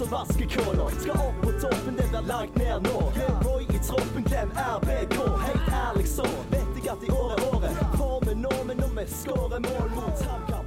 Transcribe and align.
som 0.00 0.08
vaskekåler. 0.10 0.88
Skal 0.88 1.10
opp 1.10 1.40
på 1.42 1.50
toppen, 1.60 1.96
det 1.96 2.08
blir 2.10 2.28
langt 2.28 2.56
ned 2.56 2.82
nå. 2.82 3.12
Glem 3.14 3.36
Roy 3.44 3.62
i 3.62 3.78
troppen, 3.78 4.22
glem 4.22 4.50
RBK. 4.50 5.16
Helt 5.46 5.72
ærlig 5.86 6.06
så 6.08 6.24
vet 6.50 6.76
jeg 6.76 6.88
at 6.92 7.02
i 7.04 7.10
år 7.12 7.32
er 7.34 7.42
året. 7.54 7.82
Formen 7.98 8.40
nå, 8.46 8.52
men 8.66 8.80
når 8.80 8.94
vi 8.96 9.04
skårer 9.12 9.60
mål 9.66 9.90
mot 9.96 10.22
HamKam 10.28 10.66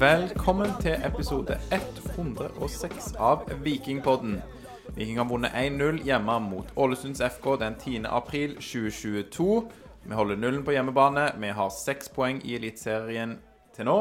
Velkommen 0.00 0.72
til 0.82 0.96
episode 1.06 1.58
106 1.70 3.12
av 3.18 3.44
Vikingpodden. 3.62 4.40
Viking 4.96 5.18
har 5.18 5.28
vunnet 5.30 5.54
1-0 5.54 6.02
hjemme 6.04 6.38
mot 6.40 6.72
Ålesunds 6.76 7.22
FK 7.22 7.46
den 7.60 7.78
10. 7.78 8.02
april 8.10 8.56
2022. 8.56 9.62
Vi 10.02 10.14
holder 10.14 10.36
nullen 10.36 10.64
på 10.64 10.74
hjemmebane. 10.74 11.28
Vi 11.38 11.48
har 11.48 11.70
seks 11.70 12.08
poeng 12.08 12.42
i 12.44 12.58
Eliteserien 12.58 13.38
til 13.76 13.86
nå. 13.86 13.98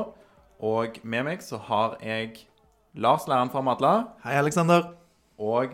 Og 0.59 0.97
med 1.03 1.30
meg 1.30 1.45
så 1.45 1.62
har 1.70 1.99
jeg 2.02 2.48
Lars, 2.95 3.25
læreren 3.27 3.49
fra 3.49 3.61
Madla, 3.65 3.93
Hei, 4.23 4.35
Aleksander. 4.38 4.91
og 5.41 5.71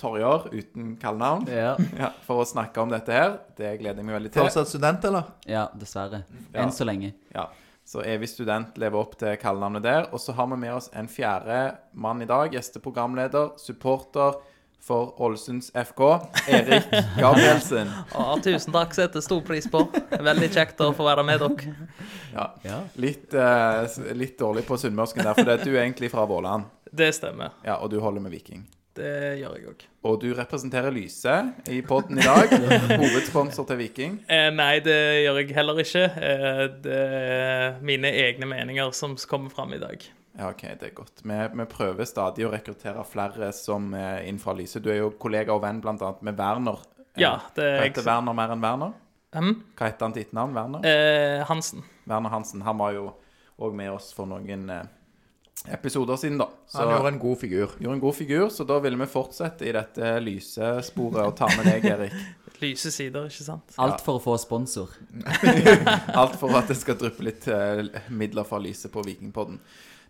Torjer, 0.00 0.46
uten 0.50 0.94
kallenavn 0.98 1.44
Ja, 1.52 1.74
ja, 1.98 2.08
for 2.26 2.40
å 2.42 2.46
snakke 2.48 2.80
om 2.82 2.90
dette 2.90 3.12
her. 3.14 3.34
Det 3.58 3.74
gleder 3.78 4.00
jeg 4.00 4.06
meg 4.08 4.16
veldig 4.16 4.30
til. 4.32 4.42
Fortsatt 4.46 4.70
student, 4.70 5.04
eller? 5.04 5.28
ja 5.46 5.66
dessverre. 5.78 6.22
Ja. 6.54 6.62
Enn 6.64 6.72
så 6.74 6.86
lenge. 6.88 7.12
Ja, 7.34 7.44
så 7.86 8.02
evig 8.08 8.30
student 8.32 8.78
lever 8.80 8.98
opp 8.98 9.14
til 9.20 9.36
kallenavnet 9.42 9.84
der. 9.84 10.08
Og 10.14 10.22
så 10.22 10.34
har 10.34 10.48
vi 10.50 10.58
med 10.64 10.72
oss 10.74 10.88
en 10.96 11.10
fjerde 11.12 11.60
mann 11.92 12.22
i 12.24 12.26
dag. 12.30 12.50
Gjesteprogramleder, 12.56 13.52
supporter 13.62 14.40
for 14.82 15.14
Ålesunds 15.22 15.70
FK, 15.74 16.00
Erik 16.48 16.88
Gabrielsen. 17.20 17.90
Ja, 18.14 18.36
tusen 18.42 18.74
takk, 18.74 18.94
setter 18.96 19.22
stor 19.22 19.40
pris 19.46 19.68
på. 19.70 19.84
Veldig 20.10 20.50
kjekt 20.52 20.80
å 20.82 20.90
få 20.96 21.06
være 21.06 21.24
med 21.26 21.40
dere. 21.44 21.74
Ja, 22.34 22.48
Ja. 22.66 22.80
litt, 22.98 23.30
uh, 23.34 23.86
litt 24.18 24.38
dårlig 24.40 24.66
på 24.66 24.78
sunnmørsken 24.80 25.22
der, 25.24 25.34
for 25.38 25.46
det 25.46 25.60
er 25.60 25.64
du 25.64 25.72
er 25.76 25.84
egentlig 25.84 26.10
fra 26.12 26.26
Våland. 26.26 26.66
Det 26.92 27.12
stemmer. 27.16 27.54
Ja, 27.64 27.78
og 27.80 27.90
du 27.94 28.00
holder 28.02 28.20
med 28.26 28.34
Viking. 28.34 28.66
Det 28.92 29.38
gjør 29.40 29.54
jeg 29.56 29.68
òg. 29.70 29.84
Og 30.04 30.18
du 30.20 30.26
representerer 30.36 30.92
Lyse 30.92 31.32
i 31.72 31.78
poden 31.86 32.18
i 32.20 32.24
dag. 32.26 32.50
Hovedsponsor 33.00 33.64
til 33.70 33.78
Viking. 33.80 34.18
Eh, 34.28 34.50
nei, 34.52 34.82
det 34.84 34.98
gjør 35.24 35.38
jeg 35.40 35.54
heller 35.56 35.80
ikke. 35.80 36.02
Eh, 36.12 36.60
det 36.84 36.98
er 36.98 37.78
mine 37.80 38.10
egne 38.26 38.50
meninger 38.50 38.92
som 38.92 39.14
kommer 39.30 39.48
fram 39.54 39.72
i 39.72 39.80
dag. 39.80 40.04
Ja, 40.38 40.48
ok, 40.48 40.62
det 40.80 40.88
er 40.88 40.94
godt. 40.96 41.20
Vi, 41.28 41.36
vi 41.58 41.66
prøver 41.68 42.08
stadig 42.08 42.46
å 42.48 42.52
rekruttere 42.54 43.02
flere 43.04 43.50
som 43.56 43.90
er 43.98 44.22
inn 44.28 44.38
fra 44.40 44.54
Lyse. 44.56 44.80
Du 44.80 44.88
er 44.92 45.02
jo 45.02 45.10
kollega 45.20 45.52
og 45.52 45.60
venn 45.64 45.82
annet 45.84 46.22
med 46.24 46.38
Werner. 46.40 46.80
Ja, 47.20 47.34
det 47.56 47.66
er 47.66 47.76
Hva 47.76 47.84
jeg. 47.84 47.92
heter 47.92 48.06
Werner 48.08 48.36
mer 48.38 48.54
enn 48.54 48.64
Werner? 48.64 48.94
Hm? 49.36 49.52
Hva 49.76 49.90
heter 49.90 50.06
han 50.08 50.14
til 50.16 50.24
etternavn? 50.24 50.56
Werner? 50.56 50.88
Eh, 50.88 51.44
Hansen. 51.48 51.84
Werner 52.08 52.32
Hansen. 52.32 52.64
Han 52.64 52.80
var 52.80 52.96
jo 52.96 53.10
òg 53.62 53.76
med 53.76 53.92
oss 53.92 54.10
for 54.16 54.28
noen 54.28 54.64
eh, 54.72 54.88
episoder 55.76 56.16
siden, 56.20 56.40
da. 56.40 56.48
Så 56.66 56.80
Han 56.80 56.94
gjorde 56.96 57.12
en 57.12 57.20
god 57.22 57.38
figur. 57.44 57.76
gjorde 57.78 57.98
en 57.98 58.04
god 58.06 58.16
figur, 58.16 58.48
så 58.48 58.64
da 58.68 58.80
ville 58.82 58.98
vi 59.04 59.06
fortsette 59.12 59.68
i 59.68 59.72
dette 59.76 60.14
lysesporet 60.24 61.22
og 61.26 61.36
ta 61.38 61.48
med 61.52 61.68
deg, 61.68 61.84
Erik. 61.92 62.16
Lyse 62.62 62.92
sider, 62.94 63.26
ikke 63.28 63.44
sant? 63.44 63.72
Alt 63.82 64.00
for 64.04 64.20
å 64.20 64.22
få 64.22 64.36
sponsor. 64.38 64.92
Alt 66.20 66.36
for 66.40 66.54
at 66.56 66.68
det 66.70 66.76
skal 66.78 66.98
dryppe 67.00 67.24
litt 67.26 67.48
eh, 67.50 67.82
midler 68.14 68.46
fra 68.48 68.60
Lyse 68.62 68.88
på 68.92 69.02
Vikingpodden. 69.06 69.58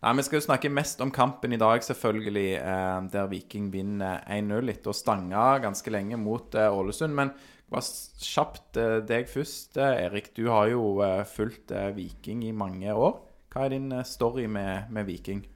Nei, 0.02 0.16
Vi 0.18 0.22
skal 0.26 0.40
jo 0.40 0.46
snakke 0.48 0.70
mest 0.72 1.00
om 1.04 1.12
kampen 1.14 1.52
i 1.54 1.60
dag, 1.62 1.82
selvfølgelig, 1.86 2.48
eh, 2.58 3.02
der 3.12 3.28
Viking 3.30 3.68
vinner 3.70 4.24
1-0 4.26 4.72
etter 4.72 4.90
å 4.90 4.96
stange 4.96 5.44
ganske 5.62 5.94
lenge 5.94 6.18
mot 6.18 6.54
eh, 6.58 6.66
Ålesund. 6.66 7.14
Men 7.14 7.30
bare 7.70 7.86
kjapt 8.18 8.80
eh, 8.82 8.98
deg 9.06 9.30
først, 9.30 9.78
eh, 9.78 10.02
Erik. 10.08 10.32
Du 10.34 10.48
har 10.50 10.72
jo 10.72 10.98
eh, 11.06 11.22
fulgt 11.22 11.70
eh, 11.70 11.92
Viking 11.94 12.42
i 12.48 12.50
mange 12.50 12.90
år. 12.90 13.20
Hva 13.54 13.68
er 13.68 13.76
din 13.76 13.92
eh, 13.94 14.02
story 14.02 14.48
med, 14.50 14.90
med 14.90 15.06
Viking? 15.06 15.46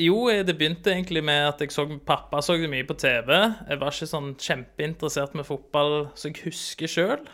Jo, 0.00 0.30
eh, 0.32 0.40
det 0.40 0.56
begynte 0.56 0.94
egentlig 0.94 1.20
med 1.28 1.50
at 1.50 1.60
jeg 1.60 1.76
så 1.76 1.84
pappa 2.00 2.40
så 2.40 2.56
det 2.56 2.72
mye 2.72 2.88
på 2.88 2.96
TV. 2.96 3.28
Jeg 3.68 3.84
var 3.84 3.92
ikke 3.92 4.08
sånn 4.08 4.32
kjempeinteressert 4.40 5.36
med 5.36 5.44
fotball 5.44 6.06
så 6.16 6.32
jeg 6.32 6.46
husker 6.48 6.88
sjøl. 6.96 7.28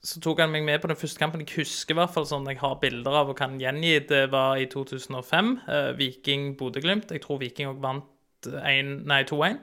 Så 0.00 0.20
tok 0.24 0.38
han 0.40 0.52
meg 0.52 0.64
med 0.64 0.80
på 0.80 0.88
den 0.88 0.96
første 0.96 1.20
kampen 1.20 1.42
jeg 1.44 1.58
husker, 1.58 1.92
i 1.92 1.98
hvert 1.98 2.12
fall 2.14 2.24
sånn 2.28 2.46
jeg 2.48 2.60
har 2.62 2.78
bilder 2.80 3.18
av 3.20 3.32
og 3.32 3.36
kan 3.36 3.58
gjengi. 3.60 3.98
Det 4.08 4.22
var 4.32 4.56
i 4.56 4.64
2005. 4.72 5.50
eh, 5.68 5.90
Viking-Bodø-Glimt. 5.98 7.12
Jeg 7.12 7.20
tror 7.26 7.40
Viking 7.42 7.68
òg 7.68 7.82
vant 7.84 8.06
2-1. 8.46 9.58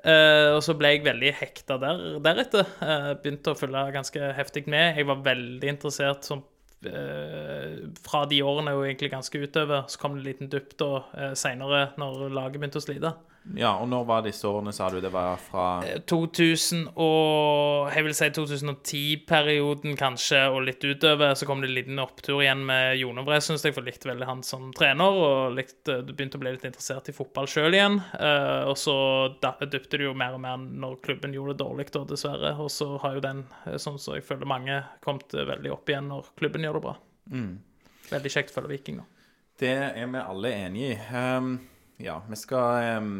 Eh, 0.00 0.46
og 0.54 0.62
så 0.64 0.72
ble 0.80 0.94
jeg 0.94 1.04
veldig 1.04 1.34
hekta 1.42 1.76
der, 1.82 2.00
deretter. 2.24 2.64
Eh, 2.80 3.10
begynte 3.20 3.52
å 3.52 3.58
følge 3.60 3.84
ganske 3.98 4.32
heftig 4.38 4.64
med. 4.72 4.96
Jeg 4.96 5.10
var 5.10 5.20
veldig 5.28 5.74
interessert 5.74 6.24
som 6.24 6.40
eh, 6.88 7.84
fra 8.00 8.24
de 8.30 8.40
årene 8.40 8.72
og 8.78 8.86
egentlig 8.86 9.12
ganske 9.12 9.42
utover. 9.44 9.84
Så 9.92 10.00
kom 10.00 10.16
det 10.16 10.22
en 10.22 10.30
liten 10.30 10.52
dupp 10.56 10.72
da 10.80 10.92
eh, 11.12 11.34
seinere, 11.36 11.90
når 12.00 12.30
laget 12.32 12.62
begynte 12.62 12.80
å 12.80 12.86
slite. 12.86 13.12
Ja, 13.56 13.72
og 13.80 13.88
når 13.88 14.04
var 14.06 14.24
disse 14.24 14.44
årene, 14.46 14.72
sa 14.74 14.90
du? 14.92 14.98
Det 15.00 15.10
var 15.12 15.38
fra 15.40 15.80
2000 16.06 16.90
og 17.00 17.88
Jeg 17.90 18.04
vil 18.04 18.14
si 18.14 18.28
2010-perioden, 18.36 19.96
kanskje, 19.98 20.42
og 20.52 20.66
litt 20.68 20.84
utover. 20.84 21.32
Så 21.34 21.48
kom 21.48 21.62
det 21.62 21.70
en 21.70 21.76
liten 21.78 22.02
opptur 22.02 22.42
igjen 22.44 22.62
med 22.68 22.98
Jonovre, 23.00 23.40
syns 23.42 23.64
jeg, 23.64 23.74
for 23.74 23.82
jeg 23.82 23.94
likte 23.96 24.10
veldig 24.10 24.28
han 24.28 24.42
som 24.46 24.68
trener. 24.76 25.16
Og 25.16 25.56
likte, 25.56 26.00
du 26.04 26.12
begynte 26.12 26.38
å 26.38 26.44
bli 26.44 26.52
litt 26.54 26.66
interessert 26.68 27.08
i 27.10 27.16
fotball 27.16 27.48
sjøl 27.50 27.74
igjen. 27.78 27.98
Eh, 28.20 28.68
og 28.70 28.76
så 28.78 28.96
dypte 29.40 29.96
det 29.96 30.06
jo 30.06 30.14
mer 30.14 30.36
og 30.36 30.44
mer 30.44 30.60
når 30.60 31.00
klubben 31.06 31.34
gjorde 31.34 31.56
det 31.56 31.64
dårlig, 31.64 31.88
da, 31.96 32.04
dessverre. 32.12 32.52
Og 32.60 32.70
så 32.74 32.92
har 33.02 33.16
jo 33.16 33.24
den, 33.24 33.46
eh, 33.64 33.80
sånn 33.80 33.98
som 33.98 34.18
jeg 34.18 34.28
føler 34.28 34.52
mange, 34.52 34.82
kommet 35.04 35.32
eh, 35.34 35.48
veldig 35.48 35.74
opp 35.74 35.90
igjen 35.90 36.12
når 36.12 36.30
klubben 36.38 36.68
gjør 36.68 36.78
det 36.78 36.86
bra. 36.90 36.94
Veldig 38.10 38.36
kjekt 38.36 38.52
å 38.52 38.60
følge 38.60 38.76
Viking 38.76 39.00
nå. 39.00 39.08
Det 39.60 39.74
er 39.76 40.06
vi 40.08 40.20
alle 40.20 40.54
enig 40.56 40.86
i. 40.86 40.94
Ehm, 41.12 41.52
ja, 42.02 42.20
vi 42.28 42.38
skal 42.38 42.98
um, 42.98 43.14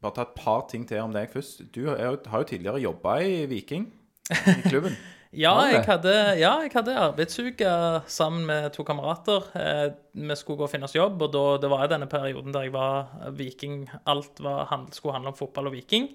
bare 0.00 0.16
ta 0.16 0.26
et 0.26 0.36
par 0.38 0.66
ting 0.70 0.86
til 0.88 1.02
om 1.04 1.14
deg 1.14 1.32
først. 1.32 1.64
Du 1.74 1.86
er 1.92 2.18
har 2.30 2.44
jo 2.44 2.50
tidligere 2.50 2.82
jobba 2.82 3.20
i 3.26 3.46
Viking, 3.50 3.88
i 4.30 4.60
klubben. 4.68 4.96
Ja, 5.30 5.52
jeg 5.62 5.84
hadde, 5.86 6.12
ja, 6.40 6.56
jeg 6.64 6.72
hadde 6.74 6.96
arbeidsuke 6.98 7.68
sammen 8.10 8.48
med 8.48 8.72
to 8.74 8.82
kamerater. 8.82 9.44
Eh, 9.54 9.92
vi 10.10 10.34
skulle 10.34 10.58
gå 10.58 10.66
og 10.66 10.72
finne 10.72 10.88
oss 10.88 10.96
jobb, 10.96 11.22
og 11.22 11.30
da, 11.30 11.42
det 11.62 11.70
var 11.70 11.84
i 11.84 11.90
denne 11.92 12.08
perioden 12.10 12.50
der 12.50 12.66
jeg 12.66 12.74
var 12.74 13.12
viking. 13.38 13.84
Alt 14.10 14.42
var, 14.42 14.66
skulle 14.90 15.14
handle 15.14 15.30
om 15.30 15.38
fotball 15.38 15.70
og 15.70 15.76
viking. 15.76 16.08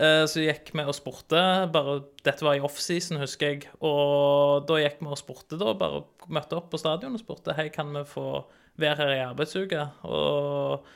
Eh, 0.00 0.24
så 0.24 0.46
gikk 0.46 0.72
vi 0.72 0.86
og 0.86 0.96
spurte. 0.96 1.42
bare, 1.74 1.98
Dette 2.24 2.46
var 2.46 2.56
i 2.56 2.64
offseason, 2.64 3.20
husker 3.20 3.52
jeg. 3.52 3.68
Og 3.84 4.64
da 4.64 4.80
gikk 4.80 5.02
vi 5.04 5.12
og 5.12 5.20
spurte, 5.20 5.60
da. 5.60 5.76
Bare 5.76 6.06
møtte 6.32 6.56
opp 6.56 6.72
på 6.72 6.80
stadion 6.80 7.20
og 7.20 7.20
spurte 7.20 7.52
hei, 7.58 7.68
kan 7.74 7.92
vi 7.92 8.06
få 8.08 8.46
være 8.80 9.02
her 9.02 9.14
i 9.16 9.26
arbeidsuke. 9.26 9.84
Og 10.06 10.86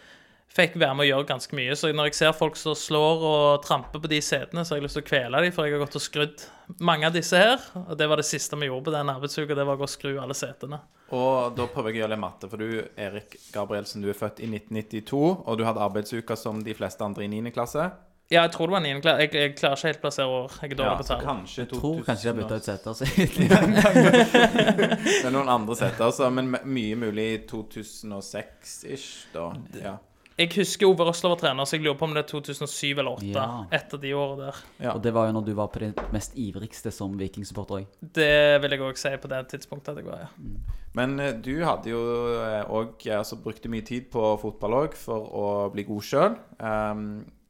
fikk 0.52 0.76
være 0.76 0.96
med 0.96 1.06
å 1.06 1.08
gjøre 1.08 1.28
ganske 1.30 1.56
mye. 1.56 1.76
Så 1.78 1.90
når 1.96 2.10
jeg 2.10 2.18
ser 2.18 2.34
folk 2.36 2.58
som 2.60 2.76
slår 2.76 3.24
og 3.28 3.64
tramper 3.64 4.02
på 4.02 4.10
de 4.12 4.20
setene, 4.24 4.64
så 4.64 4.74
har 4.74 4.80
jeg 4.80 4.86
lyst 4.86 4.98
til 4.98 5.04
å 5.04 5.08
kvele 5.08 5.44
dem, 5.44 5.54
for 5.54 5.68
jeg 5.68 5.76
har 5.76 5.84
gått 5.84 5.98
og 5.98 6.04
skrudd 6.04 6.44
mange 6.84 7.08
av 7.08 7.16
disse 7.16 7.40
her. 7.40 7.62
Og 7.86 7.94
det 7.98 8.08
var 8.10 8.20
det 8.20 8.28
siste 8.28 8.58
vi 8.60 8.68
gjorde 8.68 8.90
på 8.90 8.96
den 8.96 9.12
arbeidsuka, 9.14 9.56
det 9.56 9.66
var 9.68 9.78
å 9.78 9.82
gå 9.82 9.88
og 9.88 9.94
skru 9.94 10.12
alle 10.20 10.36
setene. 10.36 10.82
Og 11.12 11.56
da 11.56 11.66
prøver 11.68 11.92
jeg 11.92 12.00
å 12.00 12.02
gjøre 12.02 12.14
litt 12.14 12.22
matte, 12.22 12.48
for 12.48 12.60
du, 12.60 12.80
Erik 13.00 13.36
Gabrielsen, 13.52 14.04
du 14.04 14.08
er 14.12 14.16
født 14.16 14.40
i 14.40 14.48
1992, 14.48 15.20
og 15.44 15.60
du 15.60 15.66
hadde 15.68 15.84
arbeidsuka 15.84 16.36
som 16.40 16.62
de 16.64 16.76
fleste 16.76 17.04
andre 17.04 17.26
i 17.26 17.32
9. 17.32 17.52
klasse. 17.52 17.90
Ja, 18.30 18.42
jeg 18.46 18.52
tror 18.54 18.66
det 18.70 18.72
var 18.72 18.80
9. 18.80 19.00
klasse. 19.04 19.20
Jeg, 19.20 19.34
jeg 19.34 19.54
klarer 19.58 19.76
ikke 19.76 19.86
helt 19.90 19.98
å 19.98 20.00
plassere 20.06 20.26
år. 20.36 20.50
Jeg 20.62 20.70
er 20.70 20.74
dårlig 20.78 20.92
Ja, 20.92 20.96
på 20.96 21.02
tall. 21.08 21.20
kanskje 21.26 21.58
Jeg 21.64 21.68
tror 21.72 21.96
kanskje 22.06 22.22
de 22.22 22.28
har 22.30 22.36
bytta 22.38 22.54
ut 22.56 22.64
seter. 22.64 22.92
Så. 22.92 23.04
Det 25.22 25.26
er 25.26 25.30
noen 25.34 25.48
andre 25.52 25.74
setter, 25.76 26.04
altså, 26.06 26.30
men 26.32 26.48
me- 26.54 26.62
mye 26.64 26.96
mulig 26.96 27.26
2006-ish, 27.50 29.26
da. 29.34 29.50
Ja. 29.82 29.96
Jeg 30.40 30.48
husker 30.56 30.86
Ove 30.88 31.04
Røsler 31.04 31.28
var 31.34 31.38
trener, 31.42 31.64
så 31.68 31.76
jeg 31.76 31.84
lurer 31.84 31.98
på 32.00 32.06
om 32.08 32.14
det 32.16 32.22
er 32.24 32.28
2007 32.30 32.96
eller 33.02 33.12
2008. 33.20 33.36
Ja. 33.36 33.44
Etter 33.76 33.98
de 34.00 34.14
årene 34.16 34.46
der. 34.48 34.56
Ja. 34.80 34.94
Og 34.96 35.00
det 35.04 35.12
var 35.14 35.26
jo 35.28 35.32
når 35.36 35.44
du 35.44 35.52
var 35.58 35.68
på 35.74 35.82
det 35.84 35.92
mest 36.16 36.32
ivrigste 36.40 36.88
som 36.94 37.12
vikingsupporter 37.20 37.74
òg. 37.82 37.86
Det 38.16 38.30
vil 38.64 38.72
jeg 38.78 38.82
òg 38.88 38.96
si 39.02 39.12
på 39.20 39.28
det 39.30 39.42
tidspunktet 39.52 39.92
at 39.92 40.00
jeg 40.00 40.08
var, 40.08 40.24
ja. 40.24 40.30
Men 40.96 41.08
eh, 41.20 41.36
du 41.44 41.52
hadde 41.68 41.92
jo 41.92 42.00
òg 42.80 42.96
altså, 43.12 43.36
brukte 43.44 43.68
mye 43.72 43.84
tid 43.84 44.08
på 44.12 44.20
fotball 44.40 44.72
òg 44.86 44.96
for 44.98 45.20
å 45.36 45.44
bli 45.76 45.84
god 45.92 46.04
sjøl. 46.08 46.32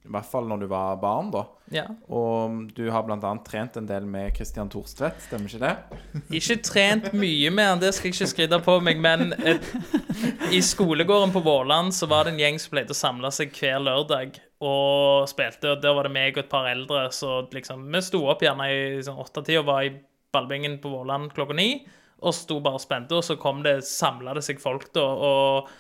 I 0.03 0.11
hvert 0.11 0.27
fall 0.27 0.49
når 0.51 0.65
du 0.65 0.67
var 0.67 0.97
barn, 0.99 1.29
da. 1.31 1.45
ja. 1.71 1.85
Og 2.11 2.73
du 2.75 2.89
har 2.91 3.05
bl.a. 3.07 3.33
trent 3.47 3.77
en 3.79 3.87
del 3.87 4.07
med 4.11 4.35
Christian 4.35 4.71
Thorstvedt, 4.71 5.21
stemmer 5.29 5.47
ikke 5.47 5.63
det? 5.63 6.01
Ikke 6.41 6.57
trent 6.67 7.13
mye 7.15 7.53
med 7.55 7.69
han, 7.71 7.83
det 7.83 7.93
skal 7.95 8.11
jeg 8.11 8.17
ikke 8.17 8.31
skryte 8.33 8.59
på 8.67 8.75
meg, 8.83 8.99
men 9.03 9.31
et, 9.39 9.69
i 10.51 10.59
skolegården 10.65 11.31
på 11.35 11.45
Vårland 11.47 11.95
så 11.95 12.09
var 12.11 12.27
det 12.27 12.35
en 12.35 12.43
gjeng 12.43 12.59
som 12.59 12.75
pleide 12.75 12.97
å 12.97 12.99
samle 12.99 13.31
seg 13.35 13.55
hver 13.55 13.79
lørdag 13.87 14.41
og 14.63 15.31
spilte, 15.31 15.71
og 15.77 15.87
der 15.87 15.95
var 15.95 16.11
det 16.11 16.15
meg 16.19 16.35
og 16.35 16.43
et 16.43 16.51
par 16.51 16.67
eldre, 16.71 17.07
så 17.15 17.45
liksom 17.55 17.87
Vi 17.95 18.03
sto 18.03 18.25
opp 18.31 18.43
gjerne 18.43 18.69
i 18.73 18.83
sånn 19.07 19.23
åttetida 19.23 19.63
og 19.63 19.71
var 19.71 19.87
i 19.87 19.95
ballbingen 20.35 20.81
på 20.83 20.91
Vårland 20.91 21.31
klokka 21.37 21.55
ni, 21.55 21.71
og 22.23 22.35
sto 22.35 22.59
bare 22.63 22.79
og 22.79 22.83
spente, 22.83 23.15
og 23.15 23.23
så 23.27 23.39
kom 23.39 23.63
det, 23.63 23.79
samla 23.87 24.35
det 24.35 24.43
seg 24.47 24.59
folk, 24.63 24.91
da, 24.95 25.07
og 25.07 25.73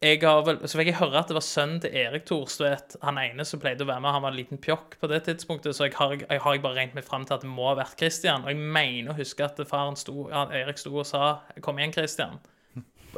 jeg 0.00 0.22
har 0.24 0.44
vel, 0.46 0.62
så 0.64 0.78
fikk 0.80 0.88
jeg 0.94 0.96
høre 0.96 1.20
at 1.20 1.28
det 1.28 1.34
var 1.36 1.44
sønnen 1.44 1.80
til 1.84 1.96
Erik 2.00 2.22
Thorstvedt, 2.28 2.94
han 3.04 3.18
ene 3.20 3.44
som 3.44 3.60
pleide 3.60 3.84
å 3.84 3.88
være 3.90 4.00
med. 4.00 4.14
Han 4.14 4.22
var 4.24 4.32
en 4.32 4.38
liten 4.38 4.60
pjokk 4.62 4.94
på 4.96 5.10
det 5.10 5.18
tidspunktet, 5.26 5.76
så 5.76 5.90
jeg 5.90 5.96
har, 5.98 6.14
jeg 6.22 6.40
har 6.40 6.62
bare 6.64 6.78
regnet 6.78 6.96
meg 6.96 7.04
fram 7.04 7.26
til 7.28 7.36
at 7.36 7.44
det 7.44 7.50
må 7.52 7.66
ha 7.68 7.74
vært 7.82 8.00
Christian. 8.00 8.46
Og 8.46 8.54
jeg 8.54 8.70
mener 8.78 9.12
å 9.12 9.18
huske 9.18 9.44
at 9.44 9.60
faren 9.68 9.98
sto, 10.00 10.30
Erik 10.32 10.80
sto 10.80 10.94
og 10.94 11.04
sa 11.04 11.42
'Kom 11.60 11.78
igjen, 11.78 11.92
Christian'. 11.92 12.40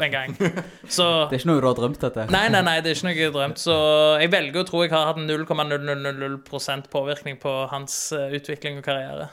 en 0.01 0.11
gang. 0.11 0.35
Så 0.97 1.29
Det 1.31 1.37
er 1.37 1.39
ikke 1.39 1.51
noe 1.53 1.61
du 1.61 1.67
har 1.69 1.79
drømt 1.79 2.01
dette? 2.01 2.27
Nei, 2.33 2.49
nei, 2.49 2.63
nei, 2.67 2.81
det 2.81 2.91
er 2.91 2.97
ikke 2.97 3.07
noe 3.07 3.15
jeg 3.15 3.31
har 3.31 3.37
drømt. 3.37 3.59
Så 3.63 3.77
jeg 4.19 4.33
velger 4.33 4.61
å 4.63 4.67
tro 4.67 4.83
jeg 4.83 4.91
har 4.91 5.07
hatt 5.13 5.21
0,000% 5.23 6.91
påvirkning 6.91 7.39
på 7.39 7.53
hans 7.71 8.13
eh, 8.17 8.33
utvikling 8.41 8.79
og 8.81 8.85
karriere. 8.89 9.29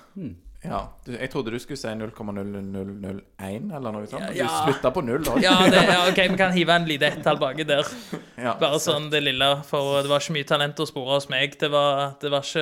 Ja, 0.62 0.80
Jeg 1.08 1.30
trodde 1.32 1.54
du 1.54 1.60
skulle 1.60 1.80
si 1.80 1.88
0,0001 1.88 3.70
eller 3.76 3.94
noe 3.96 4.08
sånt. 4.12 4.26
Ja. 4.36 4.48
Du 4.50 4.74
slutta 4.74 4.92
på 4.92 5.04
null. 5.08 5.24
Ja, 5.40 5.54
det, 5.72 5.84
ja, 5.88 6.02
OK, 6.10 6.20
vi 6.34 6.38
kan 6.40 6.52
hive 6.52 6.76
en 6.76 6.88
lite 6.90 7.08
ett-tall 7.08 7.40
baki 7.42 7.68
der. 7.70 7.88
Ja. 8.40 8.54
Bare 8.56 8.78
sånn 8.80 9.10
det 9.12 9.20
lille, 9.20 9.48
for 9.68 9.98
det 10.00 10.08
var 10.08 10.24
ikke 10.24 10.32
mye 10.38 10.48
talent 10.48 10.78
å 10.80 10.86
spore 10.88 11.18
hos 11.18 11.26
meg. 11.28 11.58
Det 11.60 11.68
var, 11.74 12.14
det 12.22 12.30
var, 12.32 12.46
ikke, 12.48 12.62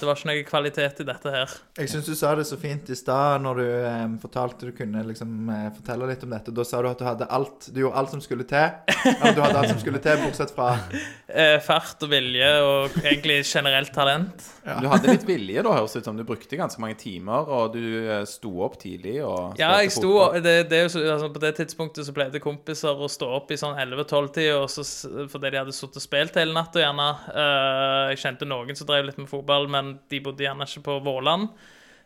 det 0.00 0.08
var 0.08 0.18
ikke 0.18 0.28
noe 0.32 0.40
kvalitet 0.48 1.02
i 1.04 1.06
dette 1.06 1.30
her. 1.30 1.52
Jeg 1.78 1.92
syns 1.92 2.08
du 2.10 2.16
sa 2.18 2.32
det 2.34 2.48
så 2.48 2.58
fint 2.58 2.90
i 2.90 2.96
stad 2.98 3.44
når 3.44 3.60
du 3.60 3.68
eh, 3.70 4.00
fortalte 4.18 4.66
du 4.66 4.72
kunne 4.74 5.04
liksom 5.06 5.46
eh, 5.54 5.68
fortelle 5.76 6.08
litt 6.10 6.26
om 6.26 6.34
dette. 6.34 6.50
Da 6.58 6.66
sa 6.66 6.82
du 6.82 6.90
at 6.90 6.98
du 6.98 7.06
hadde 7.06 7.28
alt 7.38 7.68
Du 7.70 7.78
gjorde 7.84 8.02
alt 8.02 8.16
som 8.16 8.24
skulle 8.24 8.48
til. 8.50 8.66
Eller 9.12 9.38
du 9.38 9.44
hadde 9.44 9.62
alt 9.62 9.70
som 9.76 9.78
skulle 9.84 10.02
til, 10.02 10.18
bortsett 10.26 10.50
fra 10.58 10.72
Eh, 11.32 11.56
fart 11.64 12.02
og 12.04 12.10
vilje 12.12 12.48
og 12.60 12.96
egentlig 13.06 13.38
generelt 13.48 13.88
talent. 13.94 14.42
Du 14.66 14.84
hadde 14.90 15.14
litt 15.14 15.22
vilje, 15.24 15.62
da, 15.64 15.70
høres 15.78 15.94
det 15.96 16.02
ut 16.02 16.08
som. 16.10 16.18
Du 16.18 16.26
brukte 16.28 16.58
ganske 16.60 16.82
mange 16.82 16.98
timer, 17.00 17.31
og 17.40 17.74
du 17.76 17.82
eh, 18.02 18.22
sto 18.28 18.52
opp 18.64 18.78
tidlig 18.82 19.16
og 19.24 19.58
Ja, 19.60 19.72
jeg 19.82 19.92
sto 19.94 20.12
det, 20.36 20.54
det 20.70 20.78
er 20.78 20.86
jo 20.86 20.92
så, 20.94 21.02
altså, 21.14 21.30
På 21.34 21.42
det 21.42 21.52
tidspunktet 21.58 22.06
så 22.06 22.14
pleide 22.16 22.42
kompiser 22.42 22.96
å 22.96 23.10
stå 23.10 23.28
opp 23.38 23.52
i 23.52 23.58
sånn 23.60 23.78
11-12-tida 23.78 25.28
fordi 25.32 25.52
de 25.52 25.60
hadde 25.60 25.74
sittet 25.76 26.00
og 26.00 26.04
spilt 26.04 26.38
hele 26.38 26.54
natta, 26.56 26.82
gjerne. 26.82 27.08
Eh, 27.32 28.00
jeg 28.12 28.22
kjente 28.24 28.48
noen 28.48 28.78
som 28.78 28.88
drev 28.88 29.08
litt 29.08 29.20
med 29.20 29.30
fotball, 29.30 29.68
men 29.72 29.96
de 30.12 30.20
bodde 30.24 30.44
gjerne 30.44 30.68
ikke 30.68 30.84
på 30.88 30.98
Våland. 31.06 31.50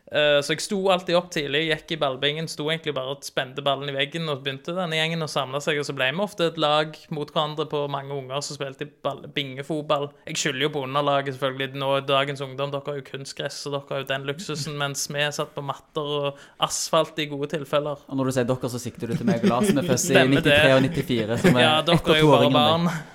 Eh, 0.07 0.37
så 0.39 0.53
jeg 0.55 0.61
sto 0.63 0.77
alltid 0.87 1.17
opp 1.19 1.29
tidlig, 1.35 1.65
gikk 1.67 1.91
i 1.91 1.99
ballbingen, 1.99 2.45
sto 2.47 2.69
egentlig 2.71 2.93
bare 2.95 3.11
og 3.11 3.25
spente 3.27 3.59
ballen 3.65 3.89
i 3.91 3.95
veggen, 3.95 4.29
og 4.31 4.39
begynte 4.45 4.71
denne 4.77 4.95
gjengen 4.95 5.25
å 5.25 5.27
samle 5.27 5.59
seg, 5.59 5.81
og 5.81 5.87
så 5.89 5.95
ble 5.97 6.07
vi 6.15 6.21
ofte 6.23 6.47
et 6.47 6.57
lag 6.63 6.95
mot 7.11 7.27
hverandre 7.33 7.65
på 7.67 7.81
mange 7.91 8.15
unger 8.15 8.39
som 8.45 8.55
spilte 8.55 8.87
bingefotball. 9.35 10.07
Jeg 10.29 10.39
skylder 10.39 10.63
jo 10.67 10.69
på 10.77 10.83
underlaget, 10.87 11.35
selvfølgelig. 11.35 11.75
Nå 11.81 11.89
er 11.97 12.07
dagens 12.07 12.43
ungdom, 12.45 12.71
dere 12.71 12.87
har 12.87 13.01
jo 13.01 13.05
kunstgress, 13.09 13.59
og 13.67 13.75
dere 13.75 13.91
har 13.91 14.03
jo 14.05 14.09
den 14.13 14.29
luksusen, 14.31 14.77
mens 14.79 15.03
vi 15.11 15.27
satt 15.35 15.51
på 15.57 15.65
matter 15.65 16.13
og 16.21 16.39
asfalt 16.63 17.19
i 17.19 17.27
gode 17.31 17.51
tilfeller. 17.51 18.07
Og 18.07 18.15
når 18.21 18.31
du 18.31 18.35
sier 18.37 18.47
dere, 18.47 18.71
så 18.71 18.79
sikter 18.81 19.11
du 19.11 19.17
til 19.19 19.27
meg 19.27 19.43
og 19.43 19.51
Lars. 19.51 19.67
som 19.73 19.83
er 19.83 19.91
født 19.91 20.07
i 20.07 20.23
93 20.39 20.73
og 20.77 20.87
94. 20.87 21.37
Som 21.43 21.59
er 21.59 21.61
Ja, 21.67 21.75
ett 21.81 21.91
dere 21.91 21.99
og 21.99 22.07
er 22.07 22.13
to 22.13 22.19
jo 22.23 22.31
år 22.31 22.37
bare 22.37 22.47
yngre 22.47 22.63
barn. 22.63 22.83
meg. 22.87 23.13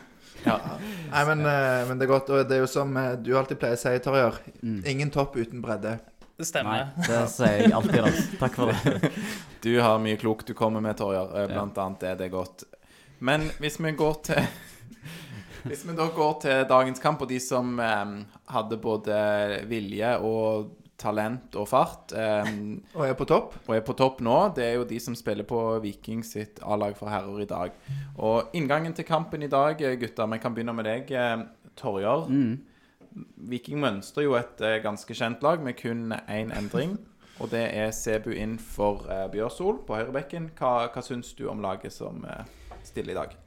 Nei, 1.12 1.24
men, 1.28 1.44
eh, 1.46 1.82
men 1.88 1.98
det 1.98 2.06
er 2.08 2.12
godt. 2.12 2.30
Og 2.30 2.48
det 2.48 2.56
er 2.56 2.60
jo 2.64 2.70
som 2.70 2.96
eh, 2.96 3.14
du 3.16 3.32
alltid 3.38 3.60
pleier 3.60 3.78
å 3.78 3.82
si, 3.82 3.92
Torjer. 4.04 4.40
Ingen 4.62 5.10
topp 5.14 5.36
uten 5.38 5.62
bredde. 5.62 5.98
Det 6.36 6.44
Nei, 6.44 6.48
stemmer. 6.48 6.92
det 7.06 7.22
sier 7.30 7.58
jeg 7.66 7.72
alltid, 7.76 8.02
da. 8.02 8.10
Takk 8.40 8.54
for 8.56 8.72
det. 8.72 9.10
Du 9.62 9.72
har 9.80 9.98
mye 10.02 10.16
klokt 10.18 10.48
du 10.48 10.54
kommer 10.58 10.80
med, 10.82 10.96
Torjar. 10.98 11.28
Eh, 11.42 11.46
Blant 11.52 11.76
annet 11.78 12.02
er 12.08 12.16
det 12.18 12.30
godt. 12.32 12.64
Men 13.22 13.44
hvis 13.62 13.76
vi 13.78 13.92
går 13.94 14.16
til 14.26 14.42
Hvis 15.68 15.84
vi 15.86 15.94
da 15.94 16.08
går 16.10 16.32
til 16.42 16.64
dagens 16.66 16.98
kamp, 16.98 17.20
og 17.22 17.28
de 17.30 17.38
som 17.38 17.76
eh, 17.78 18.14
hadde 18.50 18.78
både 18.82 19.18
vilje 19.70 20.16
og 20.26 20.72
talent 21.02 21.54
og 21.58 21.68
fart, 21.70 22.12
eh, 22.18 22.50
Og 22.96 23.04
er 23.06 23.14
på 23.18 23.26
topp. 23.30 23.54
og 23.68 23.76
er 23.76 23.84
på 23.86 23.94
topp 23.98 24.20
nå, 24.26 24.34
det 24.56 24.64
er 24.66 24.74
jo 24.80 24.88
de 24.90 24.98
som 25.02 25.14
spiller 25.18 25.46
på 25.46 25.60
Viking 25.84 26.24
sitt 26.26 26.58
A-lag 26.66 26.96
for 26.98 27.10
herrer 27.12 27.44
i 27.44 27.46
dag. 27.50 27.78
Og 28.18 28.50
inngangen 28.58 28.94
til 28.98 29.06
kampen 29.06 29.42
i 29.46 29.50
dag, 29.52 29.78
eh, 29.82 29.94
gutter, 30.02 30.26
vi 30.34 30.38
kan 30.42 30.54
begynne 30.54 30.74
med 30.74 30.86
deg, 30.90 31.10
eh, 31.14 31.44
Torjar. 31.78 32.26
Viking 33.52 33.80
mønstrer 33.82 34.26
jo 34.26 34.36
et 34.38 34.60
eh, 34.64 34.80
ganske 34.84 35.16
kjent 35.16 35.42
lag 35.44 35.62
med 35.64 35.76
kun 35.78 36.14
én 36.28 36.52
endring. 36.56 36.96
Og 37.42 37.50
det 37.52 37.62
er 37.74 37.94
Sebu 37.96 38.30
inn 38.34 38.58
for 38.60 39.06
eh, 39.10 39.28
Bjørsol 39.32 39.82
på 39.86 39.96
høyrebekken. 39.98 40.52
Hva, 40.58 40.88
hva 40.92 41.04
syns 41.04 41.32
du 41.38 41.48
om 41.50 41.62
laget 41.64 41.94
som 41.94 42.24
eh, 42.28 42.44
stiller 42.86 43.16
i 43.16 43.20
dag? 43.22 43.38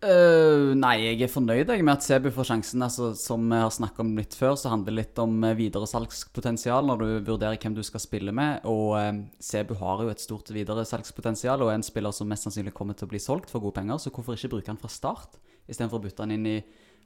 Uh, 0.00 0.72
nei, 0.80 0.94
jeg 1.02 1.26
er 1.26 1.28
fornøyd 1.28 1.68
jeg, 1.68 1.84
med 1.84 1.92
at 1.92 2.04
Sebu 2.06 2.30
får 2.32 2.48
sjansen. 2.48 2.80
Altså, 2.84 3.10
som 3.20 3.44
vi 3.52 3.58
har 3.60 3.72
snakket 3.74 4.00
om 4.00 4.14
litt 4.16 4.36
før, 4.36 4.54
så 4.56 4.72
handler 4.72 4.94
det 4.94 4.96
litt 5.02 5.20
om 5.20 5.34
videresalgspotensial 5.58 6.88
når 6.88 7.02
du 7.02 7.08
vurderer 7.28 7.60
hvem 7.60 7.76
du 7.76 7.82
skal 7.84 8.00
spille 8.00 8.32
med. 8.32 8.64
Og 8.68 8.96
uh, 8.96 9.20
Sebu 9.44 9.76
har 9.82 10.04
jo 10.04 10.12
et 10.12 10.24
stort 10.24 10.52
videresalgspotensial 10.56 11.60
og 11.60 11.72
er 11.72 11.80
en 11.80 11.86
spiller 11.86 12.16
som 12.16 12.32
mest 12.32 12.48
sannsynlig 12.48 12.72
kommer 12.76 12.96
til 12.96 13.08
å 13.08 13.12
bli 13.12 13.20
solgt 13.20 13.52
for 13.52 13.60
gode 13.60 13.76
penger, 13.82 14.00
så 14.00 14.12
hvorfor 14.12 14.38
ikke 14.38 14.54
bruke 14.56 14.72
han 14.72 14.80
fra 14.80 14.92
start 14.92 15.36
istedenfor 15.70 16.00
å 16.00 16.04
bytte 16.04 16.24
han 16.24 16.34
inn 16.34 16.48
i 16.48 16.58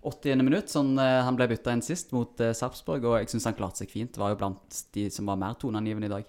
80. 0.05 0.43
minutt, 0.45 0.73
sånn 0.73 0.93
eh, 1.01 1.21
han 1.25 1.37
ble 1.39 1.49
bytta 1.51 1.73
inn 1.75 1.85
sist 1.85 2.13
mot 2.17 2.41
eh, 2.45 2.55
Sarpsborg, 2.57 3.07
og 3.09 3.19
jeg 3.21 3.33
syns 3.33 3.49
han 3.49 3.57
klarte 3.59 3.83
seg 3.83 3.93
fint. 3.93 4.19
Var 4.21 4.35
jo 4.35 4.41
blant 4.41 4.83
de 4.97 5.09
som 5.13 5.31
var 5.31 5.41
mer 5.41 5.57
toneangivende 5.61 6.11
i 6.11 6.15
dag. 6.15 6.29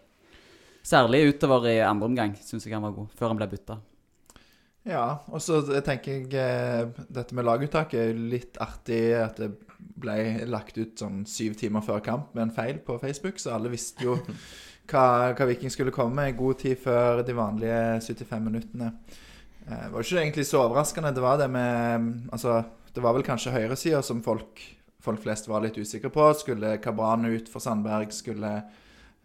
Særlig 0.86 1.25
utover 1.33 1.68
i 1.72 1.80
andre 1.81 2.07
omgang 2.12 2.36
syns 2.45 2.66
jeg 2.68 2.75
han 2.75 2.86
var 2.86 2.95
god, 2.95 3.12
før 3.18 3.33
han 3.33 3.39
ble 3.42 3.50
bytta. 3.56 3.80
Ja, 4.86 5.06
og 5.33 5.42
så 5.42 5.63
tenker 5.81 6.19
jeg 6.19 6.27
eh, 6.38 7.06
dette 7.10 7.33
med 7.33 7.48
laguttaket 7.48 8.12
er 8.12 8.19
litt 8.36 8.60
artig 8.62 9.01
at 9.18 9.39
det 9.42 9.50
ble 9.98 10.45
lagt 10.50 10.77
ut 10.77 10.94
sånn 11.01 11.24
syv 11.30 11.56
timer 11.57 11.81
før 11.86 12.04
kamp 12.06 12.36
med 12.36 12.48
en 12.48 12.54
feil 12.54 12.77
på 12.86 13.00
Facebook, 13.01 13.42
så 13.42 13.56
alle 13.56 13.72
visste 13.74 14.06
jo 14.06 14.19
hva, 14.92 15.33
hva 15.33 15.48
Viking 15.50 15.74
skulle 15.74 15.94
komme 15.95 16.13
med 16.19 16.38
god 16.38 16.62
tid 16.62 16.77
før 16.83 17.24
de 17.25 17.33
vanlige 17.38 17.80
75 18.06 18.45
minuttene. 18.45 18.92
Eh, 19.66 19.88
Det 19.88 19.92
var 19.92 19.98
jo 19.98 20.06
ikke 20.06 20.22
egentlig 20.22 20.45
så 20.51 20.62
overraskende. 20.68 21.13
Det 21.18 21.25
var 21.25 21.42
det 21.42 21.50
med 21.50 22.30
Altså, 22.30 22.60
det 22.96 23.04
var 23.04 23.16
vel 23.18 23.26
kanskje 23.28 23.52
høyresida 23.52 24.00
som 24.06 24.22
folk, 24.24 24.62
folk 25.04 25.24
flest 25.26 25.50
var 25.52 25.66
litt 25.66 25.78
usikre 25.78 26.12
på. 26.14 26.30
Skulle 26.40 26.78
Kabran 26.84 27.28
ut 27.28 27.50
for 27.52 27.64
Sandberg? 27.64 28.14
Skulle 28.16 28.52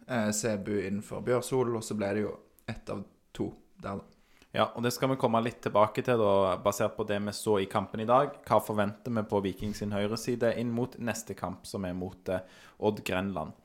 eh, 0.07 0.31
Sebu 0.35 0.73
inn 0.83 0.99
for 1.05 1.23
Bjørsol? 1.23 1.77
Og 1.79 1.85
så 1.85 1.95
ble 1.95 2.09
det 2.17 2.25
jo 2.25 2.33
ett 2.67 2.91
av 2.91 3.05
to 3.31 3.53
der, 3.79 4.01
da. 4.01 4.07
Ja, 4.51 4.65
og 4.75 4.83
det 4.83 4.91
skal 4.91 5.13
vi 5.13 5.15
komme 5.15 5.39
litt 5.39 5.61
tilbake 5.63 6.03
til, 6.03 6.19
da, 6.19 6.57
basert 6.59 6.97
på 6.97 7.05
det 7.07 7.21
vi 7.23 7.31
så 7.31 7.55
i 7.63 7.69
kampen 7.71 8.03
i 8.03 8.07
dag. 8.09 8.33
Hva 8.43 8.57
forventer 8.59 9.13
vi 9.15 9.23
på 9.31 9.39
Viking 9.45 9.71
sin 9.77 9.95
høyreside 9.95 10.51
inn 10.59 10.73
mot 10.75 10.97
neste 10.99 11.37
kamp, 11.39 11.63
som 11.69 11.87
er 11.87 11.95
mot 11.95 12.27
eh, 12.27 12.43
Odd 12.83 12.99
Grenland. 13.07 13.55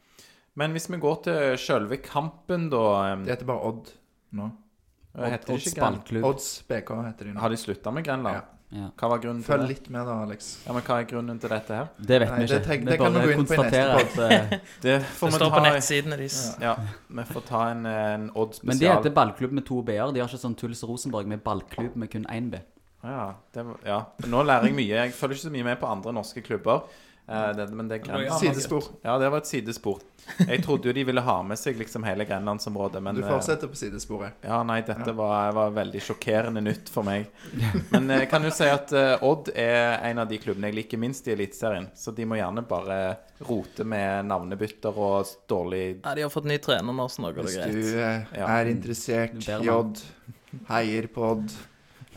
Men 0.57 0.73
hvis 0.73 0.87
vi 0.89 1.03
går 1.03 1.19
til 1.27 1.59
selve 1.61 1.99
kampen, 2.01 2.71
da 2.71 3.17
Det 3.27 3.35
heter 3.35 3.51
bare 3.51 3.73
Odd 3.73 3.91
nå. 4.39 4.47
Heter 5.17 5.55
Odds 5.55 5.75
ballklubb. 5.75 6.25
Odds 6.29 6.51
BK 6.69 6.91
heter 7.07 7.25
de 7.25 7.33
nå. 7.33 7.41
Har 7.41 7.51
de 7.51 7.57
slutta 7.57 7.93
med 7.93 8.05
Grenland? 8.05 8.37
Ja. 8.37 8.43
Ja. 8.77 8.89
Hva 8.99 9.09
var 9.13 9.21
grunnen 9.23 9.43
til 9.45 9.47
Følg 9.47 9.63
det? 9.63 9.69
litt 9.71 9.85
med 9.95 10.09
da, 10.09 10.15
Alex. 10.25 10.47
Ja, 10.67 10.73
men 10.75 10.83
Hva 10.83 10.97
er 10.99 11.05
grunnen 11.07 11.39
til 11.41 11.53
dette 11.53 11.77
her? 11.79 11.87
Det 11.97 12.17
vet 12.21 12.31
Nei, 12.33 12.39
vi 12.41 12.45
ikke. 12.49 12.57
det 12.57 12.67
tenk- 12.67 12.81
Vi 12.83 12.91
det 12.91 12.97
kan 12.99 13.15
vi 13.15 13.21
gå 13.21 13.35
inn 13.37 13.47
på 13.47 13.55
i 13.55 13.59
neste 13.63 14.27
eh, 14.27 14.59
Det 14.83 14.97
får 15.07 15.27
Det 15.31 15.33
vi 15.33 15.39
står 15.39 15.53
på 15.55 15.61
nettsidene 15.63 16.19
deres. 16.19 16.39
Ja, 16.61 16.73
vi 17.09 17.25
får 17.31 17.45
ta 17.47 17.61
en, 17.71 17.87
en 17.87 18.31
Odd 18.35 18.55
spesial. 18.59 18.67
Men 18.73 18.79
de 18.83 18.91
heter 18.91 19.15
ballklubb 19.15 19.53
med 19.53 19.67
to 19.71 19.83
b-er. 19.87 20.11
De 20.13 20.21
har 20.21 20.29
ikke 20.29 20.43
sånn 20.43 20.59
Tuls 20.59 20.83
Rosenborg 20.83 21.31
med 21.31 21.45
ballklubb 21.47 21.95
med 21.97 22.11
kun 22.11 22.27
én 22.27 22.51
b. 22.51 22.61
Ja, 23.07 23.35
det 23.55 23.65
ja. 23.87 24.01
Nå 24.27 24.43
lærer 24.43 24.67
jeg 24.67 24.75
mye. 24.75 24.95
Jeg 25.07 25.15
følger 25.15 25.39
ikke 25.39 25.47
så 25.47 25.55
mye 25.55 25.65
med 25.71 25.79
på 25.79 25.87
andre 25.87 26.13
norske 26.13 26.43
klubber. 26.43 26.83
Eh, 27.29 27.57
det, 27.57 27.67
men 27.69 27.89
det 27.89 27.99
kan. 27.99 28.39
Sidespor. 28.39 28.85
Ja, 29.03 29.19
det 29.19 29.29
var 29.29 29.39
et 29.39 29.47
sidespor. 29.47 29.99
Jeg 30.49 30.63
trodde 30.65 30.89
jo 30.89 30.93
de 30.95 31.03
ville 31.07 31.23
ha 31.23 31.35
med 31.47 31.59
seg 31.59 31.79
liksom 31.79 32.05
hele 32.07 32.25
grenlandsområdet, 32.27 33.03
men 33.03 33.19
Du 33.19 33.23
eh, 33.25 33.29
fortsetter 33.31 33.71
på 33.71 33.79
sidesporet. 33.79 34.39
Ja, 34.47 34.61
nei, 34.67 34.81
dette 34.87 35.15
var, 35.17 35.53
var 35.57 35.75
veldig 35.75 36.03
sjokkerende 36.03 36.63
nytt 36.63 36.91
for 36.93 37.07
meg. 37.07 37.27
Men 37.91 38.11
jeg 38.15 38.31
kan 38.31 38.47
jo 38.47 38.53
si 38.55 38.69
at 38.71 38.95
eh, 38.95 39.27
Odd 39.27 39.51
er 39.55 39.99
en 40.07 40.23
av 40.23 40.31
de 40.31 40.39
klubbene 40.43 40.71
jeg 40.71 40.79
liker 40.81 41.03
minst 41.03 41.27
i 41.27 41.35
Eliteserien. 41.35 41.91
Så 41.99 42.15
de 42.15 42.27
må 42.27 42.39
gjerne 42.39 42.63
bare 42.67 42.99
rote 43.47 43.85
med 43.85 44.27
navnebytter 44.31 44.97
og 44.97 45.33
dårlig 45.51 45.85
Ja, 46.05 46.15
de 46.17 46.25
har 46.25 46.33
fått 46.33 46.47
ny 46.49 46.59
trener 46.63 46.95
nå, 46.97 47.09
så 47.13 47.27
nå 47.27 47.33
går 47.37 47.51
det 47.51 47.71
Hvis 47.75 47.95
du 47.95 48.03
eh, 48.03 48.37
er 48.47 48.71
interessert 48.71 49.41
i. 49.43 49.71
Odd, 49.71 50.01
heier 50.71 51.11
på 51.13 51.27
Odd, 51.35 51.59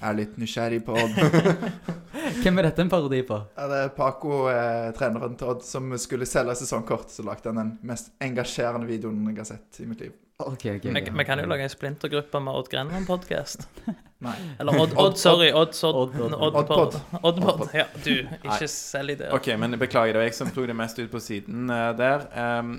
er 0.01 0.15
litt 0.18 0.38
nysgjerrig 0.39 0.82
på 0.86 0.96
Odd 0.98 1.18
Hvem 2.44 2.60
er 2.62 2.70
dette 2.70 2.84
en 2.86 2.91
parodi 2.91 3.22
på? 3.27 3.38
ja, 3.56 3.68
Det 3.72 3.82
er 3.86 3.91
Paco, 3.96 4.48
eh, 4.51 4.89
treneren 4.98 5.36
til 5.39 5.51
Odd, 5.53 5.63
som 5.65 5.91
skulle 6.01 6.27
selge 6.29 6.56
sesongkort. 6.60 7.12
Så 7.12 7.25
lagde 7.25 7.50
han 7.50 7.60
den 7.62 7.72
mest 7.88 8.12
engasjerende 8.24 8.88
videoen 8.89 9.24
jeg 9.32 9.41
har 9.41 9.50
sett 9.53 9.82
i 9.84 9.88
mitt 9.89 10.03
liv. 10.03 10.13
Ok, 10.39 10.65
ok. 10.77 10.86
Vi, 10.86 11.01
vi 11.18 11.25
kan 11.27 11.39
jo 11.41 11.48
lage 11.51 11.65
en 11.68 11.72
splintergruppe 11.72 12.39
med 12.39 12.56
Odd 12.56 12.70
Grenland-podkast. 12.72 13.65
Eller 14.60 14.79
Odd, 14.79 14.94
Odd, 14.96 15.18
sorry. 15.20 15.50
Odd, 15.51 15.75
Odd, 15.84 16.15
Odd, 16.15 16.20
Odd, 16.20 16.34
Odd, 16.34 16.56
Oddpod. 16.56 17.00
Oddpod. 17.22 17.68
Ja, 17.75 17.86
du, 18.03 18.13
ikke 18.44 18.68
selg 18.72 19.18
ideer. 19.18 19.34
OK, 19.36 19.51
men 19.60 19.75
beklager, 19.79 20.15
det 20.15 20.24
var 20.24 20.29
jeg 20.29 20.38
som 20.39 20.51
tok 20.56 20.68
det 20.72 20.75
mest 20.79 21.00
ut 21.00 21.12
på 21.12 21.22
siden 21.24 21.68
uh, 21.72 21.91
der. 21.98 22.27
Um, 22.36 22.77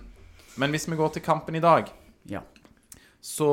men 0.61 0.73
hvis 0.73 0.89
vi 0.89 0.97
går 0.97 1.17
til 1.17 1.25
kampen 1.25 1.57
i 1.57 1.65
dag, 1.65 1.89
Ja. 1.89 2.00
Så 3.21 3.51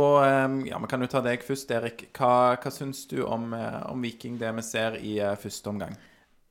Ja, 0.65 0.79
vi 0.79 0.87
kan 0.89 1.03
jo 1.03 1.09
ta 1.11 1.21
deg 1.25 1.43
først, 1.43 1.71
Erik. 1.75 2.07
Hva, 2.15 2.55
hva 2.61 2.71
syns 2.71 3.05
du 3.11 3.21
om, 3.25 3.51
eh, 3.53 3.81
om 3.91 4.01
Viking, 4.01 4.37
det 4.39 4.53
vi 4.55 4.63
ser 4.63 4.95
i 5.01 5.17
eh, 5.19 5.35
første 5.35 5.69
omgang? 5.69 5.97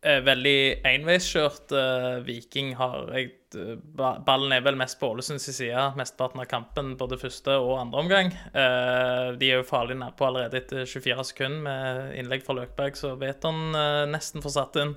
Eh, 0.03 0.21
veldig 0.23 0.85
enveiskjørt. 0.87 1.73
Viking 2.27 2.75
har 2.77 3.11
jeg, 3.17 3.33
Ballen 3.97 4.53
er 4.53 4.63
vel 4.63 4.77
mest 4.79 5.01
på 5.01 5.09
Ålesunds 5.15 5.49
side 5.49 5.87
mesteparten 5.97 6.43
av 6.45 6.47
kampen, 6.51 6.93
både 7.01 7.19
første 7.19 7.57
og 7.57 7.81
andre 7.81 8.03
omgang. 8.05 8.31
De 8.53 9.49
er 9.49 9.57
jo 9.57 9.67
farlig 9.67 9.97
nær 9.99 10.13
på 10.19 10.29
allerede 10.29 10.61
etter 10.61 10.85
24 10.85 11.25
sekunder 11.31 11.65
med 11.65 12.15
innlegg 12.21 12.45
fra 12.45 12.59
Løkberg, 12.61 12.99
så 13.01 13.15
vet 13.19 13.43
han 13.49 13.73
nesten 14.13 14.45
får 14.45 14.55
satt 14.59 14.79
inn. 14.83 14.95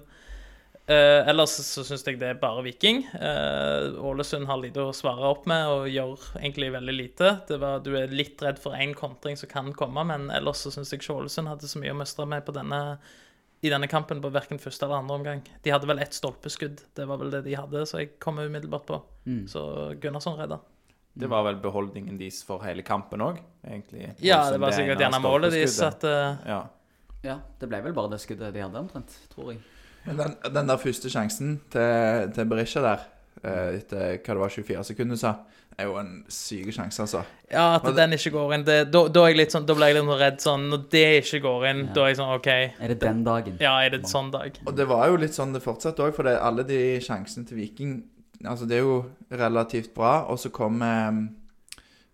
Eh, 0.89 1.29
ellers 1.29 1.51
så 1.61 1.83
syns 1.85 2.01
jeg 2.01 2.17
det 2.17 2.31
er 2.31 2.37
bare 2.41 2.63
Viking. 2.65 3.03
Eh, 3.13 3.97
Ålesund 4.09 4.47
har 4.49 4.57
lite 4.57 4.81
å 4.81 4.93
svare 4.95 5.27
opp 5.29 5.43
med 5.49 5.67
og 5.69 5.89
gjør 5.91 6.23
egentlig 6.39 6.71
veldig 6.73 6.95
lite. 6.95 7.33
Det 7.45 7.59
var, 7.61 7.83
du 7.85 7.91
er 7.99 8.09
litt 8.09 8.41
redd 8.41 8.57
for 8.61 8.73
én 8.73 8.95
kontring 8.97 9.37
som 9.37 9.51
kan 9.51 9.69
komme, 9.77 10.07
men 10.09 10.31
ellers 10.33 10.63
så 10.65 10.73
syns 10.73 10.89
jeg 10.89 11.03
ikke 11.03 11.19
Ålesund 11.19 11.51
hadde 11.51 11.69
så 11.69 11.81
mye 11.83 11.93
å 11.93 11.99
mestre 11.99 12.25
med 12.31 12.41
på 12.47 12.57
denne, 12.57 12.97
i 13.61 13.69
denne 13.69 13.91
kampen 13.91 14.23
på 14.23 14.33
verken 14.33 14.61
første 14.61 14.87
eller 14.87 15.03
andre 15.03 15.19
omgang. 15.21 15.45
De 15.61 15.75
hadde 15.75 15.91
vel 15.93 16.01
ett 16.01 16.17
stolpeskudd, 16.17 16.81
det 16.97 17.05
var 17.05 17.21
vel 17.21 17.37
det 17.37 17.45
de 17.45 17.53
hadde, 17.59 17.85
så 17.85 18.01
jeg 18.01 18.15
kom 18.17 18.41
umiddelbart 18.41 18.89
på. 18.89 19.03
Så 19.51 19.61
Gunnarsson 20.01 20.41
redda. 20.41 20.57
Det 21.19 21.29
var 21.29 21.45
vel 21.45 21.61
beholdningen 21.61 22.17
deres 22.17 22.41
for 22.47 22.65
hele 22.65 22.81
kampen 22.87 23.21
òg, 23.21 23.37
egentlig. 23.61 24.15
Ja, 24.25 24.47
det 24.49 24.57
var 24.57 24.73
sikkert 24.73 24.97
ene 24.97 25.05
gjerne 25.05 25.21
målet 25.21 25.53
deres 25.53 25.77
at 25.85 26.05
uh... 26.07 26.39
Ja. 26.49 26.63
Ja, 27.21 27.41
det 27.59 27.67
ble 27.67 27.81
vel 27.83 27.93
bare 27.93 28.15
det 28.15 28.23
skuddet 28.23 28.55
de 28.55 28.63
hadde, 28.63 28.79
omtrent, 28.79 29.13
tror 29.33 29.51
jeg. 29.51 29.61
Men 30.05 30.17
den, 30.17 30.35
den 30.53 30.67
der 30.67 30.77
første 30.77 31.09
sjansen 31.11 31.59
til, 31.71 32.31
til 32.35 32.45
Berisha 32.49 32.81
der, 32.81 32.99
eh, 33.43 33.77
etter 33.79 34.17
hva 34.17 34.35
det 34.35 34.43
var 34.43 34.49
24 34.49 34.83
sekunder, 34.93 35.19
sa, 35.19 35.33
er 35.79 35.85
jo 35.87 35.95
en 35.99 36.23
syk 36.27 36.71
sjanse, 36.75 36.99
altså. 37.03 37.21
Ja, 37.51 37.75
at 37.75 37.83
det- 37.85 37.95
den 37.95 38.11
ikke 38.17 38.31
går 38.31 38.53
inn. 38.55 38.63
Det, 38.67 38.91
da, 38.91 39.07
da, 39.07 39.23
er 39.23 39.27
jeg 39.33 39.37
litt 39.37 39.51
sånn, 39.55 39.65
da 39.65 39.73
ble 39.77 39.85
jeg 39.87 39.95
litt 39.95 40.03
sånn 40.09 40.19
redd 40.19 40.39
sånn 40.43 40.69
Når 40.69 40.89
det 40.91 41.23
ikke 41.23 41.41
går 41.45 41.67
inn, 41.69 41.85
Ja. 41.85 41.93
da 41.93 42.01
er 42.03 42.07
jeg 42.07 42.17
sånn 42.17 42.35
OK. 42.35 42.47
Er 42.79 42.87
det 42.87 42.99
den 42.99 43.23
dagen? 43.23 43.57
Ja, 43.61 43.77
er 43.81 43.89
det 43.89 43.99
en 44.01 44.05
sånn 44.11 44.31
dag? 44.31 44.59
Og 44.65 44.75
det 44.75 44.87
var 44.87 45.07
jo 45.07 45.15
litt 45.17 45.31
sånn 45.37 45.53
det 45.53 45.61
fortsatte 45.63 46.03
òg, 46.03 46.13
for 46.15 46.23
det, 46.23 46.37
alle 46.41 46.63
de 46.63 46.99
sjansene 46.99 47.47
til 47.47 47.57
Viking 47.57 48.03
Altså, 48.45 48.65
det 48.65 48.77
er 48.77 48.83
jo 48.87 49.05
relativt 49.31 49.93
bra, 49.93 50.23
og 50.29 50.37
så 50.39 50.49
kommer 50.49 51.27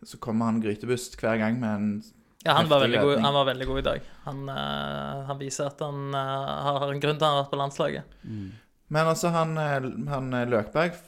Så 0.04 0.18
kommer 0.20 0.46
han 0.46 0.62
Grytebust 0.62 1.18
hver 1.22 1.38
gang 1.38 1.60
med 1.60 1.70
en 1.75 2.04
Ja, 2.46 2.60
han 2.60 2.70
var, 2.70 2.86
god, 2.86 3.18
han 3.24 3.34
var 3.34 3.48
veldig 3.48 3.66
god 3.66 3.80
i 3.82 3.84
dag. 3.88 4.06
Han, 4.28 4.46
uh, 4.50 5.25
han 5.25 5.40
viser 5.40 5.72
at 5.72 5.80
han 5.82 6.14
uh, 6.14 6.75
har 6.78 6.88
en 6.92 7.02
grunn 7.02 7.18
til 7.18 7.25
at 7.25 7.25
han 7.25 7.40
har 7.40 7.44
vært 7.44 7.54
på 7.56 7.62
landslaget. 7.64 8.16
Men 8.94 9.10
altså, 9.10 9.32
han, 9.34 9.56
eh, 9.58 9.88
han 10.12 10.30
Løkberg 10.52 11.00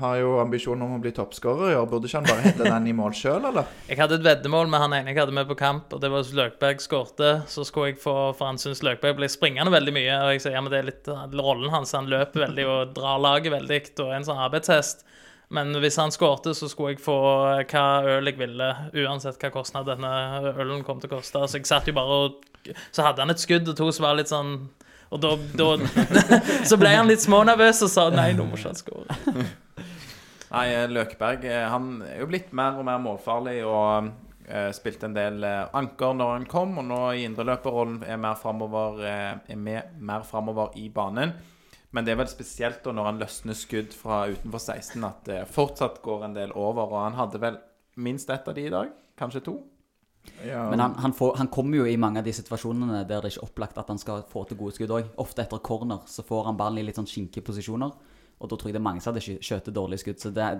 har 0.00 0.16
jo 0.20 0.36
ambisjoner 0.40 0.86
om 0.86 0.96
å 0.96 1.00
bli 1.00 1.12
toppskårer 1.14 1.72
i 1.72 1.76
år. 1.76 1.86
Burde 1.90 2.08
ikke 2.08 2.20
han 2.20 2.28
bare 2.28 2.44
hente 2.44 2.64
den 2.64 2.88
i 2.90 2.94
mål 2.96 3.14
sjøl, 3.16 3.44
eller? 3.50 3.68
Jeg 3.90 4.00
hadde 4.00 4.18
et 4.18 4.24
veddemål 4.26 4.70
med 4.72 4.82
han 4.82 4.96
ene 4.96 5.12
jeg 5.12 5.20
hadde 5.20 5.36
med 5.36 5.48
på 5.48 5.56
kamp, 5.58 5.92
og 5.92 6.02
det 6.02 6.10
var 6.12 6.24
hvis 6.24 6.34
Løkberg 6.36 6.82
skårte, 6.84 7.30
så 7.50 7.64
skulle 7.64 7.92
jeg 7.92 8.00
få 8.02 8.14
For 8.36 8.48
han 8.48 8.60
syns 8.60 8.82
Løkberg 8.84 9.16
ble 9.20 9.28
springende 9.32 9.72
veldig 9.72 9.94
mye, 9.96 10.16
og 10.24 10.32
jeg 10.34 10.44
sier 10.44 10.56
ja, 10.56 10.64
men 10.64 10.72
det 10.72 10.80
er 10.80 10.88
litt 10.90 11.12
rollen 11.36 11.72
hans. 11.72 11.94
Han 11.96 12.10
løper 12.12 12.46
veldig 12.46 12.66
og 12.72 12.96
drar 12.96 13.22
laget 13.22 13.54
veldig, 13.54 13.82
og 14.00 14.08
er 14.08 14.18
en 14.18 14.28
sånn 14.28 14.42
arbeidshest. 14.48 15.06
Men 15.54 15.70
hvis 15.78 15.98
han 16.00 16.10
skårte, 16.10 16.54
så 16.58 16.68
skulle 16.68 16.96
jeg 16.96 17.02
få 17.04 17.18
eh, 17.52 17.62
hva 17.70 17.84
øl 18.16 18.30
jeg 18.30 18.38
ville, 18.40 18.70
uansett 19.04 19.38
hva 19.38 19.52
kostnad 19.54 19.86
denne 19.86 20.10
ølen 20.56 20.82
kom 20.86 20.98
til 21.02 21.12
å 21.12 21.18
koste. 21.18 21.44
Så 21.46 21.60
jeg 21.60 21.68
satt 21.70 21.86
jo 21.86 21.94
bare 21.96 22.18
og 22.26 22.42
Så 22.90 23.04
hadde 23.06 23.22
han 23.22 23.30
et 23.30 23.42
skudd 23.42 23.68
og 23.70 23.76
to 23.78 23.92
som 23.94 24.08
var 24.08 24.16
litt 24.18 24.32
sånn 24.32 24.56
Og 25.14 25.20
da, 25.22 25.36
da 25.54 25.68
Så 26.70 26.74
ble 26.80 26.90
han 26.96 27.06
litt 27.06 27.22
smånervøs 27.22 27.84
og 27.86 27.92
sa 27.92 28.08
nei, 28.10 28.32
nå 28.34 28.48
må 28.48 28.58
ikke 28.58 28.72
han 28.72 28.80
skåre. 28.80 29.18
Nei, 30.56 30.66
eh, 30.72 30.90
Løkberg 30.90 31.46
eh, 31.46 31.64
han 31.70 32.00
er 32.06 32.22
jo 32.24 32.30
blitt 32.30 32.50
mer 32.54 32.78
og 32.80 32.86
mer 32.86 32.98
målfarlig 33.02 33.60
og 33.66 34.10
uh, 34.46 34.70
spilte 34.74 35.08
en 35.08 35.16
del 35.16 35.42
uh, 35.42 35.66
anker 35.76 36.14
når 36.16 36.32
han 36.32 36.46
kom, 36.48 36.76
og 36.78 36.86
nå 36.86 37.00
i 37.18 37.24
indreløperrollen 37.26 37.98
er 38.06 38.20
mer 38.20 38.38
framover, 38.38 39.02
uh, 39.02 40.78
i 40.78 40.86
banen. 40.94 41.34
Men 41.96 42.04
det 42.04 42.12
er 42.12 42.18
vel 42.20 42.28
spesielt 42.28 42.82
da 42.84 42.92
når 42.92 43.08
han 43.08 43.20
løsner 43.22 43.56
skudd 43.56 43.94
fra 43.96 44.26
utenfor 44.28 44.60
16 44.60 45.06
at 45.08 45.22
det 45.30 45.38
fortsatt 45.48 46.02
går 46.04 46.26
en 46.26 46.36
del 46.36 46.52
over, 46.52 46.90
og 46.90 46.98
han 47.06 47.16
hadde 47.16 47.40
vel 47.40 47.56
minst 47.96 48.28
ett 48.30 48.48
av 48.48 48.56
de 48.56 48.66
i 48.68 48.72
dag, 48.72 48.90
kanskje 49.16 49.40
to. 49.46 49.54
Ja, 50.44 50.66
Men 50.70 50.82
han, 50.82 50.96
han, 51.00 51.14
får, 51.14 51.36
han 51.38 51.48
kommer 51.48 51.78
jo 51.78 51.86
i 51.86 51.96
mange 51.96 52.20
av 52.20 52.26
de 52.26 52.34
situasjonene 52.34 53.04
der 53.06 53.22
det 53.22 53.30
er 53.30 53.30
ikke 53.30 53.46
opplagt 53.46 53.78
at 53.80 53.88
han 53.92 54.00
skal 54.02 54.24
få 54.28 54.42
til 54.44 54.58
gode 54.60 54.74
skudd 54.76 54.92
òg. 54.92 55.08
Ofte 55.22 55.46
etter 55.46 55.62
corner 55.64 56.02
så 56.10 56.24
får 56.26 56.50
han 56.50 56.58
ballen 56.58 56.82
i 56.82 56.84
litt 56.84 56.98
sånn 56.98 57.08
skinkige 57.08 57.46
posisjoner. 57.46 57.94
Og 58.36 58.50
da 58.50 58.56
tror 58.60 58.68
jeg 58.68 58.74
det 58.76 58.80
er 58.82 58.84
mange 58.84 59.00
som 59.00 59.14
hadde 59.14 59.22
skj- 59.24 59.38
skjøtet 59.40 59.72
dårlige 59.72 60.02
skudd. 60.02 60.18
Så 60.20 60.28
det 60.36 60.42
er, 60.44 60.58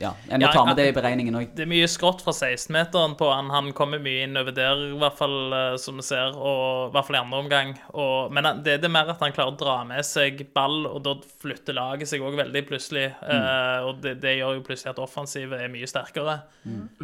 ja, 0.00 0.12
en 0.32 0.40
må 0.40 0.46
Ja, 0.46 0.52
ta 0.54 0.62
med 0.64 0.78
det 0.80 0.86
i 0.88 0.94
beregningen 0.96 1.34
òg. 1.36 1.50
Det 1.54 1.66
er 1.66 1.68
mye 1.68 1.88
skrått 1.92 2.22
fra 2.24 2.32
16-meteren 2.32 3.18
på 3.20 3.28
han. 3.28 3.50
Han 3.52 3.68
kommer 3.76 4.00
mye 4.00 4.22
innover 4.24 4.54
der, 4.56 4.80
i 4.94 4.96
hvert 5.02 5.18
fall 5.18 5.52
eh, 5.52 5.74
som 5.82 6.00
vi 6.00 6.06
ser, 6.08 6.32
og 6.40 6.88
i 6.88 6.92
hvert 6.94 7.04
fall 7.10 7.18
i 7.18 7.20
andre 7.20 7.42
omgang. 7.44 7.74
Og, 7.92 8.32
men 8.32 8.48
det, 8.64 8.78
det 8.80 8.88
er 8.88 8.94
mer 8.96 9.12
at 9.12 9.20
han 9.20 9.36
klarer 9.36 9.52
å 9.52 9.58
dra 9.60 9.74
med 9.90 10.08
seg 10.08 10.40
ball, 10.56 10.86
og 10.88 11.02
da 11.04 11.14
flytter 11.44 11.76
laget 11.76 12.08
seg 12.08 12.24
òg 12.24 12.40
veldig 12.40 12.64
plutselig. 12.72 13.10
Eh, 13.28 13.84
og 13.84 14.00
det, 14.00 14.16
det 14.24 14.38
gjør 14.38 14.56
jo 14.56 14.64
plutselig 14.70 14.94
at 14.94 15.04
offensivet 15.04 15.60
er 15.60 15.68
mye 15.76 15.90
sterkere. 15.90 16.38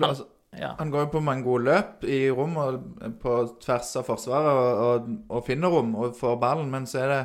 altså, 0.01 0.25
Ja. 0.57 0.73
han 0.79 0.89
går 0.91 1.03
jo 1.05 1.13
på 1.19 1.21
mange 1.21 1.45
gode 1.45 1.67
løp 1.69 2.05
i 2.09 2.31
rom 2.33 2.57
og 2.57 2.81
på 3.21 3.33
tvers 3.61 3.91
av 4.01 4.07
forsvaret 4.09 4.49
og, 4.57 4.85
og, 4.89 5.17
og 5.37 5.45
finner 5.45 5.69
rom 5.69 5.91
og 6.01 6.15
får 6.17 6.39
ballen, 6.41 6.71
men 6.73 6.87
så 6.89 7.03
er 7.05 7.13
det 7.13 7.19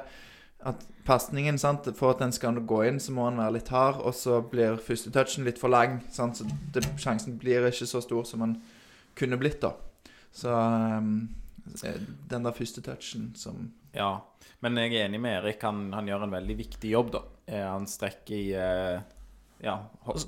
at 0.68 0.84
pasningen, 1.06 1.58
for 1.96 2.12
at 2.12 2.22
den 2.22 2.34
skal 2.36 2.60
gå 2.68 2.84
inn, 2.88 3.00
så 3.00 3.14
må 3.16 3.28
han 3.30 3.40
være 3.42 3.58
litt 3.58 3.72
hard, 3.74 4.02
og 4.06 4.14
så 4.16 4.42
blir 4.42 4.82
første 4.82 5.12
touchen 5.14 5.48
litt 5.48 5.60
for 5.62 5.74
lang, 5.74 6.00
sant, 6.12 6.38
så 6.38 6.48
det, 6.74 6.86
sjansen 7.02 7.38
blir 7.42 7.68
ikke 7.70 7.90
så 7.90 8.02
stor 8.04 8.28
som 8.28 8.46
han 8.46 8.58
kunne 9.18 9.40
blitt, 9.42 9.62
da. 9.64 9.74
Så 10.32 10.52
um, 10.52 11.30
den 11.66 12.46
der 12.46 12.56
første 12.56 12.84
touchen 12.86 13.32
som 13.36 13.72
Ja, 13.94 14.22
men 14.64 14.78
jeg 14.80 14.94
er 14.96 15.10
enig 15.10 15.20
med 15.20 15.42
Erik. 15.42 15.64
Han, 15.68 15.90
han 15.92 16.08
gjør 16.08 16.24
en 16.24 16.36
veldig 16.38 16.56
viktig 16.56 16.94
jobb, 16.94 17.10
da. 17.18 17.22
Eh, 17.52 17.66
Han 17.68 17.88
strekker 17.90 18.36
i 18.38 18.54
eh, 18.56 19.02
Ja, 19.62 19.76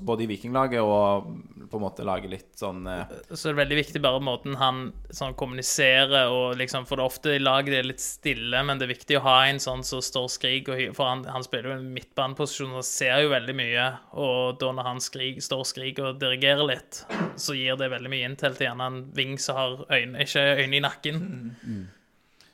både 0.00 0.22
i 0.22 0.26
Vikinglaget 0.30 0.78
og 0.78 1.24
på 1.66 1.78
en 1.78 1.82
måte 1.82 2.04
lage 2.06 2.28
litt 2.30 2.52
sånn 2.54 2.84
eh, 2.86 3.14
Så 3.34 3.50
er 3.50 3.56
veldig 3.58 3.78
viktig 3.80 4.02
bare 4.04 4.20
måten 4.22 4.54
han 4.60 4.92
sånn 5.10 5.34
kommuniserer 5.34 6.30
og 6.30 6.54
liksom 6.60 6.86
For 6.86 7.00
det 7.00 7.02
er 7.02 7.10
ofte 7.10 7.32
i 7.34 7.40
laget 7.42 7.72
det 7.74 7.80
er 7.80 7.88
litt 7.88 8.04
stille, 8.04 8.60
men 8.62 8.78
det 8.78 8.86
er 8.86 8.92
viktig 8.92 9.16
å 9.18 9.24
ha 9.24 9.36
en 9.48 9.58
sånn 9.62 9.82
som 9.86 10.02
står 10.06 10.28
skrik 10.30 10.70
og 10.70 10.82
For 10.94 11.10
han, 11.10 11.24
han 11.26 11.46
spiller 11.46 11.72
jo 11.72 11.78
en 11.80 11.88
midtbaneposisjon 11.96 12.76
og 12.78 12.86
ser 12.86 13.24
jo 13.24 13.32
veldig 13.32 13.56
mye, 13.58 13.88
og 14.22 14.60
da 14.62 14.70
når 14.76 14.88
han 14.92 15.02
skrik, 15.02 15.42
står 15.42 15.66
skrik 15.66 15.98
og 16.04 16.22
dirigerer 16.22 16.70
litt, 16.70 17.02
så 17.40 17.58
gir 17.58 17.80
det 17.80 17.90
veldig 17.90 18.14
mye 18.14 18.28
inntil 18.30 18.54
til 18.54 18.68
gjerne 18.68 18.88
en 18.92 19.02
ving 19.18 19.34
som 19.42 19.58
har 19.58 19.76
øyne, 19.88 20.22
ikke 20.22 20.46
øyne 20.62 20.78
i 20.78 20.84
nakken. 20.84 21.20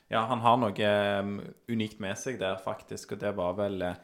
Ja, 0.09 0.25
han 0.27 0.41
har 0.43 0.57
noe 0.59 0.89
eh, 0.89 1.31
unikt 1.69 2.01
med 2.01 2.17
seg 2.19 2.41
der, 2.41 2.57
faktisk, 2.63 3.13
og 3.13 3.21
det 3.21 3.35
var 3.37 3.53
vel 3.61 3.85
eh, 3.85 4.01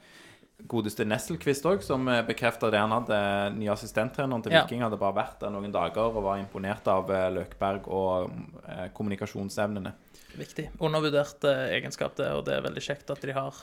godeste 0.66 1.06
Nesselquist 1.06 1.66
òg, 1.70 1.84
som 1.86 2.08
uh, 2.10 2.22
bekrefta 2.26 2.72
det 2.74 2.80
han 2.82 2.92
hadde. 2.96 3.18
Ny 3.60 3.70
assistenttreneren 3.70 4.44
til 4.44 4.56
Ja. 4.56 4.64
Viking 4.66 4.82
hadde 4.82 4.98
bare 4.98 5.16
vært 5.20 5.40
der 5.44 5.54
noen 5.54 5.72
dager 5.72 6.10
og 6.10 6.24
var 6.26 6.40
imponert 6.42 6.88
av 6.90 7.12
eh, 7.14 7.28
Løkberg 7.36 7.88
og 7.88 8.32
eh, 8.66 8.88
kommunikasjonsevnene. 8.98 9.94
Viktig. 10.38 10.70
Undervurdert 10.80 11.46
eh, 11.46 11.76
egenskap, 11.78 12.16
det, 12.18 12.32
og 12.34 12.46
det 12.50 12.58
er 12.58 12.66
veldig 12.66 12.84
kjekt 12.84 13.10
at 13.14 13.22
de 13.22 13.36
har. 13.38 13.54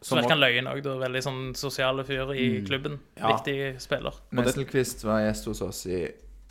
Så 0.00 0.10
Som 0.10 0.18
virker 0.18 0.34
han 0.34 0.42
løyen 0.42 0.68
òg. 0.68 0.84
Veldig 1.00 1.22
sånn 1.24 1.42
sosiale 1.56 2.04
fyr 2.04 2.34
i 2.36 2.48
klubben. 2.66 2.98
Ja. 3.16 3.30
Viktig 3.32 3.80
spiller. 3.80 4.18
Nesselquist 4.36 5.04
var 5.06 5.22
gjest 5.24 5.46
hos 5.48 5.62
oss 5.64 5.84
i 5.86 6.02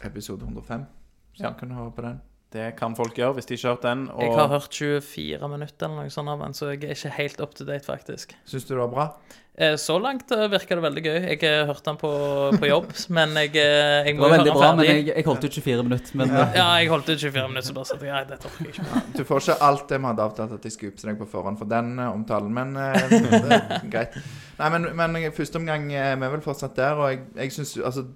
episode 0.03 0.47
105, 0.47 0.87
så 1.35 1.43
Ja. 1.43 1.49
han 1.51 1.59
kan 1.59 1.71
høre 1.75 1.91
på 1.93 2.01
den. 2.07 2.21
Det 2.53 2.67
kan 2.77 2.93
folk 2.97 3.17
gjøre 3.17 3.33
hvis 3.39 3.47
de 3.49 3.55
har 3.57 3.63
kjørt 3.67 3.85
den. 3.87 4.07
Og 4.13 4.21
Jeg 4.27 4.35
har 4.37 4.51
hørt 4.53 4.75
24 4.77 5.47
minutter 5.49 5.87
eller 5.89 6.03
noe 6.05 6.13
sånt 6.13 6.29
av 6.29 6.43
den, 6.45 6.53
så 6.57 6.73
jeg 6.73 6.83
er 6.85 6.93
ikke 6.97 7.15
helt 7.19 7.39
up 7.41 7.55
to 7.57 7.65
date, 7.65 7.85
faktisk. 7.87 8.35
Syns 8.45 8.67
du 8.69 8.75
det 8.75 8.83
var 8.83 8.91
bra? 8.93 9.07
Eh, 9.53 9.75
Så 9.77 9.99
langt 10.01 10.31
eh, 10.33 10.47
virker 10.49 10.79
det 10.79 10.83
veldig 10.85 11.01
gøy. 11.05 11.17
Jeg 11.29 11.43
eh, 11.45 11.59
hørte 11.69 11.85
den 11.85 11.97
på, 12.01 12.09
på 12.57 12.69
jobb, 12.69 12.87
men 13.17 13.35
jeg, 13.37 13.51
jeg 13.57 14.05
Det 14.07 14.15
må 14.17 14.29
ferdig. 14.29 14.29
jo 14.29 14.29
høre 14.29 14.37
veldig 14.37 14.49
den 14.51 14.57
bra, 14.59 14.69
men 14.79 14.87
jeg, 14.89 15.03
jeg 15.11 15.25
holdt 15.27 15.45
ut 15.47 15.57
24 15.59 15.85
minutter. 15.89 16.17
Men 16.21 16.33
Ja, 16.37 16.65
jeg 16.81 16.89
holdt 16.93 17.09
ut 17.11 17.21
24 17.25 17.47
minutter, 17.51 17.67
så 17.67 17.75
bare 17.77 17.89
satte 17.91 18.09
jeg 18.09 18.29
dette 18.31 18.49
orker 18.49 18.69
jeg 18.69 18.75
ikke. 18.77 19.03
Du 19.17 19.23
får 19.29 19.43
ikke 19.45 19.57
alt 19.69 19.85
det 19.93 19.99
vi 20.01 20.09
hadde 20.09 20.25
avtalt 20.29 20.55
at 20.57 20.65
jeg 20.69 20.75
skulle 20.77 20.93
oppstille 20.95 21.13
deg 21.13 21.21
på 21.21 21.29
forhånd 21.33 21.61
for 21.61 21.69
den 21.73 21.91
omtalen, 22.05 22.53
men 22.53 22.73
det 22.77 23.59
er 23.59 23.89
greit. 23.93 24.17
Nei, 24.61 24.69
men, 24.77 24.89
men 24.97 25.19
første 25.37 25.61
omgang 25.61 25.85
vi 25.89 25.97
er 26.01 26.17
vel 26.23 26.41
fortsatt 26.45 26.77
der, 26.77 26.97
og 27.01 27.09
jeg, 27.13 27.21
jeg 27.41 27.53
syns 27.57 27.75
Altså, 27.83 28.07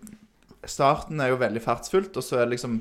starten 0.68 1.22
er 1.22 1.30
jo 1.32 1.38
veldig 1.42 1.62
fartsfullt, 1.64 2.18
og 2.18 2.26
så 2.26 2.42
er 2.42 2.46
det 2.48 2.56
liksom 2.58 2.80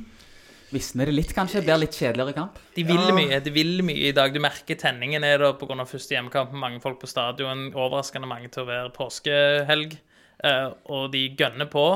visner 0.77 1.09
det 1.09 1.15
litt, 1.17 1.33
kanskje? 1.37 1.63
Blir 1.65 1.81
litt 1.81 1.97
kjedeligere 1.97 2.37
kamp? 2.37 2.59
De 2.77 2.85
vil 2.87 3.01
Ja. 3.01 3.15
mye 3.17 3.41
de 3.43 3.51
vil 3.55 3.81
mye 3.87 4.11
i 4.11 4.13
dag. 4.17 4.33
Du 4.35 4.41
merker 4.41 4.77
tenningen 4.77 5.25
er 5.25 5.39
der 5.39 5.57
pga. 5.57 5.85
første 5.89 6.15
hjemmekamp. 6.15 6.53
Mange 6.53 6.81
folk 6.85 7.01
på 7.01 7.09
stadion. 7.11 7.73
Overraskende 7.73 8.29
mange 8.29 8.51
til 8.53 8.65
å 8.65 8.69
være 8.69 8.93
påskehelg. 8.95 9.99
Eh, 10.45 10.71
og 10.93 11.13
de 11.13 11.31
gønner 11.35 11.69
på, 11.73 11.87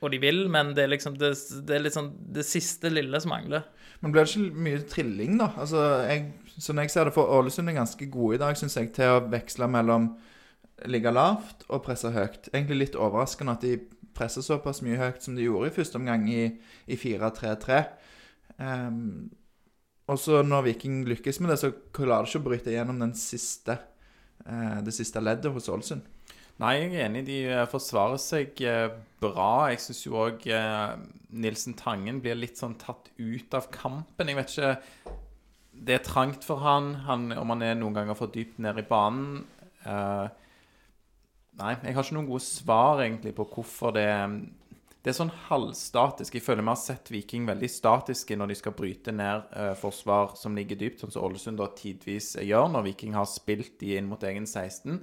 og 0.00 0.10
de 0.12 0.18
vil, 0.22 0.48
men 0.48 0.72
det 0.74 0.84
er 0.84 0.92
liksom 0.92 1.16
det, 1.18 1.32
det 1.66 1.74
er 1.80 1.90
sånn 1.90 2.12
det 2.32 2.44
siste 2.46 2.90
lille 2.92 3.18
som 3.20 3.32
mangler. 3.34 3.64
Men 4.00 4.12
blir 4.14 4.22
det 4.24 4.30
ikke 4.36 4.54
mye 4.54 4.82
trilling, 4.86 5.38
da? 5.40 5.48
Altså, 5.58 5.82
jeg, 6.06 6.28
sånn 6.62 6.78
jeg 6.78 6.92
ser 6.94 7.08
det, 7.08 7.14
for 7.16 7.26
Ålesund 7.34 7.68
er 7.68 7.74
ganske 7.80 8.06
gode 8.12 8.36
i 8.38 8.38
dag, 8.44 8.54
syns 8.60 8.76
jeg, 8.78 8.92
til 8.94 9.16
å 9.16 9.24
veksle 9.28 9.66
mellom 9.66 10.12
ligge 10.86 11.10
lavt 11.10 11.64
og 11.68 11.82
presse 11.82 12.12
høyt. 12.14 12.46
Egentlig 12.52 12.78
litt 12.84 12.94
overraskende 12.98 13.56
at 13.56 13.66
de 13.66 13.80
presser 14.14 14.46
såpass 14.46 14.80
mye 14.86 14.98
høyt 15.00 15.24
som 15.26 15.34
de 15.34 15.48
gjorde 15.48 15.72
i 15.72 15.74
første 15.74 15.98
omgang 15.98 16.28
i, 16.30 16.44
i 16.86 16.98
4-3-3. 16.98 17.80
Ehm, 18.58 19.30
og 20.08 20.18
så 20.20 20.42
når 20.42 20.70
Viking 20.70 21.02
lykkes 21.08 21.40
med 21.40 21.52
det, 21.52 21.58
så 21.60 21.72
klarer 21.94 22.24
de 22.24 22.32
ikke 22.32 22.42
å 22.42 22.46
bryte 22.46 22.74
gjennom 22.74 23.00
den 23.02 23.14
siste, 23.18 23.76
uh, 24.46 24.78
det 24.84 24.94
siste 24.96 25.20
leddet 25.20 25.52
hos 25.52 25.68
Ålesund. 25.68 26.06
Nei, 26.58 26.72
jeg 26.80 26.94
er 26.96 27.04
enig. 27.04 27.20
De 27.28 27.36
eh, 27.46 27.66
forsvarer 27.70 28.18
seg 28.18 28.58
eh, 28.66 28.88
bra. 29.22 29.68
Jeg 29.70 29.78
syns 29.78 30.00
jo 30.02 30.16
òg 30.18 30.42
Nilsen 31.38 31.76
Tangen 31.78 32.18
blir 32.18 32.34
litt 32.34 32.58
sånn 32.58 32.74
tatt 32.80 33.12
ut 33.14 33.54
av 33.54 33.68
kampen. 33.70 34.32
Jeg 34.32 34.38
vet 34.40 34.56
ikke 34.56 35.12
Det 35.70 35.94
er 35.94 36.02
trangt 36.02 36.42
for 36.42 36.58
han, 36.64 36.96
han 37.06 37.30
om 37.38 37.54
han 37.54 37.62
er 37.62 37.78
noen 37.78 38.00
ganger 38.00 38.18
for 38.18 38.34
dypt 38.34 38.58
ned 38.58 38.80
i 38.82 38.86
banen. 38.88 39.44
Uh, 39.84 40.26
nei, 41.62 41.76
jeg 41.78 41.94
har 41.94 42.02
ikke 42.02 42.18
noen 42.18 42.32
gode 42.32 42.46
svar 42.48 43.04
egentlig 43.04 43.36
på 43.38 43.46
hvorfor 43.54 43.94
det 43.94 44.08
Det 45.08 45.14
er 45.14 45.22
sånn 45.22 45.38
halvstatisk. 45.46 46.34
Jeg 46.36 46.44
føler 46.44 46.60
vi 46.66 46.68
har 46.68 46.76
sett 46.76 47.08
Viking 47.08 47.46
veldig 47.48 47.68
statiske 47.72 48.36
når 48.36 48.50
de 48.50 48.56
skal 48.58 48.74
bryte 48.76 49.14
ned 49.16 49.54
eh, 49.56 49.70
forsvar 49.80 50.34
som 50.36 50.52
ligger 50.52 50.76
dypt, 50.76 51.00
sånn 51.00 51.14
som 51.14 51.24
Ålesund 51.24 51.56
da 51.56 51.70
tidvis 51.72 52.34
gjør 52.44 52.66
når 52.74 52.84
Viking 52.90 53.16
har 53.16 53.24
spilt 53.24 53.78
de 53.80 53.94
inn 53.96 54.10
mot 54.10 54.26
egen 54.28 54.44
16. 54.44 54.98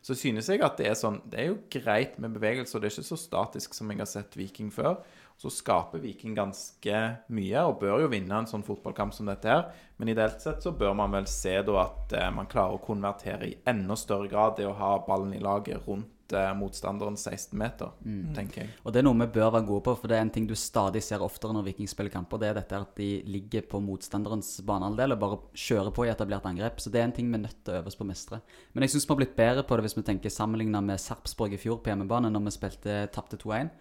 Så 0.00 0.16
synes 0.16 0.48
jeg 0.48 0.64
at 0.64 0.80
det 0.80 0.86
er 0.88 0.96
sånn 0.96 1.20
Det 1.28 1.42
er 1.42 1.50
jo 1.50 1.58
greit 1.68 2.16
med 2.16 2.32
bevegelse, 2.32 2.72
og 2.72 2.80
det 2.80 2.88
er 2.88 2.96
ikke 2.96 3.10
så 3.10 3.20
statisk 3.20 3.76
som 3.76 3.92
jeg 3.92 4.00
har 4.00 4.08
sett 4.08 4.40
Viking 4.40 4.72
før. 4.72 5.02
Så 5.36 5.52
skaper 5.52 6.00
Viking 6.00 6.32
ganske 6.38 7.04
mye 7.36 7.68
og 7.68 7.76
bør 7.84 8.06
jo 8.06 8.08
vinne 8.14 8.40
en 8.40 8.48
sånn 8.48 8.64
fotballkamp 8.64 9.12
som 9.12 9.28
dette 9.28 9.52
her. 9.52 9.68
Men 10.00 10.14
ideelt 10.14 10.40
sett 10.40 10.64
så 10.64 10.72
bør 10.72 10.96
man 10.96 11.12
vel 11.12 11.28
se 11.28 11.58
da 11.60 11.76
at 11.84 12.16
eh, 12.16 12.32
man 12.32 12.48
klarer 12.48 12.80
å 12.80 12.86
konvertere 12.88 13.52
i 13.52 13.58
enda 13.68 14.00
større 14.00 14.32
grad 14.32 14.56
det 14.56 14.70
å 14.70 14.78
ha 14.80 14.94
ballen 15.04 15.36
i 15.36 15.44
laget 15.44 15.84
rundt 15.84 16.11
eh, 16.36 16.50
motstanderen 16.56 17.16
16 17.18 17.56
meter, 17.58 17.92
tenker 18.36 18.62
jeg. 18.62 18.70
Og 18.82 18.94
det 18.94 19.00
er 19.00 19.06
noe 19.06 19.18
vi 19.20 19.28
bør 19.34 19.52
være 19.54 19.66
gode 19.68 19.84
på, 19.86 19.94
for 20.00 20.10
det 20.10 20.18
er 20.18 20.24
en 20.26 20.32
ting 20.34 20.48
du 20.48 20.54
stadig 20.58 21.02
ser 21.04 21.24
oftere 21.24 21.54
når 21.56 21.66
Viking 21.70 21.90
spiller 21.90 22.12
kamper. 22.14 22.40
Det 22.42 22.50
er 22.50 22.58
dette 22.60 22.80
at 22.84 22.92
de 22.98 23.08
ligger 23.28 23.66
på 23.70 23.80
motstanderens 23.84 24.54
banehalvdel 24.66 25.16
og 25.16 25.22
bare 25.22 25.40
kjører 25.64 25.94
på 25.96 26.06
i 26.06 26.12
etablert 26.12 26.48
angrep. 26.48 26.82
Så 26.82 26.92
det 26.92 27.02
er 27.02 27.08
en 27.08 27.16
ting 27.16 27.30
vi 27.32 27.40
er 27.40 27.44
nødt 27.46 27.58
til 27.62 27.74
å 27.74 27.80
øve 27.80 27.92
oss 27.92 27.98
på 27.98 28.06
å 28.06 28.10
mestre. 28.10 28.42
Men 28.72 28.86
jeg 28.86 28.94
syns 28.94 29.08
vi 29.08 29.14
har 29.14 29.22
blitt 29.22 29.38
bedre 29.38 29.66
på 29.66 29.78
det 29.78 29.86
hvis 29.86 29.98
vi 29.98 30.06
tenker 30.08 30.32
sammenligna 30.32 30.84
med 30.84 31.02
Sarpsborg 31.02 31.56
i 31.56 31.60
fjor 31.60 31.82
på 31.82 31.92
hjemmebane, 31.92 32.30
når 32.32 32.46
vi 32.48 32.54
spilte 32.56 33.00
tapte 33.14 33.40
2-1. 33.40 33.72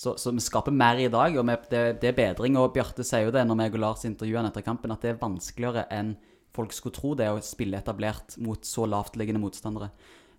Så, 0.00 0.14
så 0.16 0.32
vi 0.32 0.40
skaper 0.40 0.72
mer 0.72 0.96
i 0.96 1.10
dag, 1.12 1.34
og 1.36 1.44
vi, 1.44 1.56
det, 1.70 1.84
det 2.00 2.10
er 2.12 2.16
bedring. 2.16 2.56
Og 2.56 2.72
Bjarte 2.72 3.04
sier 3.04 3.26
jo 3.26 3.34
det 3.34 3.44
når 3.44 3.58
vi 3.60 3.70
og 3.74 3.82
Lars 3.82 4.06
intervjuer 4.08 4.40
han 4.40 4.48
etter 4.48 4.64
kampen, 4.64 4.94
at 4.94 5.04
det 5.04 5.14
er 5.14 5.20
vanskeligere 5.20 5.86
enn 5.92 6.14
folk 6.56 6.72
skulle 6.74 6.96
tro 6.96 7.12
det 7.18 7.28
å 7.30 7.42
spille 7.44 7.78
etablert 7.78 8.36
mot 8.42 8.64
så 8.66 8.86
lavtliggende 8.88 9.42
motstandere. 9.42 9.90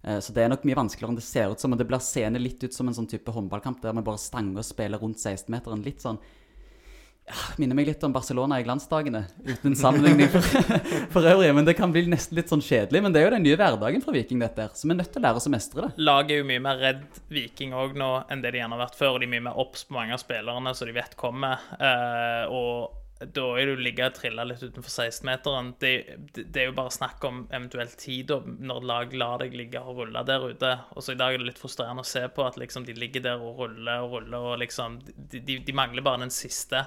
Eh, 0.04 0.20
Så 0.20 0.34
det 0.34 0.44
er 0.44 0.50
nok 0.50 0.64
mye 0.68 0.76
vanskeligere 0.80 1.14
enn 1.14 1.20
det 1.22 1.24
ser 1.28 1.52
ut 1.52 1.60
som. 1.60 1.72
Og 1.74 1.78
det 1.82 1.88
blir 1.90 2.00
seende 2.04 2.42
litt 2.42 2.64
ut 2.64 2.74
som 2.74 2.88
en 2.88 2.94
sånn 2.98 3.10
type 3.10 3.32
håndballkamp 3.32 3.82
der 3.82 3.94
vi 3.94 4.02
bare 4.06 4.18
stanger 4.22 4.58
og 4.64 4.66
spiller 4.66 5.02
rundt 5.02 5.18
16-meteren. 5.22 5.84
Litt 5.86 6.02
sånn 6.02 6.20
ja, 7.30 7.36
Minner 7.62 7.78
meg 7.78 7.86
litt 7.86 8.02
om 8.04 8.12
Barcelona 8.12 8.58
i 8.60 8.64
glansdagene, 8.66 9.20
uten 9.46 9.76
sammenligning 9.78 10.28
for, 10.34 10.42
for 11.14 11.28
øvrig. 11.30 11.52
Men 11.56 11.68
det 11.68 11.76
kan 11.78 11.92
bli 11.94 12.02
nesten 12.10 12.36
litt 12.36 12.50
sånn 12.50 12.64
kjedelig. 12.66 13.02
Men 13.06 13.14
det 13.14 13.22
er 13.22 13.28
jo 13.28 13.34
den 13.36 13.46
nye 13.46 13.60
hverdagen 13.62 14.02
for 14.04 14.18
Viking, 14.18 14.42
dette 14.42 14.66
her. 14.66 14.72
Så 14.74 14.88
vi 14.90 14.96
er 14.96 15.00
nødt 15.04 15.12
til 15.14 15.22
å 15.22 15.26
lære 15.28 15.40
oss 15.40 15.48
å 15.48 15.54
mestre 15.54 15.86
det. 15.86 15.92
Laget 16.02 16.34
er 16.36 16.42
jo 16.42 16.48
mye 16.50 16.64
mer 16.66 16.82
redd 16.82 17.04
Viking 17.32 17.78
òg 17.78 17.94
nå 18.02 18.10
enn 18.28 18.42
det 18.42 18.52
de 18.56 18.64
gjerne 18.64 18.76
har 18.76 18.84
vært 18.88 18.98
før. 19.00 19.14
Og 19.16 19.22
de 19.22 19.30
er 19.30 19.34
mye 19.36 19.46
mer 19.52 19.62
obs 19.64 19.86
på 19.86 19.96
mange 20.00 20.18
av 20.18 20.24
spillerne 20.24 20.74
så 20.76 20.90
de 20.90 20.98
vet 20.98 21.16
kommer. 21.22 21.62
Eh, 21.78 22.50
og 22.50 22.98
da 23.22 23.44
er 23.54 23.68
det 23.68 23.74
jo 23.76 23.82
ligge 23.86 24.06
og 24.08 24.16
trille 24.18 24.46
litt 24.50 24.64
utenfor 24.64 24.90
16-meteren. 24.90 25.74
Det, 25.82 25.92
det, 26.34 26.46
det 26.54 26.64
er 26.64 26.70
jo 26.72 26.78
bare 26.78 26.94
snakk 26.96 27.24
om 27.28 27.44
eventuelt 27.54 27.94
tid 28.02 28.32
og 28.34 28.48
når 28.58 28.88
lag 28.90 29.14
lar 29.14 29.44
deg 29.44 29.54
ligge 29.58 29.82
og 29.82 30.02
rulle 30.02 30.24
der 30.26 30.48
ute. 30.50 30.72
Og 30.96 31.06
så 31.06 31.14
i 31.14 31.20
dag 31.20 31.36
er 31.36 31.44
det 31.44 31.52
litt 31.52 31.62
frustrerende 31.62 32.06
å 32.06 32.10
se 32.12 32.24
på 32.34 32.48
at 32.48 32.58
liksom 32.62 32.88
de 32.88 32.98
ligger 32.98 33.28
der 33.28 33.44
og 33.44 33.62
ruller 33.62 34.08
og 34.08 34.18
ruller, 34.18 34.50
og 34.54 34.58
liksom 34.64 34.98
De, 35.06 35.40
de, 35.40 35.60
de 35.62 35.78
mangler 35.78 36.06
bare 36.06 36.24
den 36.24 36.34
siste. 36.34 36.82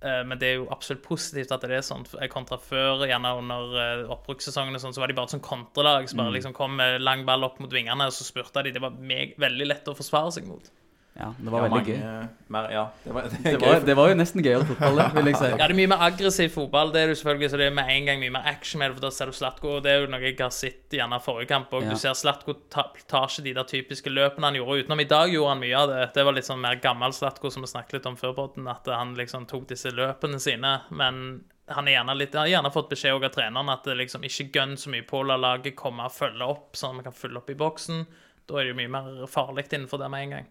Eh, 0.00 0.22
Men 0.28 0.38
det 0.38 0.48
er 0.48 0.58
jo 0.60 0.70
absolutt 0.70 1.02
positivt 1.04 1.52
at 1.54 1.66
det 1.66 1.76
er 1.78 1.84
sånn. 1.84 2.06
Kontra 2.32 2.58
før, 2.62 3.06
gjerne 3.08 3.34
under 3.40 3.76
eh, 3.82 4.06
oppbrukssesongen, 4.12 4.76
og 4.76 4.82
sånn, 4.82 4.94
så 4.96 5.02
var 5.02 5.10
de 5.10 5.18
bare 5.18 5.30
et 5.30 5.36
sånn 5.36 5.44
kontrelag 5.44 6.08
som 6.10 6.22
bare 6.22 6.36
liksom 6.36 6.54
kom 6.56 6.76
med 6.78 7.00
lang 7.02 7.26
ball 7.28 7.46
opp 7.48 7.58
mot 7.62 7.72
vingene, 7.72 8.06
og 8.06 8.14
så 8.14 8.26
spurta 8.28 8.62
de. 8.62 8.74
Det 8.76 8.82
var 8.84 8.96
meg, 8.96 9.34
veldig 9.40 9.70
lett 9.72 9.88
å 9.90 9.96
forsvare 9.96 10.34
seg 10.36 10.46
mot. 10.48 10.70
Ja, 11.16 11.30
det 11.40 11.48
var 11.52 11.62
Ja, 11.62 11.68
veldig 11.72 11.86
gøy. 11.88 12.28
Mer, 12.52 12.66
ja, 12.70 12.82
det 13.04 13.12
var, 13.16 13.22
det 13.32 13.38
Det 13.42 13.52
gøy 13.56 13.62
var, 13.72 13.80
det 13.88 13.94
var 13.96 14.08
jo 14.10 14.16
nesten 14.18 14.42
gøyere 14.44 14.66
fotball, 14.68 14.98
det, 15.00 15.06
vil 15.16 15.30
jeg 15.30 15.36
si. 15.40 15.46
Ja, 15.48 15.56
det 15.62 15.68
er 15.70 15.74
mye 15.78 15.90
mer 15.94 16.02
aggressiv 16.06 16.50
fotball, 16.52 16.92
det 16.92 17.00
er 17.02 17.06
det 17.08 17.16
selvfølgelig, 17.22 17.50
så 17.54 17.60
det 17.62 17.66
er 17.70 17.76
med 17.78 17.92
en 17.94 18.04
gang 18.10 18.20
mye 18.20 18.34
mer 18.34 18.44
action 18.52 18.78
med 18.82 18.90
det, 18.90 18.98
for 18.98 19.06
da 19.06 19.10
ser 19.16 19.32
du 19.32 19.36
Slatko, 19.38 19.70
og 19.78 19.82
det 19.86 19.94
er 19.94 20.02
jo 20.04 20.10
noe 20.12 20.20
jeg 20.26 20.36
har 20.42 20.52
sett 20.52 20.92
gjerne 20.98 21.20
forrige 21.24 21.48
kamp, 21.54 21.72
og 21.72 21.82
Ja. 21.86 21.94
du 21.94 21.96
ser 22.04 22.12
Slatko 22.20 22.56
ta- 22.68 22.90
tar 23.08 23.26
ikke 23.32 23.46
de 23.48 23.54
der 23.56 23.64
typiske 23.72 24.12
løpene 24.12 24.50
han 24.50 24.54
gjorde, 24.60 24.84
utenom 24.84 25.00
i 25.00 25.08
dag 25.08 25.32
gjorde 25.32 25.54
han 25.54 25.60
mye 25.64 25.76
av 25.80 25.88
det. 25.88 26.04
Det 26.14 26.24
var 26.28 26.32
litt 26.36 26.44
sånn 26.50 26.60
mer 26.60 26.76
gammel 26.84 27.16
Slatko, 27.16 27.50
som 27.50 27.62
vi 27.64 27.72
snakket 27.72 27.92
litt 28.00 28.06
om 28.12 28.16
før 28.20 28.36
Bodden, 28.36 28.68
at 28.68 28.84
han 28.86 29.14
liksom 29.16 29.46
tok 29.48 29.66
disse 29.72 29.88
løpene 29.96 30.38
sine, 30.38 30.82
men 30.90 31.40
han 31.68 31.88
er 31.88 31.96
gjerne 31.96 32.14
litt, 32.14 32.34
han 32.36 32.44
har 32.44 32.52
gjerne 32.60 32.70
fått 32.76 32.90
beskjed 32.92 33.16
av 33.24 33.32
treneren 33.34 33.72
at 33.72 33.82
det 33.88 33.96
liksom 33.96 34.22
ikke 34.22 34.52
gønn 34.54 34.76
så 34.78 34.92
mye 34.92 35.02
på, 35.08 35.24
la 35.26 35.34
laget 35.40 35.74
komme 35.74 36.04
og 36.04 36.12
følge 36.14 36.44
opp, 36.46 36.76
sånn 36.78 36.92
at 36.94 37.00
vi 37.00 37.08
kan 37.08 37.16
følge 37.24 37.40
opp 37.40 37.50
i 37.50 37.54
boksen. 37.58 38.06
Da 38.46 38.58
er 38.58 38.66
det 38.66 38.74
jo 38.74 38.78
mye 38.78 38.92
mer 38.92 39.26
farlig 39.30 39.66
innenfor 39.70 40.00
det 40.02 40.10
med 40.12 40.26
en 40.26 40.34
gang. 40.36 40.48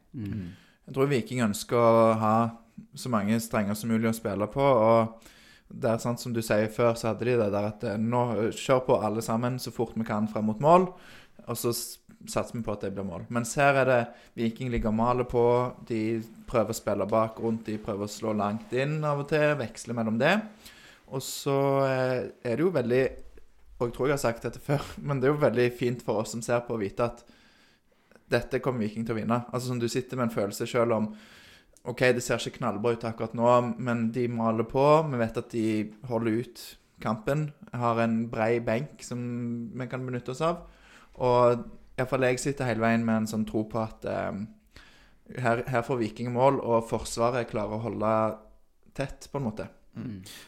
Jeg 0.86 0.96
tror 0.98 1.10
Viking 1.10 1.42
ønsker 1.46 1.80
å 1.80 2.10
ha 2.22 2.36
så 2.96 3.10
mange 3.12 3.40
strenger 3.42 3.78
som 3.80 3.92
mulig 3.94 4.12
å 4.12 4.18
spille 4.18 4.48
på. 4.52 4.62
og 4.62 5.32
det 5.70 5.90
er 5.90 6.02
sant 6.02 6.22
som 6.22 6.34
du 6.34 6.42
sier 6.46 6.70
før, 6.72 6.94
så 6.94 7.10
hadde 7.10 7.26
de 7.26 7.36
det 7.40 7.52
der 7.54 7.70
at 7.72 7.84
eh, 7.88 8.00
nå 8.00 8.24
eh, 8.36 8.56
kjør 8.56 8.84
på 8.86 8.98
alle 9.02 9.24
sammen 9.26 9.58
så 9.62 9.74
fort 9.74 9.96
vi 9.98 10.06
kan 10.08 10.28
frem 10.30 10.46
mot 10.52 10.62
mål, 10.62 10.92
og 11.46 11.58
så 11.58 11.74
satser 11.74 12.56
vi 12.56 12.64
på 12.66 12.74
at 12.74 12.86
det 12.86 12.94
blir 12.96 13.08
mål. 13.08 13.26
Mens 13.34 13.54
her 13.60 13.82
er 13.82 13.90
det 13.90 14.00
Viking 14.38 14.72
ligger 14.74 14.92
og 14.92 15.00
maler 15.00 15.28
på, 15.30 15.44
de 15.90 16.22
prøver 16.50 16.74
å 16.74 16.78
spille 16.78 17.10
bak 17.10 17.42
rundt, 17.42 17.66
de 17.68 17.82
prøver 17.82 18.08
å 18.08 18.12
slå 18.12 18.34
langt 18.38 18.74
inn 18.78 19.00
av 19.06 19.24
og 19.26 19.30
til, 19.34 19.56
veksle 19.60 19.98
mellom 19.98 20.20
det. 20.22 20.38
Og 21.14 21.22
så 21.26 21.60
eh, 21.90 22.20
er 22.46 22.58
det 22.58 22.64
jo 22.64 22.74
veldig 22.74 23.04
Og 23.76 23.90
jeg 23.90 23.94
tror 23.94 24.08
jeg 24.08 24.16
har 24.16 24.22
sagt 24.22 24.46
dette 24.48 24.62
før, 24.64 24.86
men 25.06 25.20
det 25.20 25.28
er 25.28 25.34
jo 25.34 25.42
veldig 25.42 25.66
fint 25.76 26.06
for 26.06 26.22
oss 26.22 26.32
som 26.34 26.46
ser 26.46 26.64
på, 26.66 26.78
å 26.78 26.82
vite 26.82 27.10
at 27.10 27.26
dette 28.32 28.62
kommer 28.64 28.86
Viking 28.86 29.06
til 29.06 29.16
å 29.16 29.20
vinne. 29.20 29.42
Altså 29.52 29.70
som 29.70 29.80
Du 29.82 29.88
sitter 29.92 30.18
med 30.18 30.30
en 30.30 30.36
følelse 30.36 30.68
selv 30.70 30.96
om 30.98 31.12
OK, 31.86 32.02
det 32.18 32.24
ser 32.26 32.42
ikke 32.42 32.58
knallbra 32.64 32.96
ut 32.96 33.04
akkurat 33.06 33.36
nå, 33.38 33.50
men 33.78 34.08
de 34.14 34.26
maler 34.32 34.66
på. 34.66 34.84
Vi 35.12 35.20
vet 35.22 35.38
at 35.38 35.52
de 35.54 35.66
holder 36.10 36.40
ut 36.42 36.64
kampen. 37.04 37.52
Har 37.74 38.00
en 38.02 38.24
brei 38.32 38.58
benk 38.66 39.04
som 39.06 39.20
vi 39.70 39.88
kan 39.92 40.06
benytte 40.08 40.34
oss 40.34 40.42
av. 40.42 40.64
Og 41.22 41.62
iallfall 42.00 42.26
jeg 42.26 42.42
sitter 42.42 42.66
hele 42.72 42.82
veien 42.82 43.06
med 43.06 43.22
en 43.22 43.30
sånn 43.30 43.46
tro 43.48 43.64
på 43.70 43.84
at 43.84 44.08
eh, 44.10 44.42
her, 45.46 45.62
her 45.70 45.86
får 45.86 46.02
Viking 46.02 46.34
mål, 46.34 46.58
og 46.60 46.88
Forsvaret 46.90 47.50
klarer 47.52 47.78
å 47.78 47.86
holde 47.86 48.16
tett, 48.98 49.30
på 49.32 49.40
en 49.40 49.46
måte. 49.46 49.70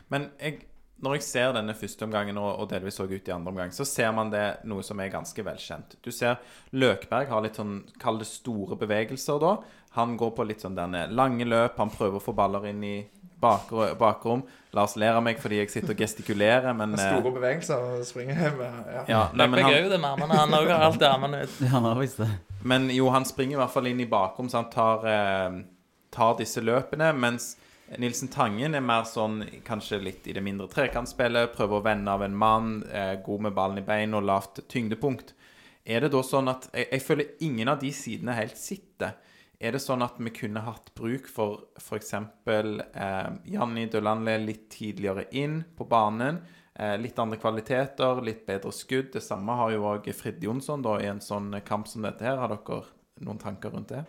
Men 0.09 0.29
jeg, 0.41 0.65
når 1.03 1.17
jeg 1.17 1.23
ser 1.27 1.51
denne 1.53 1.75
første 1.77 2.05
omgangen 2.07 2.37
og, 2.41 2.47
og 2.63 2.69
delvis 2.71 2.97
òg 3.03 3.11
ut 3.13 3.27
i 3.29 3.33
andre 3.35 3.51
omgang, 3.53 3.73
så 3.75 3.85
ser 3.85 4.11
man 4.17 4.31
det 4.33 4.45
noe 4.65 4.81
som 4.85 4.99
er 5.03 5.11
ganske 5.13 5.43
velkjent. 5.45 5.97
Du 6.01 6.09
ser 6.11 6.39
Løkberg 6.73 7.29
har 7.29 7.43
litt 7.45 7.59
sånn, 7.59 7.83
kall 8.01 8.17
det 8.21 8.25
store 8.29 8.77
bevegelser 8.81 9.37
da. 9.43 9.51
Han 9.97 10.15
går 10.17 10.31
på 10.37 10.45
litt 10.49 10.65
sånn 10.65 10.77
denne 10.77 11.05
lange 11.13 11.45
løp, 11.45 11.77
han 11.77 11.93
prøver 11.93 12.17
å 12.17 12.23
få 12.23 12.33
baller 12.37 12.65
inn 12.71 12.81
i 12.85 12.95
bakro- 13.41 13.91
bakrom. 13.97 14.41
Lars 14.73 14.95
ler 14.97 15.13
av 15.17 15.23
meg 15.25 15.37
fordi 15.41 15.59
jeg 15.61 15.69
sitter 15.73 15.93
og 15.93 16.01
gestikulerer, 16.01 16.73
men 16.77 16.97
eh, 16.97 17.03
Store 17.05 17.33
bevegelser 17.37 17.85
og 17.99 18.03
springer 18.05 18.41
hjem. 18.41 18.59
ja. 18.65 19.05
ja, 19.09 19.21
nei, 19.37 19.47
men 19.47 19.61
er 19.61 19.67
han, 19.69 19.89
det 19.93 20.01
med 20.01 20.09
armene, 20.11 20.41
han 20.41 20.57
òg 20.57 20.71
har 20.73 20.87
alltid 20.89 21.07
armene 21.11 21.43
ut. 21.45 21.55
Ja, 21.65 21.71
han 21.77 21.87
har 21.91 22.01
visst 22.01 22.21
det. 22.21 22.29
Men 22.67 22.89
jo, 22.93 23.07
han 23.13 23.25
springer 23.25 23.57
i 23.57 23.61
hvert 23.61 23.73
fall 23.73 23.87
inn 23.93 24.01
i 24.01 24.09
bakrom, 24.09 24.49
så 24.49 24.63
han 24.63 24.69
tar, 24.73 25.05
eh, 25.13 25.61
tar 26.13 26.37
disse 26.41 26.61
løpene. 26.65 27.13
Mens 27.13 27.53
Nilsen 27.95 28.27
Tangen 28.27 28.75
er 28.75 28.83
mer 28.83 29.05
sånn 29.07 29.39
kanskje 29.65 30.01
litt 30.03 30.25
i 30.27 30.33
det 30.35 30.43
mindre 30.43 30.67
trekantspillet. 30.71 31.53
Prøver 31.55 31.79
å 31.79 31.85
vende 31.85 32.11
av 32.11 32.23
en 32.25 32.35
mann, 32.35 32.83
eh, 32.91 33.15
god 33.23 33.41
med 33.47 33.53
ballen 33.55 33.79
i 33.79 33.85
bein 33.87 34.13
og 34.13 34.25
lavt 34.27 34.59
tyngdepunkt. 34.67 35.33
Er 35.85 36.01
det 36.01 36.11
da 36.11 36.19
sånn 36.19 36.49
at 36.51 36.69
Jeg, 36.73 36.89
jeg 36.91 37.01
føler 37.01 37.25
ingen 37.39 37.67
av 37.69 37.79
de 37.79 37.91
sidene 37.91 38.35
helt 38.35 38.57
sitter. 38.57 39.15
Er 39.59 39.71
det 39.71 39.81
sånn 39.81 40.03
at 40.03 40.19
vi 40.19 40.29
kunne 40.29 40.61
hatt 40.61 40.91
bruk 40.93 41.27
for 41.27 41.63
f.eks. 41.79 42.13
Eh, 42.13 43.29
Janni 43.45 43.87
Dølanle 43.87 44.37
litt 44.43 44.69
tidligere 44.69 45.25
inn 45.31 45.63
på 45.77 45.87
banen? 45.87 46.43
Eh, 46.75 46.97
litt 46.99 47.17
andre 47.17 47.39
kvaliteter, 47.39 48.21
litt 48.21 48.45
bedre 48.45 48.71
skudd. 48.71 49.13
Det 49.13 49.23
samme 49.23 49.55
har 49.55 49.71
jo 49.71 49.87
òg 49.87 50.11
Frid 50.13 50.43
Jonsson 50.43 50.83
i 50.99 51.07
en 51.07 51.23
sånn 51.23 51.55
kamp 51.65 51.87
som 51.87 52.03
dette 52.03 52.27
her. 52.27 52.37
Har 52.37 52.49
dere 52.49 52.83
noen 53.23 53.39
tanker 53.39 53.71
rundt 53.71 53.95
det? 53.95 54.05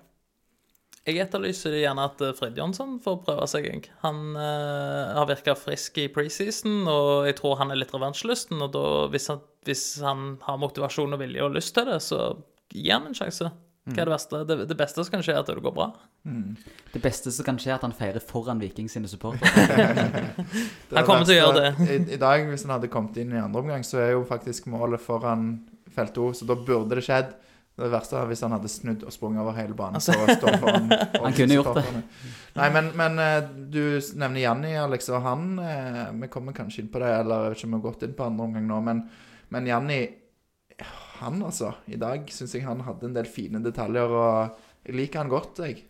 Jeg 1.09 1.23
etterlyser 1.25 1.79
gjerne 1.81 2.05
at 2.05 2.21
eh, 2.21 2.35
Fred 2.37 2.59
Jonsson 2.59 2.99
får 3.01 3.23
prøve 3.25 3.47
seg. 3.49 3.87
Han 4.03 4.35
uh, 4.37 5.15
har 5.17 5.29
virka 5.31 5.55
frisk 5.57 5.97
i 6.03 6.09
preseason, 6.13 6.83
og 6.85 7.29
jeg 7.31 7.39
tror 7.39 7.57
han 7.63 7.73
er 7.73 7.81
litt 7.81 7.95
revansjelysten. 7.95 8.61
Og 8.67 8.75
da, 8.75 8.85
hvis 9.15 9.31
han, 9.33 9.41
hvis 9.65 9.87
han 10.05 10.35
har 10.45 10.61
motivasjon 10.61 11.17
og 11.17 11.23
vilje 11.23 11.47
og 11.47 11.57
lyst 11.57 11.73
til 11.79 11.89
det, 11.89 12.03
så 12.05 12.35
gi 12.75 12.91
han 12.93 13.09
en 13.09 13.17
sjanse. 13.17 13.49
Hva 13.89 14.03
er 14.03 14.09
det 14.11 14.13
verste? 14.13 14.43
Det, 14.45 14.57
det 14.69 14.77
beste 14.77 15.01
som 15.01 15.15
kan 15.15 15.25
skje, 15.25 15.33
er 15.33 15.41
at 15.41 15.49
det 15.49 15.65
går 15.65 15.73
bra. 15.73 15.89
Det 16.93 17.01
beste 17.01 17.33
som 17.33 17.47
kan 17.47 17.57
skje, 17.61 17.71
er 17.73 17.79
at 17.79 17.87
han 17.87 17.95
feirer 17.97 18.21
foran 18.21 18.61
Viking 18.61 18.91
sine 18.93 19.09
supportere. 19.09 19.89
Han 20.93 21.07
kommer 21.09 21.25
til 21.25 21.39
å 21.39 21.41
gjøre 21.41 21.63
det. 21.63 21.71
I, 21.87 21.99
I 22.17 22.21
dag, 22.21 22.45
hvis 22.51 22.67
han 22.67 22.75
hadde 22.75 22.91
kommet 22.93 23.17
inn 23.21 23.33
i 23.33 23.41
andre 23.41 23.63
omgang, 23.63 23.85
så 23.87 24.01
er 24.03 24.13
jo 24.13 24.27
faktisk 24.29 24.69
målet 24.69 25.01
foran 25.01 25.55
felt 25.95 26.19
O, 26.21 26.31
så 26.37 26.49
da 26.49 26.57
burde 26.59 26.99
det 26.99 27.05
skjedd. 27.07 27.33
Det 27.79 27.89
verste 27.93 28.17
er 28.19 28.27
hvis 28.27 28.41
han 28.43 28.55
hadde 28.57 28.71
snudd 28.73 29.05
og 29.07 29.15
sprunget 29.15 29.43
over 29.45 29.55
hele 29.55 29.77
banen. 29.79 30.01
Altså- 30.01 30.17
for 30.19 30.27
å 30.27 30.35
stå 30.35 30.55
foran 30.59 30.89
Han 31.25 31.37
kunne 31.37 31.59
gjort 31.59 31.77
det. 31.79 32.03
Nei, 32.59 32.69
men, 32.75 32.89
men 32.99 33.19
eh, 33.23 33.51
du 33.71 33.83
nevner 34.19 34.43
Janni, 34.43 34.73
Alex, 34.83 35.11
og 35.15 35.23
han 35.23 35.45
eh, 35.63 36.01
Vi 36.19 36.31
kommer 36.33 36.57
kanskje 36.57 36.83
inn 36.83 36.89
på 36.91 36.99
det, 37.03 37.13
eller 37.21 37.45
jeg 37.47 37.53
vet 37.53 37.61
ikke 37.61 37.69
om 37.69 37.77
vi 37.77 37.79
har 37.79 37.85
gått 37.87 38.07
inn 38.09 38.17
på 38.19 38.27
andre 38.27 38.49
omgang 38.49 38.67
nå, 38.67 38.81
men, 38.89 39.05
men 39.55 39.69
Janni 39.71 40.01
Han, 41.21 41.43
altså. 41.47 41.73
I 41.87 41.99
dag 41.99 42.27
syns 42.35 42.55
jeg 42.55 42.67
han 42.67 42.83
hadde 42.87 43.09
en 43.09 43.15
del 43.15 43.31
fine 43.31 43.63
detaljer, 43.63 44.13
og 44.15 44.59
jeg 44.87 44.99
liker 44.99 45.23
han 45.23 45.31
godt, 45.33 45.63
jeg. 45.67 45.85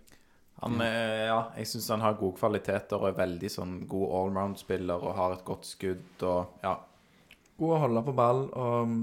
Han, 0.63 0.81
eh, 0.83 1.29
ja, 1.29 1.41
jeg 1.61 1.69
syns 1.71 1.89
han 1.95 2.03
har 2.03 2.17
gode 2.19 2.41
kvaliteter 2.41 2.99
og 2.99 3.13
er 3.13 3.19
veldig 3.21 3.51
sånn 3.53 3.75
god 3.89 4.15
allround-spiller 4.21 5.05
og 5.07 5.15
har 5.15 5.37
et 5.37 5.45
godt 5.47 5.69
skudd 5.69 6.25
og 6.27 6.65
ja. 6.65 6.73
God 7.59 7.75
å 7.77 7.83
holde 7.85 8.03
på 8.07 8.15
ball 8.19 8.41
og 8.59 8.97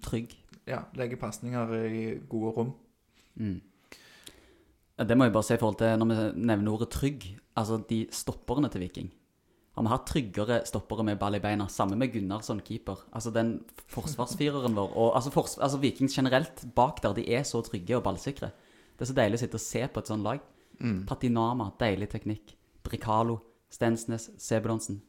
Trygg. 0.00 0.32
Ja, 0.70 0.84
legger 0.98 1.20
pasninger 1.20 1.74
i 1.90 2.04
gode 2.30 2.54
rom. 2.56 2.72
Ja, 4.98 5.04
Det 5.04 5.16
må 5.16 5.26
jeg 5.26 5.32
bare 5.34 5.46
si 5.48 5.54
i 5.56 5.60
forhold 5.60 5.78
til 5.80 5.96
når 5.98 6.10
vi 6.10 6.44
nevner 6.46 6.72
ordet 6.72 6.90
trygg. 6.92 7.26
Altså 7.56 7.80
de 7.88 8.06
stopperne 8.14 8.70
til 8.70 8.84
Viking. 8.84 9.10
Har 9.76 9.86
vi 9.86 9.92
hatt 9.92 10.06
tryggere 10.08 10.56
stoppere 10.66 11.04
med 11.06 11.18
ball 11.18 11.38
i 11.38 11.40
beina? 11.40 11.68
Samme 11.70 11.96
med 11.96 12.10
Gunnarsson, 12.12 12.60
keeper. 12.60 13.04
Altså 13.14 13.30
den 13.32 13.64
forsvarsfireren 13.88 14.74
vår. 14.76 14.96
Og 14.96 15.14
altså, 15.16 15.30
fors 15.30 15.58
altså 15.58 15.78
Vikings 15.80 16.16
generelt 16.16 16.64
bak 16.74 17.02
der, 17.02 17.14
de 17.16 17.24
er 17.32 17.46
så 17.48 17.62
trygge 17.64 17.96
og 17.96 18.04
ballsikre. 18.04 18.50
Det 18.98 19.06
er 19.06 19.12
så 19.12 19.16
deilig 19.16 19.38
å 19.38 19.42
sitte 19.44 19.60
og 19.60 19.64
se 19.64 19.86
på 19.88 20.02
et 20.02 20.10
sånt 20.10 20.26
lag. 20.26 20.42
Patinama, 21.06 21.70
deilig 21.80 22.10
teknikk. 22.12 22.56
Bricalo, 22.84 23.38
Stensnes, 23.70 24.30
Sebulonsen. 24.40 25.00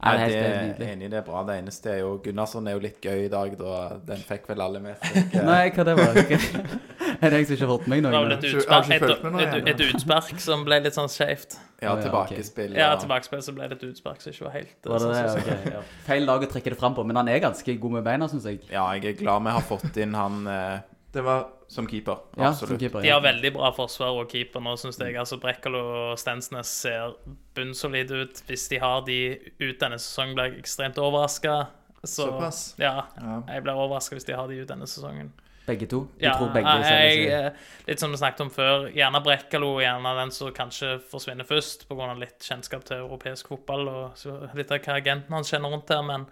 Ja, 0.00 0.12
det 0.16 0.20
er 0.22 0.28
det 0.30 0.52
helt 0.56 0.80
er 0.80 0.92
enig, 0.94 1.08
det 1.12 1.18
er 1.18 1.24
bra. 1.26 1.42
Det 1.44 1.54
eneste 1.60 1.90
er 1.92 1.98
jo 2.00 2.10
Gunnarsson 2.24 2.68
er 2.70 2.72
jo 2.72 2.80
litt 2.80 3.00
gøy 3.04 3.26
i 3.26 3.28
dag, 3.32 3.52
da. 3.58 3.72
Den 4.08 4.22
fikk 4.24 4.46
vel 4.48 4.62
alle 4.64 4.80
med 4.80 4.96
seg. 5.02 5.34
Nei, 5.50 5.70
hva 5.76 5.84
det 5.84 5.96
var? 5.98 6.20
er 7.20 7.34
det 7.34 7.40
jeg 7.42 7.48
som 7.50 7.56
ikke 7.56 7.66
har 7.66 7.72
fått 7.74 7.86
med 7.86 7.92
meg 7.92 8.06
Det 8.06 8.12
var 8.14 8.14
noe? 8.14 8.22
vel 8.24 8.32
et 8.38 8.46
utspark, 8.56 8.88
ikke 8.96 9.72
et, 9.74 9.82
utspark 9.90 10.40
som 10.46 10.64
ble 10.64 10.78
litt 10.86 10.96
sånn 10.96 11.10
skjevt. 11.12 11.58
Ja, 11.84 11.92
tilbakespill. 12.00 12.76
Ja, 12.80 12.94
tilbakespill 13.00 13.42
som 13.44 13.58
ble 13.60 13.68
det 13.68 13.76
et 13.80 13.84
utspark 13.90 14.24
som 14.24 14.32
ikke 14.32 14.46
var 14.48 14.56
helt 14.56 14.88
Var 14.88 14.96
det 14.96 15.02
sånn 15.04 15.12
det? 15.16 15.30
som- 15.34 15.40
Ok, 15.60 15.72
ja. 15.76 15.82
Feil 16.08 16.24
lag 16.28 16.44
å 16.44 16.50
trekke 16.54 16.72
det 16.72 16.80
fram 16.80 16.96
på, 16.96 17.04
men 17.08 17.16
han 17.20 17.28
er 17.28 17.44
ganske 17.44 17.76
god 17.80 17.98
med 17.98 18.04
beina, 18.08 18.28
syns 18.32 18.48
jeg. 18.48 18.60
Ja, 18.72 18.86
jeg 18.96 19.04
er 19.04 19.20
glad 19.20 19.44
vi 19.44 19.54
har 19.58 19.68
fått 19.68 20.00
inn 20.00 20.16
han 20.16 20.46
eh, 20.48 20.80
Det 21.12 21.22
var 21.26 21.48
som 21.68 21.86
keeper. 21.90 22.18
Ja, 22.36 22.52
som 22.54 22.68
Absolutt. 22.70 22.82
ja. 22.82 23.00
De 23.02 23.08
har 23.10 23.20
veldig 23.24 23.52
bra 23.56 23.72
forsvar 23.74 24.14
og 24.20 24.30
keeper 24.30 24.60
nå, 24.62 24.76
syns 24.78 24.98
jeg. 25.02 25.16
Altså 25.18 25.38
Brekkalo 25.42 25.80
og 26.12 26.18
Stensnes 26.18 26.70
ser 26.70 27.16
bunnsolide 27.54 28.22
ut. 28.24 28.42
Hvis 28.46 28.68
de 28.70 28.78
har 28.82 29.02
de 29.06 29.16
ut 29.60 29.78
denne 29.80 29.98
sesongen, 29.98 30.34
blir 30.38 30.52
jeg 30.52 30.62
ekstremt 30.64 30.98
overraska. 31.02 31.66
Så 32.04 32.26
Såpass? 32.30 32.74
ja, 32.78 32.94
Ja. 33.20 33.42
jeg 33.48 33.62
blir 33.62 33.74
overraska 33.74 34.14
hvis 34.16 34.24
de 34.24 34.32
har 34.38 34.46
de 34.48 34.62
ut 34.62 34.68
denne 34.68 34.86
sesongen. 34.86 35.32
Begge 35.66 35.86
to. 35.86 36.00
Du 36.18 36.24
Ja, 36.24 36.32
tror 36.38 36.48
begge 36.54 36.66
jeg, 36.82 37.28
seg 37.28 37.32
eh, 37.32 37.50
litt 37.86 38.00
som 38.00 38.10
vi 38.10 38.16
snakket 38.16 38.40
om 38.40 38.50
før, 38.50 38.88
gjerne 38.94 39.20
Brekkalo, 39.22 39.74
gjerne 39.80 40.14
den 40.16 40.30
som 40.34 40.50
kanskje 40.52 41.00
forsvinner 41.10 41.44
først 41.46 41.86
pga. 41.88 42.14
litt 42.18 42.38
kjennskap 42.40 42.82
til 42.84 42.96
europeisk 43.04 43.48
fotball 43.48 43.88
og 43.88 44.16
så 44.16 44.48
litt 44.54 44.70
av 44.72 44.78
hva 44.80 44.96
agenten 44.96 45.30
hans 45.34 45.50
kjenner 45.50 45.70
rundt 45.70 45.88
her, 45.90 46.02
men 46.02 46.26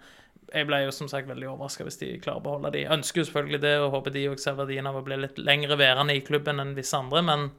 jeg 0.53 0.67
ble 0.69 0.81
jo 0.83 0.93
som 0.95 1.09
sagt 1.11 1.29
veldig 1.29 1.49
overraska 1.51 1.85
hvis 1.87 1.99
de 2.01 2.11
klarer 2.23 2.41
å 2.41 2.45
beholde 2.45 2.73
de. 2.75 2.85
Ønsker 2.91 3.21
jo 3.21 3.29
selvfølgelig 3.29 3.61
det, 3.63 3.73
og 3.83 3.93
håper 3.95 4.15
de 4.15 4.27
òg 4.31 4.41
ser 4.41 4.57
verdien 4.57 4.89
av 4.89 4.99
å 4.99 5.03
bli 5.05 5.17
litt 5.19 5.39
lengre 5.41 5.77
værende 5.79 6.15
i 6.17 6.23
klubben 6.25 6.61
enn 6.61 6.75
visse 6.77 6.97
andre, 6.97 7.23
men 7.25 7.49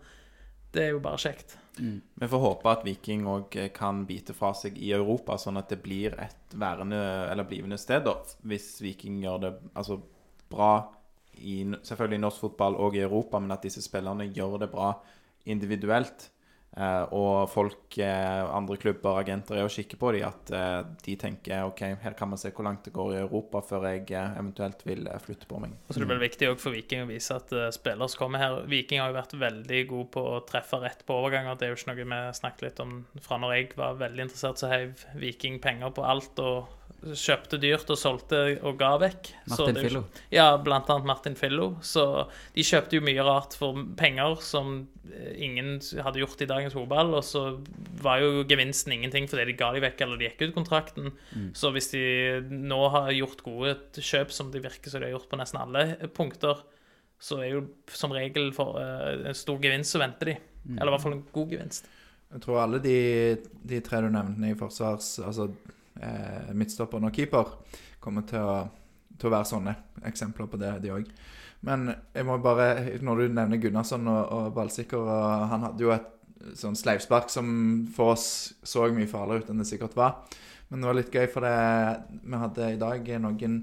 det 0.74 0.86
er 0.86 0.94
jo 0.94 1.02
bare 1.02 1.20
kjekt. 1.20 1.56
Vi 1.80 2.28
får 2.28 2.42
håpe 2.42 2.70
at 2.70 2.84
Viking 2.86 3.26
òg 3.30 3.56
kan 3.74 4.04
bite 4.06 4.34
fra 4.36 4.52
seg 4.56 4.78
i 4.78 4.92
Europa, 4.94 5.38
sånn 5.40 5.58
at 5.60 5.70
det 5.72 5.80
blir 5.82 6.14
et 6.20 6.54
værende 6.58 6.98
eller 7.30 7.48
blivende 7.48 7.78
sted. 7.80 8.04
da. 8.06 8.18
Hvis 8.46 8.76
Viking 8.84 9.20
gjør 9.24 9.38
det 9.44 9.52
altså, 9.74 10.00
bra 10.50 10.72
i 11.40 11.62
selvfølgelig 11.72 12.18
i 12.18 12.24
norsk 12.26 12.44
fotball 12.44 12.76
og 12.76 12.98
i 12.98 13.04
Europa, 13.04 13.40
men 13.40 13.54
at 13.54 13.64
disse 13.64 13.82
spillerne 13.82 14.28
gjør 14.28 14.58
det 14.64 14.70
bra 14.72 14.92
individuelt. 15.50 16.28
Eh, 16.78 17.04
og 17.18 17.48
folk, 17.50 17.96
eh, 17.98 18.44
andre 18.46 18.76
klubber, 18.78 19.18
agenter, 19.18 19.58
er 19.58 19.66
å 19.66 19.72
kikke 19.72 19.98
på 19.98 20.12
dem. 20.14 20.28
At 20.28 20.52
eh, 20.54 20.78
de 21.02 21.16
tenker 21.18 21.66
OK, 21.66 21.82
her 22.04 22.16
kan 22.18 22.30
vi 22.30 22.38
se 22.40 22.52
hvor 22.54 22.66
langt 22.68 22.86
det 22.86 22.94
går 22.94 23.16
i 23.16 23.20
Europa 23.24 23.62
før 23.66 23.88
jeg 23.90 24.06
eventuelt 24.14 24.84
vil 24.86 25.08
flytte 25.24 25.50
på 25.50 25.58
meg. 25.62 25.74
Og 25.88 25.94
så 25.94 26.00
er 26.00 26.06
det 26.06 26.12
vel 26.14 26.22
viktig 26.22 26.52
for 26.62 26.76
Viking 26.76 27.04
å 27.04 27.10
vise 27.10 27.36
at 27.36 27.54
spillere 27.74 28.10
som 28.10 28.22
kommer 28.22 28.42
her 28.42 28.58
Viking 28.70 29.02
har 29.02 29.10
jo 29.10 29.18
vært 29.18 29.36
veldig 29.40 29.84
god 29.90 30.10
på 30.14 30.26
å 30.36 30.42
treffe 30.46 30.80
rett 30.82 31.02
på 31.06 31.18
overganger. 31.18 31.58
Det 31.58 31.66
er 31.66 31.74
jo 31.74 31.80
ikke 31.80 31.90
noe 31.90 32.04
vi 32.04 32.20
snakket 32.38 32.66
litt 32.68 32.84
om 32.84 32.98
fra 33.24 33.40
når 33.42 33.56
jeg 33.56 33.72
var 33.80 33.98
veldig 34.00 34.28
interessert, 34.28 34.62
så 34.62 34.70
heiv 34.70 35.06
Viking 35.18 35.58
penger 35.62 35.90
på 35.96 36.06
alt 36.06 36.38
og 36.44 36.76
kjøpte 37.00 37.58
dyrt 37.60 37.88
og 37.92 37.98
solgte 37.98 38.38
og 38.66 38.76
ga 38.80 38.90
vekk. 39.00 39.30
Martin 39.50 39.76
det 39.76 39.84
Fillo. 39.86 40.02
Ja, 40.32 40.46
blant 40.60 40.90
annet 40.92 41.08
Martin 41.08 41.36
Fillo. 41.38 41.70
Så 41.84 42.04
de 42.54 42.64
kjøpte 42.66 42.98
jo 42.98 43.04
mye 43.06 43.24
rart 43.24 43.56
for 43.58 43.78
penger 43.98 44.36
som 44.44 44.72
eh, 45.08 45.30
ingen 45.46 45.78
hadde 46.04 46.20
gjort 46.22 46.44
i 46.44 46.48
dagens 46.50 46.76
fotball, 46.76 47.14
og 47.16 47.24
så 47.26 47.44
var 48.04 48.20
jo 48.24 48.44
gevinsten 48.48 48.94
ingenting 48.96 49.30
fordi 49.30 49.48
de 49.50 49.56
ga 49.60 49.70
de 49.76 49.84
vekk 49.86 50.04
eller 50.04 50.20
de 50.20 50.28
gikk 50.28 50.44
ut 50.44 50.58
kontrakten. 50.58 51.14
Så 51.56 51.72
hvis 51.74 51.90
de 51.94 52.04
nå 52.50 52.82
har 52.96 53.10
gjort 53.16 53.46
gode 53.46 53.74
kjøp, 53.96 54.34
som 54.34 54.52
det 54.52 54.64
virker 54.66 54.92
som 54.92 55.00
de 55.00 55.08
har 55.08 55.16
gjort 55.16 55.30
på 55.30 55.40
nesten 55.40 55.62
alle 55.62 55.86
punkter, 56.16 56.60
så 57.20 57.40
er 57.44 57.54
jo 57.54 57.64
som 57.92 58.12
regel 58.16 58.48
for 58.56 58.78
uh, 58.80 59.28
en 59.28 59.36
stor 59.36 59.58
gevinst 59.60 59.92
så 59.92 60.00
venter 60.00 60.32
de. 60.32 60.38
Eller 60.76 60.88
i 60.88 60.94
hvert 60.94 61.04
fall 61.04 61.18
en 61.18 61.26
god 61.32 61.52
gevinst. 61.52 61.88
Jeg 62.30 62.44
tror 62.44 62.62
alle 62.62 62.78
de, 62.80 62.96
de 63.66 63.80
tre 63.84 64.00
du 64.04 64.08
nevnte 64.12 64.52
i 64.52 64.56
forsvars... 64.58 65.18
Altså 65.26 65.50
eh, 66.00 66.52
midtstopperen 66.56 67.08
og 67.08 67.16
keeper 67.16 67.54
kommer 68.00 68.26
til 68.28 68.42
å, 68.42 68.56
til 69.16 69.28
å 69.28 69.34
være 69.34 69.50
sånne 69.52 69.76
eksempler 70.08 70.48
på 70.50 70.60
det, 70.60 70.72
de 70.84 70.94
òg. 70.96 71.10
Men 71.66 71.90
jeg 72.16 72.24
må 72.24 72.38
bare 72.40 72.96
Når 73.04 73.18
du 73.18 73.34
nevner 73.36 73.60
Gunnarsson 73.60 74.06
og, 74.08 74.20
og 74.32 74.54
ballsikker 74.56 74.96
og 74.96 75.50
Han 75.50 75.66
hadde 75.66 75.84
jo 75.84 75.90
et 75.92 76.06
sånn 76.56 76.78
sleivspark 76.78 77.28
som 77.28 77.50
for 77.92 78.14
oss 78.14 78.54
så 78.64 78.86
mye 78.94 79.10
farligere 79.10 79.44
ut 79.44 79.50
enn 79.52 79.60
det 79.60 79.68
sikkert 79.68 79.96
var. 79.98 80.22
Men 80.70 80.80
det 80.80 80.88
var 80.88 80.96
litt 80.96 81.12
gøy, 81.12 81.26
for 81.28 81.44
det, 81.44 81.52
vi 82.24 82.40
hadde 82.40 82.72
i 82.72 82.80
dag 82.80 83.10
noen 83.20 83.60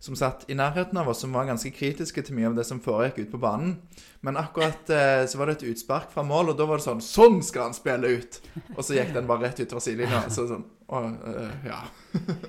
som 0.00 0.16
satt 0.16 0.46
i 0.48 0.56
nærheten 0.56 0.96
av 0.96 1.10
oss, 1.12 1.20
som 1.20 1.34
var 1.36 1.44
ganske 1.44 1.70
kritiske 1.76 2.22
til 2.24 2.38
mye 2.38 2.48
av 2.48 2.54
det 2.56 2.64
som 2.64 2.80
foregikk 2.80 3.18
ute 3.18 3.32
på 3.34 3.40
banen. 3.42 3.74
Men 4.24 4.40
akkurat 4.40 4.90
eh, 4.96 5.24
så 5.28 5.38
var 5.38 5.50
det 5.50 5.58
et 5.58 5.66
utspark 5.74 6.08
fra 6.14 6.24
mål, 6.24 6.50
og 6.50 6.56
da 6.56 6.64
var 6.66 6.80
det 6.80 6.86
sånn 6.86 7.02
Sånn 7.04 7.42
skal 7.44 7.68
han 7.68 7.76
spille 7.76 8.14
ut! 8.16 8.40
Og 8.78 8.80
så 8.80 8.96
gikk 8.96 9.12
den 9.12 9.28
bare 9.28 9.50
rett 9.50 9.60
ut 9.60 9.74
fra 9.76 9.82
sidelinja. 9.84 10.24
Så 10.32 10.48
sånn 10.48 10.64
å, 10.90 11.00
uh, 11.06 11.50
ja. 11.66 11.80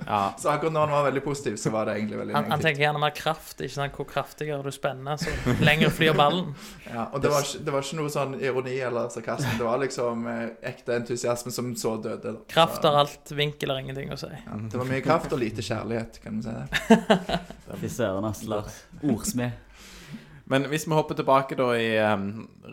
Ja, 0.07 0.33
Så 0.41 0.49
akkurat 0.49 0.73
når 0.73 0.87
han 0.87 0.95
var 0.95 1.03
veldig 1.03 1.21
positiv, 1.23 1.55
så 1.61 1.69
var 1.69 1.85
det 1.85 1.93
egentlig 1.99 2.17
veldig 2.17 2.33
Han, 2.33 2.47
han 2.51 2.63
tenker 2.63 2.81
gjerne 2.81 3.01
mer 3.03 3.13
kraft. 3.15 3.61
ikke 3.61 3.73
sant? 3.75 3.93
Hvor 3.95 4.07
kraftigere 4.09 4.65
du 4.65 4.71
spenner, 4.73 5.21
så 5.21 5.55
lenger 5.61 5.93
flyr 5.93 6.17
ballen. 6.17 6.53
Ja, 6.91 7.05
og 7.13 7.21
det 7.23 7.29
var, 7.31 7.45
ikke, 7.45 7.61
det 7.63 7.73
var 7.75 7.85
ikke 7.85 7.97
noe 8.01 8.11
sånn 8.11 8.33
ironi 8.41 8.73
eller 8.83 9.11
sarkasme. 9.13 9.53
Det 9.59 9.63
var 9.63 9.79
liksom 9.79 10.25
eh, 10.27 10.41
ekte 10.71 10.97
entusiasme 10.97 11.53
som 11.55 11.69
så 11.79 11.93
døde. 12.01 12.33
da. 12.33 12.45
Kraft 12.51 12.83
har 12.87 12.97
alt, 13.03 13.31
vinkel 13.37 13.71
har 13.71 13.79
ingenting 13.83 14.11
å 14.11 14.17
si. 14.19 14.31
ja, 14.33 14.57
Det 14.73 14.81
var 14.81 14.89
mye 14.89 15.03
kraft 15.05 15.31
og 15.31 15.39
lite 15.39 15.63
kjærlighet, 15.63 16.19
kan 16.23 16.41
du 16.41 16.49
si 16.49 16.55
det. 16.57 17.37
Fy 17.83 17.91
søren, 17.93 18.27
ass. 18.27 18.43
Ordsmed. 19.05 19.69
Men 20.51 20.65
hvis 20.67 20.83
vi 20.89 20.97
hopper 20.97 21.15
tilbake 21.15 21.55
da 21.55 21.69
i 21.79 21.93
em, 22.03 22.25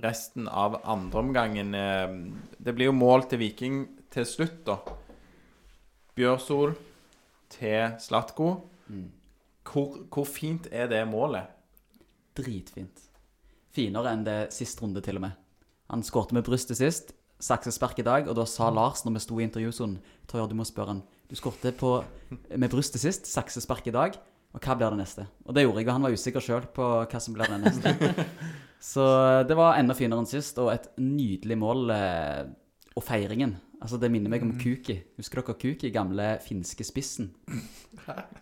resten 0.03 0.49
av 0.51 0.81
andreomgangen 0.83 1.77
um, 1.79 2.17
Det 2.59 2.75
blir 2.75 2.91
jo 2.91 2.97
mål 2.97 3.29
til 3.31 3.39
Viking 3.45 3.85
til 4.11 4.27
slutt, 4.27 4.65
da. 4.67 4.81
Bjørsol 6.19 6.73
til 7.53 7.95
Slatko. 8.03 8.49
Hvor, 9.69 9.93
hvor 10.11 10.27
fint 10.27 10.67
er 10.75 10.89
det 10.91 11.05
målet? 11.07 11.47
Dritfint. 12.39 13.05
Finere 13.75 14.15
enn 14.17 14.25
det 14.27 14.39
sist 14.57 14.81
runde, 14.83 15.03
til 15.05 15.21
og 15.21 15.29
med. 15.29 15.37
Han 15.93 16.03
skårte 16.03 16.35
med 16.35 16.47
brystet 16.49 16.81
sist. 16.81 17.15
Saksespark 17.39 18.01
i 18.03 18.07
dag, 18.07 18.27
og 18.27 18.35
da 18.35 18.43
sa 18.51 18.67
Lars 18.75 19.05
når 19.07 19.15
vi 19.15 19.21
sto 19.23 19.37
i 19.39 19.45
intervjusonen 19.47 20.01
Torjord, 20.27 20.51
du 20.51 20.59
må 20.59 20.65
spørre 20.67 20.97
han 20.97 21.05
Du 21.31 21.37
skårte 21.39 21.71
med 22.51 22.71
brystet 22.73 22.99
sist, 22.99 23.29
saksespark 23.31 23.87
i 23.87 23.95
dag, 23.95 24.17
og 24.57 24.65
hva 24.65 24.75
blir 24.75 24.91
det 24.91 25.05
neste? 25.05 25.27
Og 25.47 25.55
det 25.55 25.63
gjorde 25.63 25.85
jeg, 25.85 25.87
og 25.87 25.93
han 25.93 26.07
var 26.09 26.17
usikker 26.17 26.43
sjøl 26.43 26.67
på 26.75 26.89
hva 27.05 27.21
som 27.23 27.37
blir 27.37 27.53
det 27.53 27.61
neste. 27.63 28.27
Så 28.91 29.05
det 29.47 29.55
var 29.59 29.79
enda 29.79 29.95
finere 29.95 30.25
enn 30.25 30.31
sist, 30.31 30.59
og 30.59 30.73
et 30.73 30.89
nydelig 30.99 31.59
mål. 31.63 31.93
eh, 31.95 32.49
Og 32.99 33.05
feiringen. 33.07 33.57
Altså 33.79 33.99
Det 34.01 34.09
minner 34.11 34.31
meg 34.33 34.43
om 34.43 34.57
Kuki. 34.59 34.97
Husker 35.21 35.39
dere 35.39 35.55
Kuki, 35.55 35.91
gamle 35.95 36.33
finske 36.43 36.83
spissen? 36.83 37.31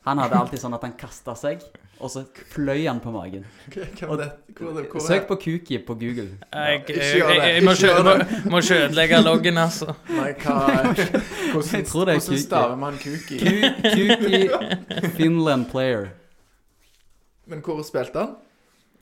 Han 0.07 0.21
hadde 0.23 0.39
alltid 0.39 0.63
sånn 0.63 0.77
at 0.77 0.87
han 0.87 0.95
kasta 0.97 1.35
seg, 1.37 1.61
og 2.01 2.09
så 2.13 2.23
fløy 2.55 2.87
han 2.87 3.03
på 3.05 3.13
magen. 3.13 3.45
Og, 3.69 4.01
var 4.09 4.21
det? 4.23 4.29
Hvor, 4.57 4.71
hvor, 4.71 4.87
hvor, 4.95 5.05
Søk 5.05 5.27
på 5.29 5.37
Kuki 5.43 5.81
på 5.85 5.97
Google. 6.01 6.39
Jeg, 6.55 6.81
ikke 6.81 6.97
jeg, 6.97 7.19
gjør 7.19 7.35
jeg, 7.35 7.43
det. 7.43 7.51
jeg 7.53 7.67
må, 7.67 8.15
må, 8.55 8.63
ikke 8.63 8.79
ødelegge 8.87 9.21
loggen, 9.27 9.61
altså. 9.61 9.93
Nei, 10.17 10.31
hva 10.41 10.57
Hvordan, 11.53 11.85
hvordan 11.93 12.41
staver 12.47 12.81
man 12.81 12.97
kuki? 13.03 13.43
Kuki 13.85 15.11
Finland 15.19 15.69
player. 15.71 16.09
Men 17.47 17.61
hvor 17.61 17.85
spilte 17.85 18.25
han? 18.25 18.35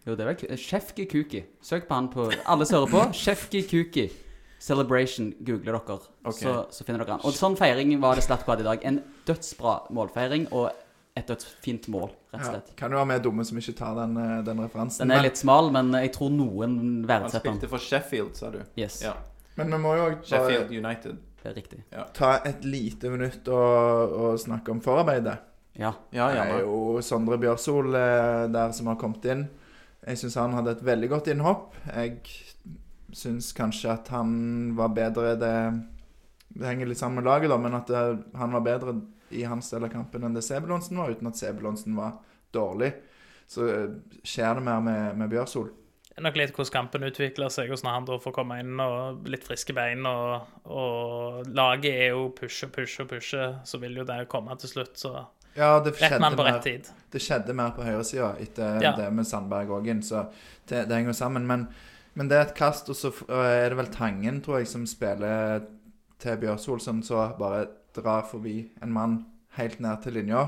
Jo, 0.04 0.18
det 0.18 0.26
er 0.26 0.34
vel 0.34 0.36
Ku- 0.42 1.06
Kuki. 1.14 1.46
Søk 1.62 1.86
på 1.88 1.94
han 1.94 2.10
på 2.12 2.26
Alle 2.44 2.66
som 2.66 2.82
hører 2.82 2.90
på. 2.90 3.06
Sjefki 3.16 3.62
Kuki. 3.70 4.08
Celebration 4.64 5.33
googler 5.44 5.77
dere, 5.77 5.98
okay. 6.24 6.40
så, 6.46 6.53
så 6.72 6.85
finner 6.87 7.03
dere 7.05 7.18
han. 7.18 7.24
Og 7.29 7.35
sånn 7.37 7.57
feiring 7.59 7.92
var 8.00 8.16
det 8.16 8.24
Slatko 8.24 8.55
hadde 8.55 8.64
i 8.64 8.68
dag. 8.70 8.87
En 8.88 9.03
dødsbra 9.29 9.74
målfeiring 9.92 10.46
og 10.57 10.70
et 11.14 11.29
dødsfint 11.29 11.85
mål, 11.92 12.09
rett 12.33 12.40
og 12.40 12.46
Ja, 12.46 12.53
slett. 12.55 12.70
kan 12.81 12.90
jo 12.90 12.98
være 12.98 13.18
vi 13.20 13.24
dumme 13.29 13.44
som 13.46 13.59
ikke 13.61 13.74
tar 13.79 13.94
den, 14.00 14.16
eh, 14.18 14.40
den 14.46 14.62
referansen. 14.64 15.05
Den 15.05 15.12
er 15.12 15.20
men, 15.20 15.27
litt 15.29 15.38
smal, 15.38 15.68
men 15.70 15.92
jeg 15.92 16.12
tror 16.16 16.33
noen 16.35 16.79
Han 16.81 17.05
verdsetter 17.07 17.44
den. 17.50 17.59
spilte 17.61 17.70
for 17.70 17.79
Sheffield, 17.79 18.35
sa 18.40 18.50
du. 18.50 18.62
Yes, 18.77 19.03
Ja. 19.05 19.12
men 19.57 19.70
vi 19.70 19.79
må 19.85 19.92
jo 19.96 20.09
også 20.16 20.24
Sheffield 20.33 20.70
United. 20.72 21.18
det 21.44 21.50
er 21.50 21.55
riktig. 21.61 21.83
ta 22.14 22.40
et 22.44 22.64
lite 22.64 23.11
minutt 23.11 23.46
og, 23.48 24.12
og 24.12 24.38
snakke 24.40 24.70
om 24.70 24.81
forarbeidet. 24.81 25.38
Ja. 25.77 25.92
Ja, 26.12 26.31
Det 26.31 26.40
er 26.40 26.61
jo 26.62 27.00
Sondre 27.03 27.37
Bjørsol 27.38 27.94
eh, 27.94 28.46
der 28.48 28.72
som 28.72 28.87
har 28.87 28.96
kommet 28.96 29.24
inn. 29.27 29.48
Jeg 30.07 30.16
syns 30.18 30.35
han 30.35 30.53
hadde 30.53 30.70
et 30.70 30.83
veldig 30.85 31.09
godt 31.11 31.29
innhopp. 31.33 31.74
Jeg 31.94 32.22
syns 33.14 33.53
kanskje 33.57 33.92
at 33.92 34.09
han 34.14 34.74
var 34.77 34.88
bedre 34.96 35.35
Det, 35.40 35.55
det 36.55 36.66
henger 36.66 36.87
litt 36.90 36.98
sammen 37.00 37.20
med 37.22 37.29
laget, 37.31 37.50
da, 37.50 37.59
men 37.59 37.74
at 37.79 37.87
det, 37.90 38.03
han 38.38 38.53
var 38.55 38.64
bedre 38.66 38.96
i 39.35 39.42
hans 39.48 39.70
del 39.72 39.87
av 39.87 39.90
kampen 39.94 40.22
enn 40.27 40.35
det 40.37 40.42
Sebulonsen 40.46 40.98
var, 41.00 41.11
uten 41.14 41.31
at 41.31 41.38
Sebulonsen 41.40 41.96
var 41.98 42.18
dårlig. 42.55 42.92
så 43.50 43.66
eh, 43.68 43.88
skjer 44.24 44.55
det 44.61 44.62
mer 44.66 44.81
med, 44.85 45.16
med 45.18 45.31
Bjørsol. 45.33 45.70
Det 46.14 46.20
er 46.20 46.27
nok 46.29 46.37
litt 46.38 46.53
hvordan 46.55 46.70
kampen 46.77 47.03
utvikler 47.09 47.50
seg, 47.50 47.70
hvordan 47.72 47.90
han 47.90 48.05
da 48.07 48.18
får 48.22 48.35
komme 48.37 48.61
inn 48.62 48.79
og 48.81 49.27
litt 49.27 49.42
friske 49.46 49.74
bein. 49.74 50.05
Og, 50.07 50.44
og 50.70 51.48
laget 51.50 51.90
er 52.05 52.12
jo 52.14 52.29
pushe, 52.38 52.68
pushe 52.70 53.03
og 53.03 53.09
pushe, 53.11 53.48
så 53.66 53.81
vil 53.83 53.98
jo 53.98 54.05
det 54.07 54.20
komme 54.31 54.55
til 54.62 54.70
slutt. 54.70 54.94
Så 55.00 55.11
Ja, 55.57 55.81
det 55.83 55.96
rett 56.00 56.20
mann 56.22 56.37
på 56.38 56.46
rett 56.46 56.62
tid. 56.62 56.87
det 57.11 57.22
skjedde 57.22 57.55
mer 57.55 57.74
på 57.74 57.83
høyresida 57.83 58.37
etter 58.42 58.79
Ja. 58.83 58.94
det 58.96 59.11
med 59.14 59.27
Sandberg 59.27 59.74
òg 59.74 59.90
inn, 59.90 60.03
så 60.03 60.29
det, 60.68 60.85
det 60.88 60.94
henger 60.94 61.12
sammen. 61.18 61.46
Men, 61.50 61.66
men 62.14 62.31
det 62.31 62.38
er 62.38 62.46
et 62.46 62.57
kast, 62.57 62.90
og 62.90 62.98
så 62.98 63.11
er 63.35 63.72
det 63.72 63.79
vel 63.79 63.90
Tangen, 63.94 64.40
tror 64.44 64.61
jeg, 64.61 64.70
som 64.70 64.87
spiller 64.87 65.64
til 66.22 66.40
Bjørsol, 66.40 66.81
som 66.83 67.03
så 67.05 67.27
bare 67.38 67.66
drar 67.94 68.27
forbi 68.29 68.61
en 68.83 68.94
mann 68.94 69.18
helt 69.59 69.81
ned 69.83 70.03
til 70.03 70.18
linja. 70.18 70.46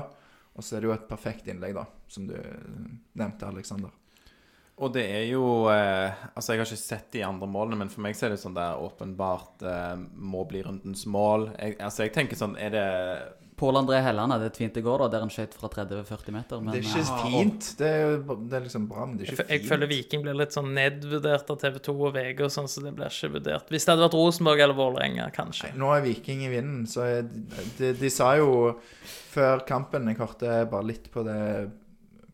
Og 0.57 0.65
så 0.65 0.77
er 0.77 0.83
det 0.83 0.89
jo 0.89 0.95
et 0.95 1.07
perfekt 1.09 1.47
innlegg, 1.51 1.75
da, 1.77 1.85
som 2.11 2.27
du 2.29 2.35
nevnte, 3.19 3.49
Aleksander. 3.49 3.93
Og 4.77 4.93
det 4.93 5.07
er 5.09 5.23
jo 5.31 5.43
eh, 5.73 6.13
Altså, 6.35 6.53
jeg 6.53 6.61
har 6.61 6.69
ikke 6.69 6.79
sett 6.79 7.11
de 7.15 7.23
andre 7.25 7.49
målene, 7.49 7.79
men 7.81 7.89
for 7.89 8.05
meg 8.05 8.17
så 8.17 8.27
er 8.27 8.35
det 8.35 8.41
sånn 8.43 8.57
der 8.57 8.77
åpenbart 8.81 9.65
eh, 9.65 9.95
må 10.13 10.43
bli 10.49 10.61
rundens 10.65 11.07
mål. 11.09 11.49
Jeg, 11.57 11.77
altså, 11.81 12.05
jeg 12.05 12.13
tenker 12.17 12.37
sånn 12.39 12.57
Er 12.61 12.73
det 12.75 12.87
Pål 13.57 13.79
André 13.79 13.97
Helland 14.05 14.35
hadde 14.35 14.51
et 14.51 14.57
fint 14.59 14.75
i 14.77 14.81
går, 14.85 15.01
da, 15.01 15.07
der 15.15 15.23
han 15.25 15.31
skjøt 15.33 15.55
fra 15.57 15.69
30-40 15.73 16.33
meter. 16.35 16.59
Men 16.61 16.75
det 16.75 16.81
er 16.83 16.89
ikke 16.91 17.01
eh, 17.01 17.21
fint. 17.23 17.69
Det 17.79 17.87
er, 17.89 18.11
det 18.21 18.57
er 18.59 18.65
liksom 18.67 18.83
bra, 18.89 19.05
men 19.07 19.15
det 19.17 19.25
er 19.25 19.31
ikke 19.33 19.45
jeg 19.47 19.61
fint. 19.63 19.69
føler 19.71 19.89
Viking 19.89 20.25
blir 20.25 20.35
litt 20.37 20.53
sånn 20.53 20.69
nedvurdert 20.75 21.49
av 21.49 21.57
TV 21.63 21.79
2 21.87 21.95
og 21.95 22.11
VG 22.13 22.43
og 22.45 22.51
sånn, 22.53 22.67
så 22.69 22.83
det 22.85 22.91
blir 22.99 23.09
ikke 23.09 23.31
vurdert. 23.33 23.71
Hvis 23.73 23.87
det 23.87 23.95
hadde 23.95 24.03
vært 24.05 24.17
Rosenborg 24.19 24.61
eller 24.61 24.77
Vålerenga, 24.77 25.25
kanskje. 25.33 25.71
Nå 25.81 25.89
er 25.95 26.03
Viking 26.05 26.43
i 26.45 26.51
vinden, 26.51 26.83
så 26.91 27.07
jeg, 27.09 27.25
de, 27.79 27.89
de 27.97 28.11
sa 28.13 28.29
jo 28.37 28.51
før 29.33 29.65
kampen 29.67 30.05
Jeg 30.11 30.19
hørte 30.21 30.59
bare 30.69 30.89
litt 30.91 31.09
på 31.13 31.23
det 31.25 31.41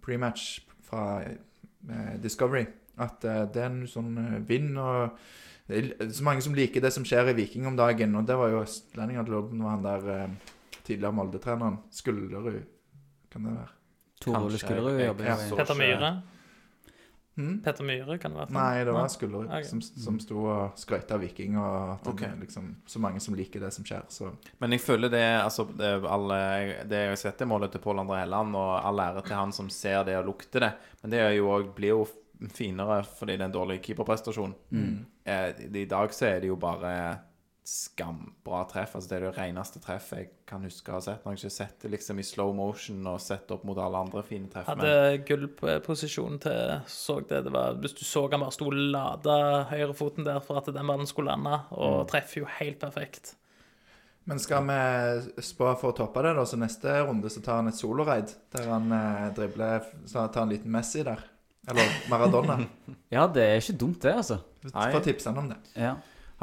prematch 0.04 0.58
fra 0.84 1.06
eh, 1.24 2.16
Discovery 2.24 2.66
at 3.00 3.24
eh, 3.24 3.46
det 3.54 3.64
er 3.64 3.70
en 3.70 3.86
sånn 3.90 4.18
vind 4.48 4.76
og 4.76 5.16
det 5.72 5.80
er 6.04 6.12
så 6.12 6.26
mange 6.28 6.44
som 6.44 6.56
liker 6.58 6.84
det 6.84 6.92
som 6.92 7.06
skjer 7.08 7.32
i 7.32 7.36
Viking 7.38 7.70
om 7.70 7.78
dagen, 7.80 8.18
og 8.20 8.28
det 8.28 8.36
var 8.36 8.52
jo 8.52 8.66
østlendinger 8.66 9.24
til 9.24 9.64
han 9.64 9.86
der 9.86 10.10
tidligere 10.84 11.16
Molde-treneren 11.16 11.80
Skullerud. 11.92 12.62
Kan 13.32 13.48
det 13.48 13.56
være? 13.56 13.72
Tor 14.24 14.40
Ole 14.44 14.60
Skullerud 14.62 15.02
jobber 15.02 15.28
jeg 15.30 15.50
jo 15.50 15.56
i 15.56 15.60
Petter 15.60 15.80
Myhre. 15.80 16.14
Hmm? 17.34 17.56
Petter 17.66 17.86
Myhre 17.88 18.20
kan 18.22 18.36
det 18.36 18.44
være. 18.44 18.54
Nei, 18.54 18.84
det 18.86 18.94
var 18.94 19.08
Skullerud 19.10 19.48
okay. 19.48 19.66
som, 19.66 19.82
som 19.82 20.20
sto 20.22 20.44
og 20.46 20.78
skrøt 20.78 21.12
av 21.16 21.24
Viking, 21.24 21.56
og 21.58 21.96
at 21.96 22.10
okay. 22.12 22.28
det 22.28 22.30
er 22.30 22.42
liksom 22.46 22.68
så 22.94 23.02
mange 23.02 23.24
som 23.26 23.38
liker 23.38 23.64
det 23.64 23.72
som 23.74 23.88
skjer. 23.88 24.04
Så 24.14 24.30
Men 24.62 24.76
jeg 24.76 24.84
føler 24.86 25.12
det 25.12 25.24
altså, 25.42 25.66
det, 25.74 25.94
alle, 26.06 26.40
det 26.90 27.06
Jeg 27.08 27.16
har 27.16 27.22
sett 27.24 27.42
er 27.42 27.50
målet 27.50 27.74
til 27.74 27.82
Pål 27.84 28.04
André 28.06 28.22
Helland, 28.22 28.54
og 28.60 28.76
all 28.78 29.02
ære 29.02 29.26
til 29.26 29.40
han 29.40 29.56
som 29.56 29.72
ser 29.74 30.04
det 30.08 30.20
og 30.22 30.30
lukter 30.30 30.68
det. 30.68 30.74
Men 31.02 31.16
det 31.16 31.24
er 31.24 31.34
jo 31.40 31.50
også, 31.56 31.74
blir 31.80 31.96
jo 31.96 32.06
finere 32.54 33.02
fordi 33.08 33.38
det 33.38 33.46
er 33.46 33.50
en 33.50 33.56
dårlig 33.56 33.80
keeperprestasjon. 33.86 34.56
Eh, 35.26 35.50
I 35.84 35.86
dag 35.90 36.14
så 36.14 36.28
er 36.30 36.44
det 36.44 36.52
jo 36.52 36.60
bare 36.60 36.94
skambra 37.64 38.64
treff. 38.68 38.96
Altså 38.96 39.10
Det 39.10 39.18
er 39.18 39.26
det 39.28 39.36
reneste 39.38 39.80
treffet 39.84 40.20
jeg 40.20 40.30
kan 40.50 40.64
huske 40.68 40.92
å 40.92 40.98
ha 40.98 41.04
sett. 41.04 41.24
Når 41.24 41.36
jeg 41.36 41.40
ikke 41.40 41.50
har 41.50 41.56
sett 41.56 41.86
det 41.86 41.92
liksom 41.94 42.20
i 42.20 42.26
slow 42.28 42.52
motion 42.56 43.08
og 43.08 43.22
sett 43.24 43.52
opp 43.56 43.64
mot 43.68 43.80
alle 43.80 44.02
andre 44.04 44.24
fine 44.28 44.50
treff. 44.52 44.68
Men 44.68 44.84
Hadde 44.84 45.22
gullposisjon 45.30 46.42
til 46.44 46.74
så 46.92 47.20
det, 47.30 47.44
det 47.48 47.54
var, 47.56 47.80
Hvis 47.84 47.96
du 48.00 48.04
så 48.08 48.26
han 48.28 48.44
bare 48.44 48.56
sto 48.56 48.68
og 48.68 48.76
lada 48.76 49.38
høyrefoten 49.72 50.28
der 50.28 50.44
for 50.44 50.60
at 50.60 50.68
den 50.74 50.92
ballen 50.92 51.10
skulle 51.10 51.32
lande, 51.32 51.62
og 51.72 52.04
treffer 52.12 52.44
jo 52.44 52.52
helt 52.60 52.82
perfekt. 52.84 53.36
Men 54.28 54.40
skal 54.40 54.64
vi 54.68 55.42
spå 55.44 55.74
for 55.80 55.92
å 55.92 55.98
toppe 55.98 56.22
det, 56.24 56.32
da? 56.38 56.46
Så 56.48 56.60
neste 56.60 56.94
runde 57.04 57.32
så 57.32 57.42
tar 57.44 57.60
han 57.60 57.68
et 57.72 57.80
soloraid 57.80 58.32
der 58.56 58.70
han 58.72 58.88
eh, 58.96 59.26
dribler 59.36 59.84
Så 60.08 60.24
tar 60.32 60.46
han 60.46 60.48
en 60.48 60.54
liten 60.56 60.72
Messi 60.72 61.04
der. 61.04 61.20
Eller 61.68 61.92
Maradona. 62.12 62.60
Ja, 63.14 63.28
det 63.28 63.44
er 63.46 63.60
ikke 63.60 63.76
dumt, 63.78 64.00
det, 64.02 64.16
altså. 64.24 64.40
Få 64.64 65.00
tipse 65.04 65.30
han 65.30 65.38
om 65.44 65.52
det. 65.52 65.60
Ja. 65.78 65.92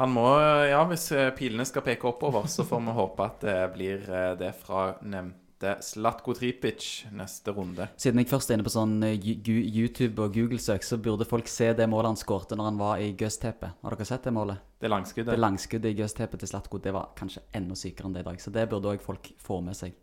Han 0.01 0.09
må, 0.15 0.25
ja, 0.65 0.79
hvis 0.89 1.11
eh, 1.13 1.27
pilene 1.37 1.65
skal 1.67 1.83
peke 1.85 2.07
oppover, 2.09 2.47
så 2.49 2.65
får 2.65 2.79
vi 2.87 2.93
håpe 2.97 3.25
at 3.27 3.43
det 3.45 3.57
blir 3.75 4.07
eh, 4.09 4.31
det 4.39 4.49
fra 4.57 4.87
nevnte 5.05 5.75
Slatko 5.85 6.33
Tripic 6.33 6.87
neste 7.13 7.53
runde. 7.53 7.85
Siden 8.01 8.23
jeg 8.23 8.31
først 8.31 8.49
er 8.49 8.57
inne 8.57 8.65
på 8.65 8.73
sånn 8.73 8.95
eh, 9.05 9.13
YouTube 9.21 10.25
og 10.25 10.33
Google-søk, 10.33 10.81
så 10.87 10.97
burde 10.97 11.27
folk 11.29 11.51
se 11.53 11.69
det 11.77 11.85
målet 11.91 12.15
han 12.15 12.17
skårte 12.17 12.57
når 12.57 12.71
han 12.71 12.81
var 12.81 13.03
i 13.05 13.11
Gøsteppet. 13.13 13.77
Har 13.85 13.93
dere 13.97 14.09
sett 14.09 14.25
det 14.25 14.33
målet? 14.33 14.65
Det 14.81 14.89
langskuddet. 14.89 15.35
Det 15.35 15.43
langskuddet 15.45 15.93
i 15.93 16.01
Gøsteppet 16.01 16.41
til 16.41 16.49
Slatko, 16.55 16.81
det 16.81 16.97
var 16.97 17.13
kanskje 17.21 17.45
enda 17.61 17.77
sykere 17.77 18.09
enn 18.09 18.17
det 18.17 18.25
i 18.25 18.29
dag. 18.31 18.41
Så 18.41 18.57
det 18.57 18.65
burde 18.73 18.95
òg 18.95 19.05
folk 19.05 19.29
få 19.37 19.61
med 19.61 19.77
seg. 19.77 19.93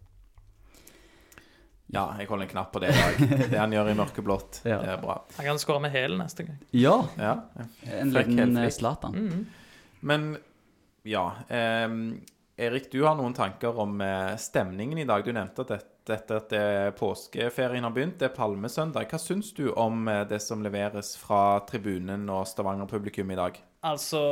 Ja, 1.91 2.07
jeg 2.21 2.29
holder 2.31 2.45
en 2.47 2.51
knapp 2.55 2.71
på 2.71 2.85
det 2.85 2.93
i 2.95 2.99
dag. 3.03 3.23
Det 3.51 3.59
han 3.59 3.73
gjør 3.75 3.91
i 3.91 3.99
mørkeblått, 3.99 4.63
Ja. 4.69 4.79
det 4.85 4.95
er 4.95 4.99
bra. 5.03 5.23
Han 5.41 5.47
kan 5.51 5.59
skåre 5.59 5.83
med 5.83 5.91
hælen 5.91 6.21
neste 6.23 6.45
gang. 6.47 6.59
Ja! 6.71 7.01
Ja, 7.19 7.39
En 7.99 8.13
liten 8.15 8.61
Zlatan. 8.71 9.17
Mm 9.17 9.33
frekk. 9.33 9.55
Men 10.01 10.37
ja 11.09 11.33
Eh, 11.49 11.89
Erik, 12.59 12.91
du 12.91 13.05
har 13.05 13.15
noen 13.15 13.35
tanker 13.35 13.77
om 13.79 14.01
eh, 14.03 14.35
stemningen 14.37 14.99
i 14.99 15.07
dag. 15.07 15.23
Du 15.25 15.31
nevnte 15.31 15.63
at 15.63 15.85
dette, 16.09 16.39
at 16.41 16.51
det, 16.51 16.97
påskeferien 16.99 17.85
har 17.87 17.93
begynt. 17.95 18.17
Det 18.19 18.33
er 18.33 18.35
palmesøndag. 18.35 19.07
Hva 19.13 19.21
syns 19.23 19.53
du 19.55 19.69
om 19.79 20.09
eh, 20.11 20.25
det 20.27 20.41
som 20.43 20.65
leveres 20.67 21.13
fra 21.21 21.61
tribunen 21.69 22.27
og 22.35 22.49
Stavanger-publikum 22.51 23.31
i 23.31 23.39
dag? 23.39 23.61
Altså, 23.87 24.23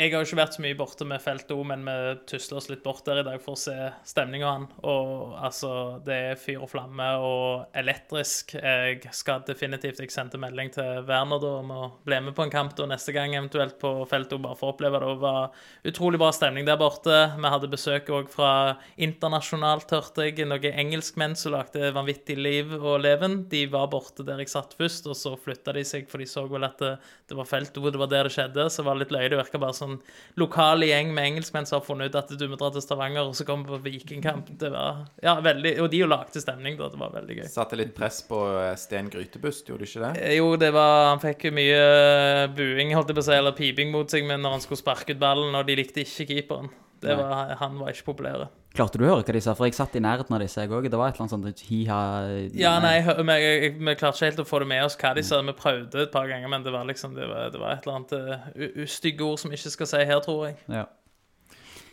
jeg 0.00 0.14
har 0.14 0.22
jo 0.22 0.28
ikke 0.30 0.38
vært 0.38 0.54
så 0.56 0.62
mye 0.64 0.76
borte 0.78 1.04
med 1.04 1.20
Felt 1.20 1.50
O, 1.52 1.58
men 1.66 1.82
vi 1.84 1.94
tusler 2.30 2.56
oss 2.56 2.70
litt 2.70 2.80
bort 2.80 3.02
der 3.04 3.18
i 3.20 3.24
dag 3.26 3.40
for 3.44 3.52
å 3.52 3.60
se 3.60 3.74
stemninga 4.08 4.48
han. 4.48 4.62
Og 4.88 5.34
altså, 5.36 5.72
det 6.06 6.16
er 6.30 6.38
fyr 6.40 6.62
og 6.64 6.70
flamme 6.72 7.08
og 7.20 7.76
elektrisk. 7.76 8.54
Jeg 8.56 9.12
skal 9.16 9.42
definitivt 9.44 10.00
Jeg 10.00 10.12
sendte 10.14 10.40
melding 10.40 10.72
til 10.72 11.02
Werner 11.08 11.42
da 11.42 11.50
om 11.58 11.72
å 11.74 11.82
bli 12.06 12.20
med 12.24 12.36
på 12.38 12.46
en 12.46 12.52
kamp 12.54 12.72
da 12.78 12.86
neste 12.88 13.12
gang, 13.12 13.34
eventuelt 13.36 13.76
på 13.82 13.90
Felt 14.08 14.32
O, 14.32 14.38
bare 14.40 14.56
for 14.56 14.70
å 14.70 14.74
oppleve 14.74 15.02
det. 15.02 15.10
Det 15.10 15.24
var 15.26 15.92
utrolig 15.92 16.22
bra 16.22 16.30
stemning 16.32 16.68
der 16.68 16.80
borte. 16.80 17.20
Vi 17.36 17.52
hadde 17.56 17.72
besøk 17.74 18.08
òg 18.16 18.32
fra 18.32 18.54
internasjonalt, 18.96 19.92
hørte 19.92 20.30
jeg. 20.30 20.48
Noen 20.48 20.80
engelskmenn 20.80 21.36
som 21.36 21.58
lagde 21.58 21.92
vanvittig 21.96 22.38
liv 22.40 22.72
og 22.78 23.02
leven. 23.04 23.42
De 23.52 23.66
var 23.68 23.92
borte 23.92 24.24
der 24.24 24.40
jeg 24.40 24.54
satt 24.54 24.78
først, 24.80 25.10
og 25.12 25.18
så 25.18 25.36
flytta 25.36 25.76
de 25.76 25.84
seg, 25.84 26.08
for 26.08 26.24
de 26.24 26.30
så 26.30 26.46
vel 26.48 26.64
at 26.70 26.80
det, 26.80 26.96
det 27.28 27.36
var 27.36 27.52
O, 27.52 27.90
det 27.92 28.00
var 28.00 28.08
der 28.08 28.30
det 28.30 28.34
skjedde. 28.38 28.70
Så 28.72 28.86
var 28.86 28.96
det 28.96 29.04
litt 29.04 29.16
løye. 29.18 29.28
Det 29.28 29.42
virka 29.44 29.60
bare 29.60 29.76
sånn 29.76 29.89
lokal 30.40 30.84
gjeng 30.86 31.12
med 31.16 31.30
engelskmenn 31.32 31.66
som 31.68 31.78
har 31.78 31.86
funnet 31.86 32.10
ut 32.10 32.18
at 32.20 32.32
du 32.38 32.44
må 32.50 32.58
dra 32.60 32.70
til 32.74 32.84
Stavanger, 32.84 33.28
og 33.30 33.36
så 33.38 33.46
kommer 33.48 33.68
vi 33.68 33.78
på 33.78 33.94
vikingkamp. 33.96 34.52
Det 34.60 34.70
var 34.72 35.04
ja, 35.24 35.36
veldig 35.44 35.74
Og 35.84 35.90
de 35.92 36.02
jo 36.02 36.08
lagde 36.10 36.42
stemning, 36.42 36.76
da. 36.80 36.90
Det 36.92 37.00
var 37.00 37.14
veldig 37.14 37.38
gøy. 37.40 37.46
Satte 37.52 37.78
litt 37.80 37.94
press 37.96 38.20
på 38.28 38.40
eh, 38.60 38.74
Sten 38.80 39.10
Grytebust, 39.12 39.68
gjorde 39.68 39.86
du 39.86 39.90
ikke 39.90 40.04
det? 40.06 40.12
Eh, 40.26 40.36
Jo, 40.40 40.52
det 40.60 40.70
var 40.76 41.10
Han 41.12 41.22
fikk 41.22 41.48
jo 41.48 41.54
mye 41.56 41.80
eh, 41.80 42.44
buing, 42.56 42.94
holdt 42.96 43.12
jeg 43.12 43.18
på 43.20 43.24
å 43.24 43.28
si, 43.30 43.34
eller 43.38 43.56
piping 43.56 43.90
mot 43.94 44.10
seg, 44.12 44.26
men 44.28 44.42
når 44.44 44.56
han 44.58 44.64
skulle 44.64 44.82
sparke 44.82 45.16
ut 45.16 45.20
ballen, 45.22 45.54
og 45.56 45.66
de 45.68 45.78
likte 45.80 46.04
ikke 46.04 46.28
keeperen. 46.34 46.70
Det 47.00 47.16
var, 47.16 47.54
han 47.60 47.78
var 47.80 47.94
ikke 47.94 48.10
populær. 48.12 48.48
Klarte 48.76 49.00
du 49.00 49.02
å 49.02 49.08
høre 49.08 49.24
hva 49.26 49.34
de 49.34 49.40
sa? 49.42 49.54
For 49.58 49.66
jeg 49.66 49.74
satt 49.74 49.96
i 49.98 50.02
nærheten 50.04 50.36
av 50.36 50.42
disse, 50.44 50.62
jeg 50.62 50.70
òg. 50.70 50.86
Det 50.92 50.98
var 51.00 51.10
et 51.10 51.16
eller 51.18 51.26
annet 51.26 51.48
sånt 51.56 51.62
hi-ha 51.70 52.00
Ja, 52.54 52.76
nei, 52.82 53.00
vi, 53.02 53.94
klarte 53.98 54.20
ikke 54.20 54.28
helt 54.28 54.42
å 54.44 54.46
få 54.46 54.60
det 54.62 54.68
med 54.70 54.84
oss 54.86 54.98
hva 55.00 55.10
de 55.16 55.24
sa. 55.26 55.40
Vi 55.42 55.54
prøvde 55.58 56.04
et 56.04 56.12
par 56.14 56.28
ganger, 56.30 56.52
men 56.52 56.62
det 56.66 56.74
var 56.74 56.86
liksom 56.86 57.16
Det 57.18 57.26
var, 57.26 57.50
det 57.50 57.58
var 57.62 57.74
et 57.74 57.88
eller 57.88 57.98
annet 57.98 58.78
uh, 58.78 58.86
stygge 58.86 59.26
ord 59.26 59.42
som 59.42 59.50
vi 59.50 59.58
ikke 59.58 59.74
skal 59.74 59.90
si 59.90 60.02
her, 60.12 60.22
tror 60.24 60.50
jeg. 60.50 60.58
Ja. 60.70 60.86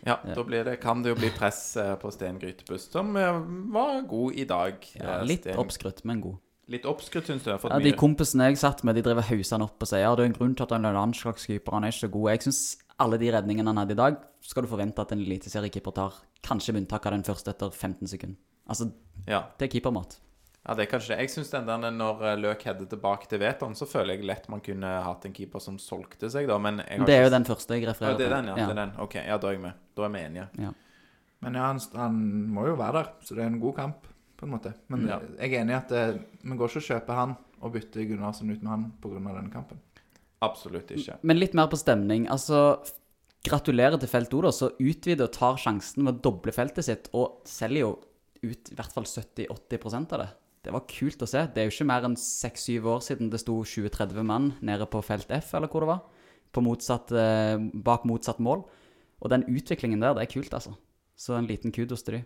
Ja, 0.06 0.20
da 0.24 0.44
blir 0.46 0.64
det, 0.64 0.78
kan 0.80 1.02
det 1.04 1.10
jo 1.12 1.18
bli 1.20 1.30
press 1.36 1.76
eh, 1.82 1.96
på 2.00 2.12
Sten 2.14 2.38
Grytebuss, 2.40 2.86
som 2.94 3.10
eh, 3.20 3.40
var 3.74 4.02
god 4.08 4.38
i 4.40 4.46
dag. 4.48 4.86
ja 4.96 5.18
litt 5.26 5.44
Sten- 5.44 5.58
oppskrytt, 5.60 6.04
men 6.08 6.22
god. 6.24 6.38
Litt 6.72 6.86
oppskrytt, 6.88 7.28
syns 7.28 7.44
du? 7.44 7.50
Jeg 7.50 7.56
har 7.58 7.62
fått 7.64 7.74
Ja, 7.74 7.80
de 7.82 7.92
mye. 7.92 8.00
kompisene 8.00 8.48
jeg 8.52 8.60
satt 8.62 8.84
med, 8.88 8.96
de 8.96 9.04
drev 9.04 9.20
og 9.24 9.28
hausa 9.32 9.56
han 9.58 9.66
opp 9.66 9.84
og 9.84 9.90
sa 9.90 10.00
ja, 10.00 10.14
det 10.16 10.24
er 10.24 10.30
en 10.32 10.38
grunn 10.38 10.56
til 10.56 10.68
at 10.68 10.76
han 10.76 10.86
er 10.88 10.96
landslagskeeper, 10.96 11.76
han 11.76 11.88
er 11.88 11.92
ikke 11.96 12.06
så 12.06 12.12
god. 12.14 12.30
Jeg 12.36 12.46
syns 12.46 12.62
alle 13.00 13.18
de 13.22 13.32
redningene 13.32 13.68
han 13.70 13.78
hadde 13.78 13.94
i 13.94 14.00
dag, 14.00 14.16
skal 14.42 14.64
du 14.66 14.70
forvente 14.72 15.02
at 15.04 15.12
en 15.14 15.20
eliteseriekeeper 15.22 15.94
tar. 15.94 16.14
Kanskje 16.46 16.74
med 16.74 16.84
unntak 16.86 17.06
av 17.06 17.14
den 17.18 17.24
første 17.28 17.52
etter 17.54 17.70
15 17.74 18.08
sekunder. 18.08 18.38
Altså, 18.68 18.92
Ja. 19.28 19.44
det 19.58 19.68
er 19.68 19.80
keepermat. 19.80 20.18
Ja, 20.68 20.74
det 20.76 20.88
er 20.88 20.98
kanskje 20.98 21.16
det. 21.16 21.30
Jeg 21.32 21.66
der 21.66 21.92
når 21.92 22.22
eh, 22.28 22.36
Løk 22.36 22.62
header 22.64 22.86
tilbake 22.92 23.28
til 23.30 23.40
Veton, 23.40 23.74
så 23.74 23.86
føler 23.88 24.18
jeg 24.18 24.26
lett 24.26 24.50
man 24.50 24.60
kunne 24.60 24.84
hatt 25.04 25.26
en 25.26 25.32
keeper 25.34 25.60
som 25.64 25.78
solgte 25.78 26.30
seg, 26.30 26.48
da. 26.48 26.58
Men 26.58 26.80
jeg 26.80 27.00
har 27.00 27.06
Det 27.06 27.16
er 27.16 27.22
ikke 27.24 27.32
jo 27.32 27.36
den 27.38 27.46
første 27.46 27.74
jeg 27.78 27.84
Ja, 27.84 27.90
refererer 27.94 28.18
det 28.18 28.26
er 28.28 28.36
den, 28.36 28.46
ja. 28.48 28.56
Det 28.56 28.70
er 28.78 28.82
den. 28.86 28.92
OK, 29.00 29.16
ja, 29.16 29.38
da 29.38 29.48
er 29.48 29.52
jeg 29.54 29.62
med. 29.62 29.74
Da 29.96 30.04
er 30.04 30.10
vi 30.10 30.20
enige. 30.20 30.74
Men 31.40 31.54
ja, 31.54 31.62
han, 31.68 31.80
han 31.96 32.48
må 32.52 32.66
jo 32.68 32.76
være 32.76 32.94
der, 32.94 33.10
så 33.22 33.36
det 33.36 33.44
er 33.44 33.48
en 33.48 33.60
god 33.62 33.76
kamp, 33.76 34.08
på 34.38 34.44
en 34.46 34.52
måte. 34.52 34.74
Men 34.90 35.08
Ja. 35.08 35.20
jeg 35.40 35.54
er 35.54 35.62
enig 35.62 35.72
i 35.72 35.78
at 35.78 35.88
det, 35.90 36.22
vi 36.44 36.58
går 36.58 36.68
ikke 36.68 36.84
og 36.84 36.90
kjøper 36.90 37.14
han 37.16 37.38
og 37.62 37.72
bytter 37.74 38.04
Gunnarsson 38.10 38.52
ut 38.52 38.62
med 38.62 38.70
han 38.70 38.92
pga. 39.02 39.10
denne 39.40 39.52
kampen. 39.54 39.80
Absolutt 40.46 40.92
ikke. 40.94 41.18
Men 41.26 41.40
litt 41.40 41.56
mer 41.58 41.70
på 41.72 41.80
stemning. 41.80 42.28
Altså, 42.30 42.80
gratulerer 43.48 43.98
til 44.02 44.12
Felt 44.12 44.34
O, 44.38 44.42
da, 44.46 44.52
så 44.54 44.72
utvider 44.76 45.28
og 45.28 45.36
tar 45.36 45.62
sjansen 45.62 46.06
med 46.06 46.18
å 46.18 46.26
doble 46.30 46.54
feltet 46.56 46.88
sitt, 46.88 47.10
og 47.18 47.42
selger 47.50 47.86
jo 47.86 47.94
ut 48.44 48.72
i 48.72 48.78
hvert 48.78 48.94
fall 48.94 49.08
70-80 49.10 50.14
av 50.14 50.22
det. 50.22 50.30
Det 50.68 50.74
var 50.76 50.88
kult 50.92 51.24
å 51.24 51.30
se. 51.30 51.46
Det 51.54 51.62
er 51.62 51.70
jo 51.70 51.74
ikke 51.74 51.88
mer 51.90 52.06
enn 52.06 52.18
6-7 52.20 52.90
år 52.92 53.04
siden 53.06 53.32
det 53.32 53.40
sto 53.42 53.56
20-30 53.64 54.26
mann 54.28 54.52
nede 54.66 54.88
på 54.90 55.02
felt 55.06 55.32
F, 55.32 55.54
eller 55.58 55.72
hvor 55.72 55.86
det 55.86 55.92
var, 55.94 56.02
på 56.54 56.64
motsatt, 56.66 57.14
eh, 57.16 57.56
bak 57.88 58.04
motsatt 58.10 58.42
mål. 58.44 58.66
Og 59.24 59.32
den 59.34 59.46
utviklingen 59.50 60.04
der, 60.04 60.18
det 60.18 60.28
er 60.28 60.34
kult, 60.34 60.54
altså. 60.54 60.76
Så 61.18 61.38
en 61.38 61.48
liten 61.50 61.74
kudos 61.74 62.04
til 62.06 62.20
de. 62.20 62.26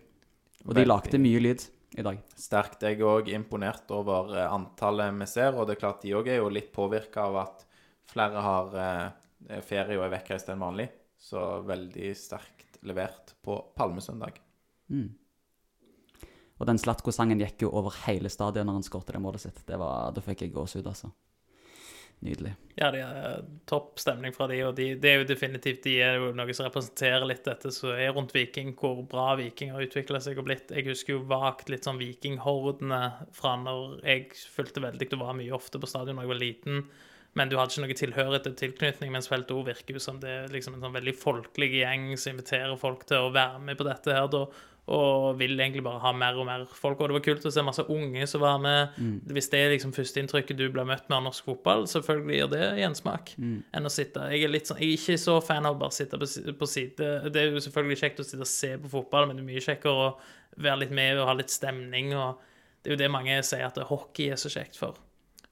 Og 0.66 0.76
de 0.76 0.84
lagde 0.84 1.20
mye 1.22 1.40
lyd. 1.40 1.64
i 1.92 2.00
dag. 2.00 2.16
Sterkt. 2.40 2.80
Jeg 2.86 2.96
er 2.96 3.04
òg 3.04 3.26
imponert 3.28 3.90
over 3.92 4.30
eh, 4.32 4.48
antallet 4.48 5.12
vi 5.12 5.26
ser, 5.28 5.52
og 5.52 5.66
det 5.68 5.76
er 5.76 5.80
klart 5.82 6.00
de 6.00 6.14
òg 6.16 6.30
er 6.32 6.38
jo 6.40 6.48
litt 6.48 6.70
påvirka 6.72 7.26
av 7.28 7.36
at 7.42 7.66
flere 8.12 8.44
har 8.44 8.78
eh, 8.84 9.62
ferie 9.66 9.98
og 9.98 10.06
er 10.06 10.14
vekkreist 10.18 10.52
enn 10.52 10.62
vanlig. 10.62 10.88
Så 11.22 11.40
veldig 11.66 12.12
sterkt 12.18 12.80
levert 12.86 13.34
på 13.44 13.56
Palmesøndag. 13.78 14.38
Og 16.62 16.68
den 16.68 16.78
Slatko-sangen 16.78 17.40
gikk 17.42 17.64
jo 17.64 17.72
over 17.74 17.94
hele 18.06 18.30
stadion 18.30 18.68
når 18.68 18.80
han 18.80 18.86
skåret 18.86 19.10
det 19.10 19.20
målet 19.22 19.42
sitt. 19.42 19.60
Det 19.66 19.78
var, 19.78 20.12
da 20.14 20.22
fikk 20.22 20.44
jeg 20.44 20.54
gåsehud, 20.54 20.86
altså. 20.86 21.10
Nydelig. 22.22 22.52
Ja, 22.78 22.92
det 22.94 23.00
er 23.02 23.40
topp 23.66 23.98
stemning 23.98 24.30
fra 24.34 24.46
de, 24.46 24.60
og 24.68 24.76
de, 24.78 24.92
det 25.02 25.08
er 25.10 25.16
jo 25.18 25.26
definitivt 25.26 25.82
de 25.88 25.96
er 26.06 26.20
jo 26.22 26.28
noe 26.38 26.54
som 26.54 26.68
representerer 26.68 27.26
litt 27.26 27.42
dette 27.48 27.72
som 27.74 27.90
er 27.96 28.12
rundt 28.14 28.30
Viking, 28.36 28.76
hvor 28.78 29.00
bra 29.10 29.32
Viking 29.40 29.72
har 29.74 29.82
utvikla 29.82 30.20
seg 30.22 30.38
og 30.38 30.46
blitt. 30.46 30.70
Jeg 30.70 30.86
husker 30.86 31.16
jo 31.16 31.24
vagt 31.32 31.72
litt 31.72 31.88
sånn 31.88 31.98
Vikinghordene 31.98 33.00
fra 33.34 33.56
når 33.58 33.98
jeg 34.06 34.28
fulgte 34.54 34.84
veldig 34.86 35.10
og 35.16 35.24
var 35.24 35.40
mye 35.40 35.56
ofte 35.58 35.82
på 35.82 35.90
stadion 35.90 36.20
da 36.20 36.28
jeg 36.28 36.30
var 36.30 36.42
liten. 36.44 36.84
Men 37.38 37.48
du 37.48 37.56
hadde 37.56 37.72
ikke 37.72 37.86
noe 37.86 37.96
tilhørighet 37.96 38.44
til 38.44 38.58
tilknytning, 38.60 39.12
mens 39.14 39.30
Felt 39.30 39.50
O 39.54 39.62
virker 39.64 39.96
jo 39.96 40.02
som 40.04 40.18
det 40.20 40.28
er 40.28 40.52
liksom 40.52 40.76
en 40.76 40.84
sånn 40.84 40.98
veldig 40.98 41.14
folkelig 41.16 41.70
gjeng 41.78 42.10
som 42.20 42.34
inviterer 42.34 42.76
folk 42.80 43.06
til 43.08 43.24
å 43.24 43.32
være 43.32 43.62
med 43.64 43.78
på 43.80 43.86
dette 43.88 44.12
her, 44.12 44.28
da. 44.32 44.44
Og 44.92 45.38
vil 45.38 45.54
egentlig 45.54 45.84
bare 45.86 46.00
ha 46.02 46.10
mer 46.12 46.34
og 46.42 46.44
mer 46.48 46.64
folk. 46.66 46.98
Og 47.00 47.08
det 47.08 47.14
var 47.14 47.22
kult 47.24 47.44
å 47.46 47.52
se 47.54 47.62
masse 47.62 47.84
unge 47.88 48.26
som 48.26 48.42
var 48.42 48.58
med. 48.60 48.96
Hvis 49.30 49.48
det 49.52 49.60
er 49.62 49.70
liksom 49.76 49.92
førsteinntrykket 49.94 50.58
du 50.58 50.64
blir 50.74 50.84
møtt 50.84 51.06
med 51.06 51.20
av 51.20 51.22
norsk 51.28 51.46
fotball, 51.46 51.86
selvfølgelig 51.88 52.40
gjør 52.40 52.50
det 52.50 52.64
gjensmak. 52.82 53.30
Enn 53.78 53.86
å 53.86 53.92
sitte 53.94 54.26
Jeg 54.34 54.42
er 54.48 54.58
sånn 54.66 54.82
Jeg 54.82 54.90
er 54.90 54.98
ikke 54.98 55.16
så 55.22 55.38
fan 55.40 55.64
av 55.70 55.76
å 55.76 55.80
bare 55.84 55.94
sitte 55.94 56.18
på, 56.18 56.26
på 56.58 56.66
side. 56.66 57.30
Det 57.32 57.40
er 57.44 57.54
jo 57.54 57.62
selvfølgelig 57.62 58.00
kjekt 58.02 58.20
å 58.20 58.26
sitte 58.26 58.42
og 58.42 58.50
se 58.50 58.74
på 58.82 58.90
fotball, 58.90 59.28
men 59.30 59.38
det 59.38 59.46
er 59.46 59.50
mye 59.52 59.64
kjekkere 59.70 60.10
å 60.10 60.18
være 60.58 60.82
litt 60.82 60.90
med 60.98 61.22
og 61.22 61.30
ha 61.30 61.38
litt 61.38 61.54
stemning. 61.54 62.12
Og 62.18 62.42
det 62.82 62.90
er 62.90 62.96
jo 62.96 63.02
det 63.06 63.10
mange 63.14 63.38
sier 63.46 63.70
at 63.70 63.78
hockey 63.88 64.34
er 64.34 64.36
så 64.36 64.50
kjekt 64.50 64.76
for. 64.76 64.98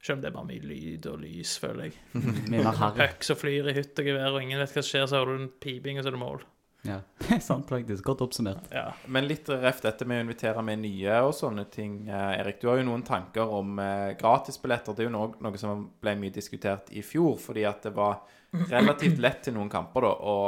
Selv 0.01 0.17
om 0.17 0.23
det 0.23 0.31
er 0.31 0.37
bare 0.39 0.49
mye 0.49 0.65
lyd 0.65 1.07
og 1.11 1.19
lys, 1.21 1.59
føler 1.61 1.91
jeg. 1.91 1.99
Mye 2.53 2.63
mer 2.65 2.79
harry. 2.79 3.03
Puck 3.03 3.27
som 3.27 3.37
flyr 3.37 3.69
i 3.69 3.77
hytt 3.77 3.99
og 4.01 4.09
gevær, 4.09 4.33
og 4.33 4.41
ingen 4.41 4.63
vet 4.63 4.73
hva 4.73 4.81
som 4.81 4.89
skjer, 4.89 5.11
så 5.11 5.21
har 5.21 5.29
du 5.29 5.37
en 5.37 5.51
piping, 5.61 6.01
og 6.01 6.07
så 6.07 6.13
er 6.13 6.17
det 6.17 6.23
mål. 6.23 6.47
Ja. 6.83 7.01
Sant, 7.41 7.69
faktisk. 7.69 8.05
Godt 8.05 8.21
oppsummert. 8.21 8.71
Ja. 8.73 8.95
Men 9.07 9.29
litt 9.29 9.49
reft 9.49 9.85
dette 9.85 10.07
med 10.09 10.23
å 10.23 10.25
invitere 10.25 10.63
med 10.65 10.81
nye 10.81 11.19
og 11.27 11.35
sånne 11.37 11.67
ting. 11.73 12.01
Eh, 12.09 12.33
Erik, 12.41 12.61
du 12.63 12.71
har 12.71 12.81
jo 12.81 12.87
noen 12.89 13.05
tanker 13.07 13.53
om 13.61 13.79
eh, 13.83 14.15
gratisbilletter. 14.21 14.97
Det 14.97 15.05
er 15.05 15.11
jo 15.11 15.17
noe, 15.19 15.35
noe 15.45 15.61
som 15.61 15.85
ble 16.01 16.17
mye 16.21 16.35
diskutert 16.35 16.89
i 16.97 17.05
fjor, 17.05 17.37
fordi 17.43 17.67
at 17.69 17.85
det 17.89 17.95
var 17.97 18.23
relativt 18.73 19.21
lett 19.27 19.45
til 19.45 19.57
noen 19.59 19.71
kamper 19.73 20.09
da, 20.09 20.15
å 20.17 20.39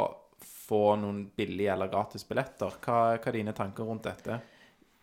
få 0.72 0.96
noen 0.96 1.26
billige 1.36 1.74
eller 1.74 1.92
gratisbilletter. 1.92 2.80
Hva, 2.80 2.98
hva 3.18 3.28
er 3.28 3.38
dine 3.38 3.52
tanker 3.56 3.84
rundt 3.88 4.08
dette? 4.08 4.40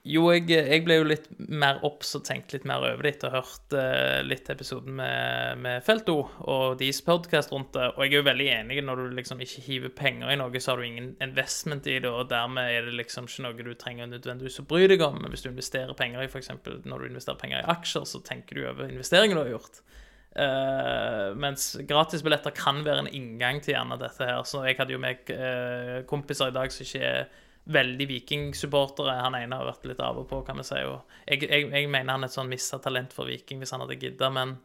Jo, 0.07 0.21
jeg, 0.31 0.45
jeg 0.47 0.83
ble 0.85 0.95
jo 0.95 1.07
litt 1.09 1.25
mer 1.51 1.81
obs 1.83 2.13
og 2.15 2.21
tenkte 2.23 2.55
litt 2.55 2.67
mer 2.69 2.85
over 2.87 3.03
det 3.03 3.11
etter 3.17 3.27
å 3.27 3.33
ha 3.33 3.41
hørt 3.43 3.73
uh, 3.75 4.21
litt 4.23 4.47
episoden 4.47 4.95
med, 4.95 5.59
med 5.59 5.83
Felto 5.83 6.15
og 6.47 6.77
deres 6.79 7.01
podcast 7.03 7.51
rundt 7.51 7.73
det. 7.75 7.89
Og 7.97 8.05
jeg 8.05 8.13
er 8.13 8.21
jo 8.21 8.27
veldig 8.29 8.47
enig 8.53 8.79
når 8.87 9.01
du 9.01 9.17
liksom 9.17 9.43
ikke 9.43 9.63
hiver 9.65 9.91
penger 9.97 10.31
i 10.31 10.37
noe, 10.39 10.61
så 10.63 10.71
har 10.71 10.79
du 10.79 10.87
ingen 10.87 11.09
investment 11.19 11.89
i 11.91 11.97
det, 11.99 12.07
og 12.07 12.29
dermed 12.31 12.71
er 12.71 12.87
det 12.87 12.95
liksom 12.95 13.27
ikke 13.27 13.43
noe 13.43 13.67
du 13.67 13.73
trenger 13.75 14.07
nødvendigvis 14.13 14.61
å 14.63 14.65
bry 14.71 14.87
deg 14.87 15.03
om. 15.03 15.19
Men 15.19 15.35
hvis 15.35 15.43
du 15.43 15.51
investerer 15.51 15.91
penger 15.99 16.23
i 16.23 16.31
f.eks. 16.31 16.53
når 16.87 16.95
du 17.03 17.09
investerer 17.09 17.43
penger 17.43 17.59
i 17.59 17.69
aksjer, 17.75 18.07
så 18.07 18.23
tenker 18.23 18.55
du 18.55 18.69
over 18.69 18.87
investeringen 18.87 19.35
du 19.35 19.43
har 19.43 19.51
gjort. 19.57 19.83
Uh, 20.29 21.35
mens 21.35 21.73
gratisbilletter 21.89 22.55
kan 22.55 22.79
være 22.87 23.03
en 23.03 23.11
inngang 23.19 23.59
til 23.59 23.75
gjerne 23.75 23.99
dette 23.99 24.31
her. 24.31 24.47
Så 24.47 24.63
jeg 24.63 24.79
hadde 24.79 24.95
jo 24.95 25.03
med 25.03 25.35
uh, 25.35 25.99
kompiser 26.07 26.53
i 26.53 26.55
dag 26.55 26.71
som 26.71 26.87
ikke 26.87 27.03
er 27.03 27.29
veldig 27.69 28.07
Viking-supportere. 28.09 29.19
Han 29.23 29.37
ene 29.37 29.59
har 29.59 29.67
vært 29.69 29.87
litt 29.89 30.03
av 30.03 30.21
og 30.21 30.29
på, 30.29 30.41
kan 30.47 30.59
vi 30.59 30.67
si. 30.67 30.79
Jeg, 30.79 31.47
jeg, 31.47 31.65
jeg 31.69 31.89
mener 31.89 32.15
han 32.15 32.25
er 32.25 32.31
et 32.31 32.37
sånn 32.37 32.51
mista 32.51 32.79
talent 32.81 33.15
for 33.15 33.29
Viking 33.29 33.61
hvis 33.61 33.73
han 33.75 33.83
hadde 33.83 33.99
gidda, 33.99 34.31
men 34.33 34.55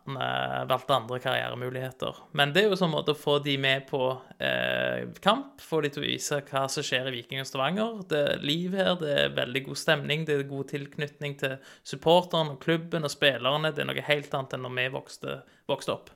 han 0.00 0.16
eh, 0.16 0.60
valgte 0.70 0.94
andre 0.94 1.18
karrieremuligheter. 1.20 2.20
Men 2.38 2.54
det 2.54 2.62
er 2.62 2.70
jo 2.70 2.78
sånn 2.78 2.92
måte 2.92 3.12
å 3.12 3.18
få 3.18 3.38
de 3.44 3.56
med 3.60 3.88
på 3.90 4.02
eh, 4.38 5.10
kamp, 5.24 5.58
få 5.60 5.82
de 5.84 5.90
til 5.92 6.04
å 6.04 6.06
vise 6.06 6.40
hva 6.46 6.64
som 6.72 6.86
skjer 6.86 7.10
i 7.10 7.16
Viking 7.18 7.42
og 7.42 7.48
Stavanger. 7.50 7.98
Det 8.10 8.22
er 8.34 8.46
liv 8.46 8.76
her, 8.78 8.94
det 9.00 9.16
er 9.24 9.36
veldig 9.36 9.64
god 9.66 9.82
stemning, 9.82 10.24
det 10.28 10.38
er 10.38 10.48
god 10.50 10.70
tilknytning 10.72 11.36
til 11.42 11.58
supporteren 11.82 12.54
og 12.54 12.62
klubben 12.62 13.06
og 13.06 13.12
spillerne. 13.12 13.74
Det 13.74 13.84
er 13.84 13.90
noe 13.90 14.08
helt 14.08 14.38
annet 14.38 14.56
enn 14.56 14.66
når 14.68 14.78
vi 14.78 14.88
vokste, 14.96 15.36
vokste 15.70 15.98
opp 15.98 16.14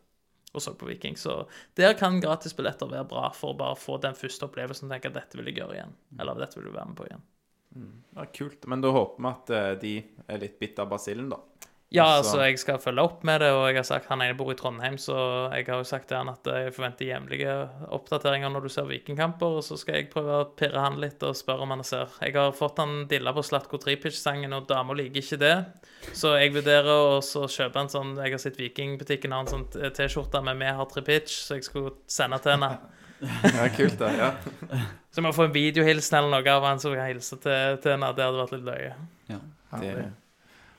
og 0.55 0.63
så 0.63 0.75
på 0.79 0.89
Viking. 0.89 1.19
Så 1.19 1.43
der 1.79 1.97
kan 1.99 2.21
gratisbilletter 2.23 2.91
være 2.91 3.09
bra 3.11 3.29
for 3.37 3.53
å 3.53 3.59
bare 3.59 3.79
få 3.79 3.99
den 4.03 4.17
første 4.19 4.49
opplevelsen 4.49 4.89
og 4.89 4.95
tenke 4.95 5.11
at 5.11 5.19
dette 5.19 5.39
vil 5.41 5.51
jeg 5.51 5.61
gjøre 5.61 5.79
igjen. 5.79 5.95
Eller 6.19 6.41
dette 6.41 6.61
vil 6.61 6.71
du 6.71 6.75
være 6.77 6.91
med 6.93 6.99
på 7.01 7.09
igjen. 7.09 7.25
Ja, 8.15 8.27
kult. 8.31 8.67
Men 8.71 8.85
da 8.85 8.93
håper 8.95 9.23
vi 9.23 9.31
at 9.33 9.55
eh, 9.55 9.71
de 9.83 9.95
er 10.31 10.43
litt 10.45 10.61
bitt 10.61 10.79
av 10.79 10.93
basillen, 10.93 11.33
da. 11.33 11.41
Ja, 11.95 12.05
Så- 12.05 12.17
altså, 12.19 12.39
jeg 12.43 12.59
skal 12.59 12.79
følge 12.83 13.03
opp 13.05 13.23
med 13.25 13.41
det, 13.41 13.51
og 13.55 13.67
jeg 13.69 13.77
har 13.77 13.85
sagt 13.87 14.09
han 14.11 14.21
ene 14.23 14.35
bor 14.37 14.51
i 14.51 14.57
Trondheim, 14.59 14.97
så 14.99 15.15
jeg 15.55 15.67
har 15.69 15.77
jo 15.79 15.85
sagt 15.85 16.09
til 16.09 16.17
han 16.19 16.29
at 16.29 16.45
jeg 16.45 16.73
forventer 16.75 17.07
jevnlige 17.07 17.69
oppdateringer 17.95 18.51
når 18.51 18.63
du 18.63 18.69
ser 18.75 18.89
Vikingkamper, 18.89 19.59
og 19.61 19.63
så 19.63 19.79
skal 19.79 19.95
jeg 20.01 20.11
prøve 20.11 20.41
å 20.41 20.49
pirre 20.57 20.81
han 20.83 20.99
litt 21.01 21.23
og 21.23 21.37
spørre 21.39 21.63
om 21.63 21.71
han 21.71 21.85
ser. 21.85 22.09
Jeg 22.21 22.35
har 22.35 22.51
fått 22.53 22.79
han 22.83 23.07
dilla 23.07 23.33
på 23.33 23.45
Slatko 23.47 23.79
Tripic-sangen, 23.79 24.53
og 24.53 24.67
dama 24.67 24.93
liker 24.99 25.23
ikke 25.23 25.39
det, 25.39 25.67
så 26.13 26.35
jeg 26.41 26.53
vurderer 26.53 26.91
å 26.91 27.21
kjøpe 27.23 27.77
en 27.81 27.89
sånn 27.89 28.17
Jeg 28.25 28.33
har 28.33 28.39
sett 28.39 28.57
Vikingbutikken 28.59 29.33
har 29.33 29.41
en 29.41 29.47
sånn 29.47 29.71
T-skjorte 29.95 30.43
med 30.45 30.59
'Vi 30.59 30.75
har 30.77 30.87
Tripic', 30.87 31.29
så 31.29 31.55
jeg 31.55 31.65
skulle 31.65 31.93
sende 32.07 32.39
til 32.43 32.53
henne. 32.59 32.79
Ja, 33.55 33.69
kult, 33.69 33.97
det. 33.99 34.19
Ja. 34.19 34.33
Så 35.13 35.23
jeg 35.23 35.25
må 35.25 35.33
få 35.33 35.45
en 35.45 35.53
videohilsen 35.55 36.19
eller 36.19 36.31
noe 36.43 36.51
av 36.51 36.63
han 36.65 36.79
som 36.81 36.93
kan 36.93 37.07
hilse 37.07 37.37
til, 37.41 37.79
til 37.81 37.93
henne. 37.93 38.15
Det 38.15 38.25
hadde 38.25 38.43
vært 38.43 38.53
litt 38.53 38.65
løye. 38.67 38.95
Ja. 39.31 39.39
Det, 39.81 40.13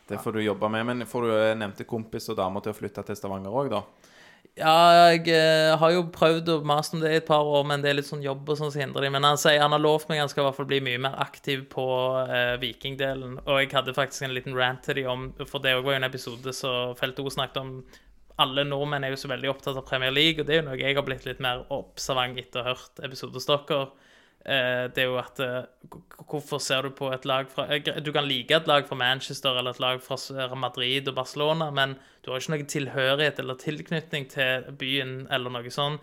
det 0.10 0.20
får 0.22 0.38
du 0.38 0.44
jobbe 0.44 0.70
med. 0.70 0.86
Men 0.86 1.08
får 1.10 1.26
du 1.26 1.32
eh, 1.36 1.56
nevnte 1.58 1.88
kompis 1.88 2.30
og 2.30 2.38
damer 2.40 2.64
til 2.64 2.74
å 2.74 2.78
flytte 2.78 3.04
til 3.06 3.18
Stavanger 3.18 3.56
òg, 3.56 3.72
da? 3.74 4.12
Ja, 4.56 4.76
jeg 5.12 5.26
eh, 5.36 5.74
har 5.76 5.92
jo 5.92 6.06
prøvd 6.16 6.52
å 6.54 6.60
mase 6.64 6.94
om 6.96 7.02
det 7.04 7.12
i 7.12 7.18
et 7.20 7.28
par 7.28 7.44
år, 7.44 7.66
men 7.68 7.82
det 7.84 7.90
er 7.92 7.98
litt 7.98 8.08
sånn 8.08 8.24
jobb 8.24 8.48
og 8.48 8.60
sånn 8.60 8.72
som 8.72 8.84
hindrer 8.86 9.04
de. 9.04 9.10
Men 9.12 9.28
han 9.28 9.40
sier 9.42 9.60
han 9.60 9.76
har 9.76 9.84
lovt 9.84 10.08
meg 10.08 10.22
han 10.22 10.32
skal 10.32 10.46
i 10.46 10.48
hvert 10.48 10.60
fall 10.62 10.70
bli 10.70 10.80
mye 10.86 11.02
mer 11.08 11.18
aktiv 11.26 11.66
på 11.72 11.86
eh, 12.24 12.56
vikingdelen. 12.62 13.42
Og 13.44 13.60
jeg 13.60 13.74
hadde 13.74 13.98
faktisk 13.98 14.28
en 14.28 14.36
liten 14.38 14.56
rant 14.56 14.86
til 14.86 15.02
de 15.02 15.08
om, 15.12 15.28
for 15.44 15.64
det 15.64 15.76
òg 15.76 15.84
var 15.84 15.98
jo 15.98 16.02
en 16.04 16.08
episode 16.08 16.56
så 16.56 16.72
Felt 16.96 17.20
O 17.20 17.28
snakket 17.34 17.60
om 17.64 17.76
alle 18.40 18.66
nordmenn 18.68 19.04
er 19.08 19.14
jo 19.14 19.20
så 19.20 19.32
veldig 19.32 19.52
opptatt 19.52 19.78
av 19.80 19.86
Premier 19.88 20.12
League, 20.12 20.40
og 20.40 20.48
det 20.48 20.56
er 20.56 20.62
jo 20.62 20.70
noe 20.70 20.80
jeg 20.80 20.96
har 20.96 21.06
blitt 21.08 21.28
litt 21.28 21.44
mer 21.44 21.64
observant 21.72 22.40
etter 22.40 22.62
å 22.62 22.66
ha 22.66 22.74
hørt 22.76 23.04
episoder 23.08 23.40
hos 23.40 23.48
dere. 23.48 23.86
Eh, 24.46 24.88
det 24.94 25.02
er 25.02 25.08
jo 25.10 25.16
at 25.18 25.40
eh, 25.42 25.64
Hvorfor 26.30 26.60
ser 26.62 26.86
du 26.86 26.92
på 26.94 27.08
et 27.10 27.24
lag 27.26 27.48
fra 27.50 27.64
eh, 27.74 27.88
Du 28.06 28.12
kan 28.14 28.28
like 28.30 28.54
et 28.54 28.68
lag 28.70 28.86
fra 28.86 28.98
Manchester 29.00 29.58
eller 29.58 29.74
et 29.74 29.82
lag 29.82 30.04
fra 30.06 30.18
Madrid 30.54 31.08
og 31.10 31.16
Barcelona, 31.18 31.72
men 31.74 31.96
du 32.22 32.30
har 32.30 32.38
ikke 32.38 32.54
noe 32.54 32.68
tilhørighet 32.70 33.42
eller 33.42 33.58
tilknytning 33.58 34.30
til 34.30 34.70
byen 34.78 35.26
eller 35.34 35.54
noe 35.54 35.74
sånn. 35.74 35.98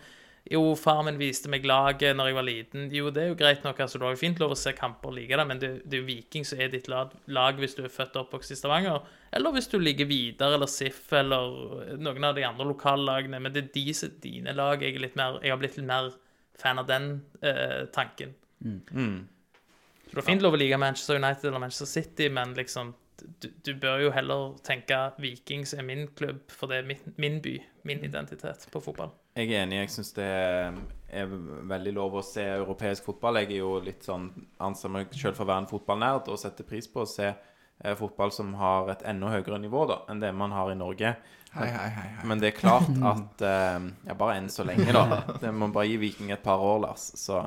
Jo, 0.51 0.73
far 0.75 1.05
min 1.07 1.15
viste 1.15 1.47
meg 1.47 1.63
laget 1.63 2.17
når 2.17 2.29
jeg 2.29 2.35
var 2.35 2.45
liten. 2.47 2.87
Jo, 2.91 3.07
det 3.15 3.21
er 3.21 3.29
jo 3.31 3.37
greit 3.39 3.63
nok, 3.63 3.79
altså, 3.79 3.99
du 3.99 4.03
har 4.03 4.15
jo 4.15 4.19
fint 4.19 4.41
lov 4.43 4.51
å 4.51 4.59
se 4.59 4.73
kamper 4.75 5.13
og 5.13 5.15
like 5.15 5.39
det, 5.39 5.45
men 5.47 5.61
det, 5.61 5.69
det 5.87 5.95
er 5.95 6.01
jo 6.01 6.07
Viking 6.09 6.47
som 6.47 6.59
er 6.59 6.73
ditt 6.73 6.89
lag, 6.91 7.13
lag 7.31 7.59
hvis 7.59 7.77
du 7.77 7.85
er 7.85 7.93
født 7.93 8.17
og 8.17 8.25
oppvokst 8.25 8.51
i 8.51 8.57
Stavanger. 8.59 9.07
Eller 9.31 9.55
hvis 9.55 9.71
du 9.71 9.77
ligger 9.79 10.09
videre, 10.09 10.57
eller 10.57 10.67
SIF, 10.67 11.05
eller 11.15 11.95
noen 11.95 12.27
av 12.27 12.35
de 12.35 12.43
andre 12.43 12.67
lokallagene. 12.73 13.39
Men 13.39 13.55
det 13.55 13.69
er 13.71 13.93
er 13.93 14.19
dine 14.23 14.55
lag. 14.59 14.83
Jeg, 14.83 14.97
er 14.97 15.05
litt 15.07 15.15
mer, 15.15 15.39
jeg 15.39 15.55
har 15.55 15.63
blitt 15.63 15.79
litt 15.79 15.87
mer 15.87 16.11
fan 16.59 16.81
av 16.81 16.89
den 16.89 17.13
eh, 17.41 17.85
tanken. 17.93 18.35
Så 18.63 20.17
det 20.17 20.21
er 20.21 20.27
fint 20.27 20.43
lov 20.45 20.55
å 20.55 20.59
like 20.61 20.77
Manchester 20.77 21.17
United 21.17 21.49
eller 21.49 21.63
Manchester 21.63 21.89
City, 21.89 22.29
men 22.29 22.53
liksom 22.57 22.93
du, 23.39 23.47
du 23.63 23.73
bør 23.79 24.01
jo 24.03 24.11
heller 24.13 24.53
tenke 24.65 24.97
Viking 25.21 25.65
som 25.67 25.81
er 25.81 25.87
min 25.87 26.07
klubb, 26.17 26.41
for 26.51 26.71
det 26.71 26.81
er 26.81 26.87
min, 26.87 27.13
min 27.21 27.39
by, 27.43 27.55
min 27.87 28.03
identitet 28.05 28.67
på 28.71 28.81
fotball. 28.83 29.13
Jeg 29.37 29.49
er 29.49 29.63
enig. 29.63 29.79
Jeg 29.79 29.93
syns 29.95 30.11
det 30.17 30.27
er 30.27 31.31
veldig 31.69 31.93
lov 31.95 32.19
å 32.19 32.25
se 32.25 32.43
europeisk 32.57 33.07
fotball. 33.09 33.41
Jeg 33.41 33.55
er 33.55 33.63
jo 33.63 33.77
litt 33.83 34.05
sånn 34.05 34.27
anser 34.61 34.93
meg 34.93 35.13
selv 35.17 35.37
for 35.37 35.45
å 35.45 35.51
være 35.53 35.65
en 35.65 35.71
fotballnerd 35.71 36.29
og 36.33 36.41
setter 36.41 36.67
pris 36.67 36.89
på 36.89 37.03
å 37.03 37.09
se 37.09 37.31
eh, 37.31 37.95
fotball 37.97 38.33
som 38.35 38.53
har 38.59 38.91
et 38.93 39.05
enda 39.09 39.31
høyere 39.33 39.61
nivå 39.63 39.87
da, 39.89 40.03
enn 40.11 40.21
det 40.21 40.33
man 40.37 40.53
har 40.53 40.73
i 40.73 40.77
Norge. 40.77 41.15
Hei, 41.53 41.69
hei, 41.69 41.89
hei. 41.89 42.07
hei. 42.17 42.25
Men 42.25 42.39
det 42.41 42.49
er 42.49 42.57
klart 42.57 42.89
at 43.13 43.43
eh, 43.45 43.87
Ja, 44.07 44.17
bare 44.17 44.39
enn 44.39 44.49
så 44.49 44.65
lenge, 44.65 44.89
da. 44.95 45.21
Det 45.41 45.51
må 45.53 45.69
bare 45.73 45.91
gi 45.91 45.99
Viking 46.01 46.33
et 46.33 46.43
par 46.43 46.63
år, 46.63 46.79
Lars. 46.87 47.11
Så. 47.19 47.43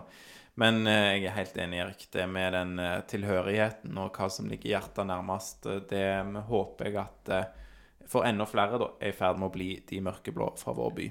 Men 0.63 0.87
eh, 0.87 1.17
jeg 1.17 1.27
er 1.27 1.39
helt 1.41 1.59
enig, 1.65 1.81
Erik. 1.83 2.07
Det 2.15 2.27
med 2.31 2.55
den 2.55 2.79
eh, 2.83 3.01
tilhørigheten 3.11 3.99
og 4.01 4.15
hva 4.15 4.31
som 4.33 4.47
ligger 4.51 4.77
hjertet 4.77 5.11
nærmest, 5.11 5.67
eh, 5.67 5.83
det 5.91 6.07
håper 6.49 6.91
jeg 6.91 7.01
at 7.03 7.33
eh, 7.35 7.49
for 8.07 8.29
enda 8.29 8.47
flere 8.47 8.79
da, 8.79 8.93
er 9.03 9.11
i 9.11 9.17
ferd 9.17 9.41
med 9.43 9.51
å 9.51 9.55
bli 9.57 9.71
de 9.91 10.01
mørkeblå 10.07 10.53
fra 10.61 10.75
vår 10.77 10.95
by. 11.01 11.09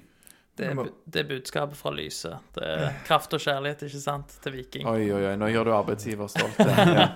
Det 0.56 0.70
er, 0.72 0.88
det 1.12 1.20
er 1.20 1.26
budskapet 1.28 1.76
fra 1.76 1.92
lyset. 1.92 2.40
Det 2.56 2.64
er 2.64 2.94
kraft 3.04 3.34
og 3.36 3.42
kjærlighet, 3.44 3.82
ikke 3.90 4.00
sant, 4.00 4.38
til 4.40 4.54
Viking. 4.56 4.86
Oi, 4.88 5.10
oi, 5.12 5.24
oi, 5.28 5.34
nå 5.40 5.50
gjør 5.52 5.68
du 5.68 5.72
arbeidsgiver 5.76 6.32
stolt. 6.32 6.62
Ja. 6.96 7.10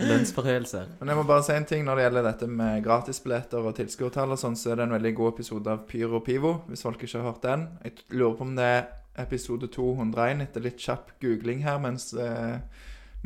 Lønnsforhøyelse. 0.00 0.80
Men 1.00 1.10
jeg 1.12 1.18
må 1.18 1.24
bare 1.28 1.44
si 1.44 1.52
en 1.52 1.66
ting 1.68 1.84
når 1.84 1.98
det 1.98 2.06
gjelder 2.06 2.26
dette 2.30 2.48
med 2.48 2.84
gratisbilletter 2.84 3.68
og 3.68 3.76
tilskuertall 3.76 4.32
og 4.32 4.40
sånn, 4.40 4.56
så 4.56 4.72
er 4.72 4.80
det 4.80 4.86
en 4.86 4.94
veldig 4.96 5.12
god 5.18 5.34
episode 5.34 5.74
av 5.74 5.84
Pyro 5.90 6.22
Pivo, 6.24 6.54
hvis 6.70 6.86
folk 6.86 7.04
ikke 7.04 7.20
har 7.20 7.28
hørt 7.28 7.44
den. 7.44 7.66
Jeg 7.84 8.06
lurer 8.16 8.38
på 8.38 8.46
om 8.48 8.56
det 8.56 8.70
er 8.78 8.88
episode 9.26 9.68
201 9.76 10.44
etter 10.46 10.64
litt 10.64 10.80
kjapp 10.80 11.12
googling 11.20 11.62
her 11.66 11.78
mens, 11.82 12.10
eh, 12.16 12.56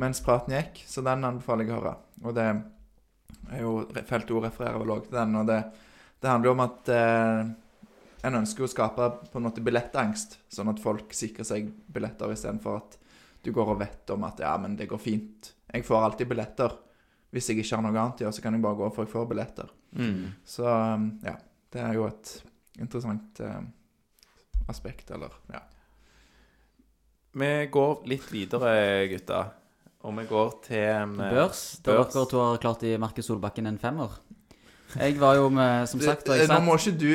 mens 0.03 0.23
praten 0.27 0.57
gikk, 0.57 0.83
så 0.91 1.05
den 1.07 1.27
anbefaler 1.31 1.67
jeg 1.67 1.77
å 1.77 1.81
høre. 1.81 1.97
Og 2.25 2.37
det 2.39 2.51
er 2.51 3.65
jo 3.65 3.75
Felt 4.11 4.31
O 4.35 4.43
refererer 4.43 4.83
vel 4.83 4.95
òg 4.97 5.07
til 5.07 5.19
den. 5.19 5.39
og 5.39 5.47
det, 5.51 5.63
det 6.23 6.31
handler 6.31 6.51
jo 6.51 6.57
om 6.59 6.67
at 6.67 6.95
eh, 6.95 7.51
en 8.27 8.37
ønsker 8.41 8.67
å 8.67 8.71
skape 8.71 9.09
på 9.31 9.41
en 9.41 9.47
måte 9.47 9.63
billettangst, 9.65 10.39
sånn 10.53 10.71
at 10.73 10.83
folk 10.83 11.15
sikrer 11.17 11.47
seg 11.49 11.71
billetter 11.93 12.33
istedenfor 12.35 12.81
at 12.83 12.99
du 13.45 13.53
går 13.57 13.73
og 13.75 13.81
vet 13.81 14.13
om 14.13 14.27
at 14.29 14.43
ja, 14.45 14.53
men 14.61 14.77
det 14.77 14.91
går 14.91 15.01
fint. 15.01 15.53
Jeg 15.71 15.87
får 15.87 16.05
alltid 16.05 16.29
billetter. 16.29 16.75
Hvis 17.33 17.49
jeg 17.49 17.63
ikke 17.63 17.79
har 17.79 17.85
noe 17.87 17.95
annet 17.95 18.21
å 18.21 18.27
gjøre, 18.27 18.37
så 18.37 18.45
kan 18.45 18.57
jeg 18.57 18.65
bare 18.65 18.79
gå 18.81 18.89
for 18.93 19.07
jeg 19.07 19.13
får 19.15 19.29
billetter. 19.31 19.71
Mm. 19.97 20.25
Så 20.45 20.67
um, 20.67 21.07
ja, 21.25 21.37
det 21.73 21.85
er 21.87 21.95
jo 21.97 22.09
et 22.11 22.33
interessant 22.81 23.41
eh, 23.45 23.61
aspekt, 24.71 25.13
eller 25.15 25.33
ja. 25.53 25.63
Vi 27.41 27.51
går 27.71 28.05
litt 28.11 28.27
videre, 28.33 28.75
gutta. 29.13 29.45
Og 30.05 30.17
vi 30.17 30.27
går 30.29 30.53
til 30.67 30.87
um, 31.05 31.17
Børs, 31.21 31.63
der 31.85 32.01
børs. 32.01 32.15
dere 32.17 32.29
to 32.33 32.43
har 32.43 32.61
klart 32.63 32.85
i 32.89 32.97
Markus 33.01 33.31
Solbakken 33.31 33.71
en 33.71 33.81
femmer. 33.81 34.19
Jeg 34.97 35.21
var 35.21 35.37
jo 35.39 35.49
med, 35.55 35.87
som 35.87 36.01
sagt 36.03 36.27
jeg 36.35 36.49
Nå 36.51 36.57
må 36.67 36.75
ikke 36.81 36.97
du, 36.99 37.13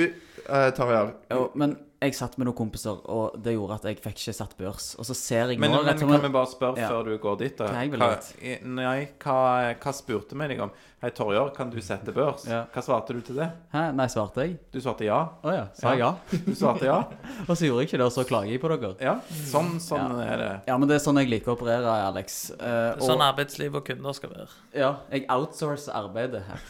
uh, 0.49 0.69
Tarjei 0.75 1.11
Men 1.55 1.77
jeg 2.05 2.15
satt 2.17 2.35
med 2.37 2.45
noen 2.49 2.57
kompiser, 2.57 2.97
og 3.09 3.37
det 3.41 3.55
gjorde 3.55 3.77
at 3.79 3.85
jeg 3.87 3.97
fikk 4.03 4.19
ikke 4.19 4.33
satt 4.35 4.51
børs. 4.59 4.87
Og 4.99 5.07
så 5.07 5.15
ser 5.17 5.53
jeg 5.53 5.59
Men, 5.61 5.71
nå 5.73 5.79
men 5.85 5.97
som 5.97 6.11
kan 6.11 6.21
vi 6.21 6.29
bare 6.33 6.49
spørre 6.51 6.81
Ja. 6.81 6.89
før 6.91 7.07
du 7.07 7.17
går 7.17 7.37
dit, 7.39 7.55
da? 7.57 7.69
Hva 7.71 7.81
jeg 7.81 7.91
vært? 7.95 8.27
nei, 8.67 9.07
hva, 9.23 9.37
hva 9.81 9.93
spurte 9.95 10.37
vi 10.37 10.47
deg 10.51 10.61
om? 10.61 10.73
Hei, 11.01 11.09
Torjar, 11.15 11.49
kan 11.55 11.69
du 11.69 11.79
sette 11.81 12.13
børs? 12.13 12.45
Ja. 12.49 12.65
Hva 12.73 12.83
svarte 12.83 13.15
du 13.15 13.21
til 13.25 13.39
det? 13.39 13.47
Hæ? 13.73 13.87
Nei, 13.95 14.07
svarte 14.11 14.45
jeg? 14.45 14.57
Du 14.73 14.79
svarte 14.83 15.07
ja. 15.07 15.19
Å 15.41 15.55
ja. 15.55 15.65
Sa 15.73 15.93
jeg 15.95 16.03
ja? 16.03 16.11
Du 16.45 16.53
svarte 16.53 16.85
ja. 16.85 16.99
Og 17.49 17.53
så 17.55 17.65
gjorde 17.69 17.85
jeg 17.85 17.89
ikke 17.89 18.01
det, 18.01 18.05
og 18.05 18.15
så 18.15 18.25
klager 18.27 18.51
jeg 18.53 18.61
på 18.61 18.71
dere. 18.75 18.95
Ja, 19.01 19.17
sånn, 19.49 19.75
sånn 19.81 20.17
er 20.21 20.37
det. 20.41 20.53
Ja, 20.69 20.77
men 20.77 20.89
det 20.91 20.99
er 20.99 21.05
sånn 21.05 21.21
jeg 21.23 21.31
liker 21.31 21.53
å 21.53 21.57
operere, 21.57 21.97
Alex. 22.09 22.51
Uh, 22.59 22.95
og- 22.95 23.05
Sånn 23.05 23.23
arbeidsliv 23.23 23.75
og 23.81 23.85
kunder 23.87 24.13
skal 24.17 24.33
være. 24.35 24.49
Ja, 24.75 24.95
jeg 25.13 25.25
outsourcer 25.29 25.95
arbeidet 25.95 26.43
her. 26.49 26.65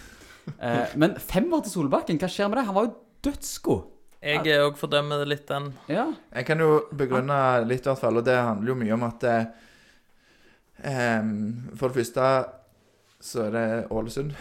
Uh, 0.62 0.86
men 0.96 1.16
femmer 1.18 1.64
til 1.66 1.74
Solbakken, 1.74 2.20
hva 2.22 2.30
skjer 2.30 2.52
med 2.52 2.62
det? 2.62 2.66
Han 2.70 2.78
var 2.78 2.88
jo 2.88 2.94
dødsgod. 3.26 3.84
Jeg 4.26 4.42
er 4.50 4.64
òg 4.66 4.78
fordømmer 4.80 5.22
litt 5.30 5.46
den. 5.50 5.68
Ja. 5.92 6.08
Jeg 6.34 6.48
kan 6.48 6.62
jo 6.64 6.70
begrunne 6.98 7.38
litt, 7.70 7.84
i 7.86 7.90
hvert 7.92 8.02
fall, 8.02 8.18
og 8.18 8.26
det 8.26 8.38
handler 8.40 8.72
jo 8.72 8.78
mye 8.80 8.96
om 8.96 9.04
at 9.06 9.26
eh, 9.30 11.28
For 11.78 11.90
det 11.90 12.00
første 12.00 12.30
så 13.26 13.46
er 13.48 13.52
det 13.56 13.68
Ålesund. 13.94 14.34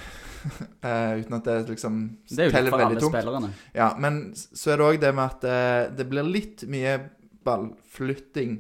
uh, 0.85 1.13
uten 1.21 1.37
at 1.39 1.45
det 1.45 1.69
liksom 1.71 2.01
Det 2.29 2.39
er 2.39 2.49
jo 2.49 2.51
litt 2.51 2.57
teller 2.59 2.71
for 2.75 2.83
veldig 2.83 2.97
alle 2.97 3.01
tungt. 3.01 3.17
spillerne. 3.17 3.53
Ja, 3.73 3.89
men 3.99 4.21
så 4.37 4.73
er 4.73 4.81
det 4.81 4.89
òg 4.89 5.01
det 5.01 5.13
med 5.17 5.25
at 5.25 5.47
eh, 5.49 5.83
det 5.97 6.09
blir 6.11 6.27
litt 6.29 6.65
mye 6.69 6.97
ballflytting 7.45 8.59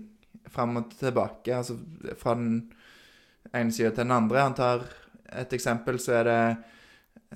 fram 0.52 0.78
og 0.80 0.94
tilbake. 0.96 1.56
Altså 1.56 1.76
fra 2.20 2.36
den 2.38 2.70
ene 3.52 3.72
sida 3.72 3.90
til 3.90 4.04
den 4.04 4.16
andre. 4.16 4.46
Han 4.46 4.56
tar 4.56 4.86
et 5.32 5.52
eksempel, 5.56 5.98
så 6.00 6.20
er 6.20 6.24
det 6.30 6.38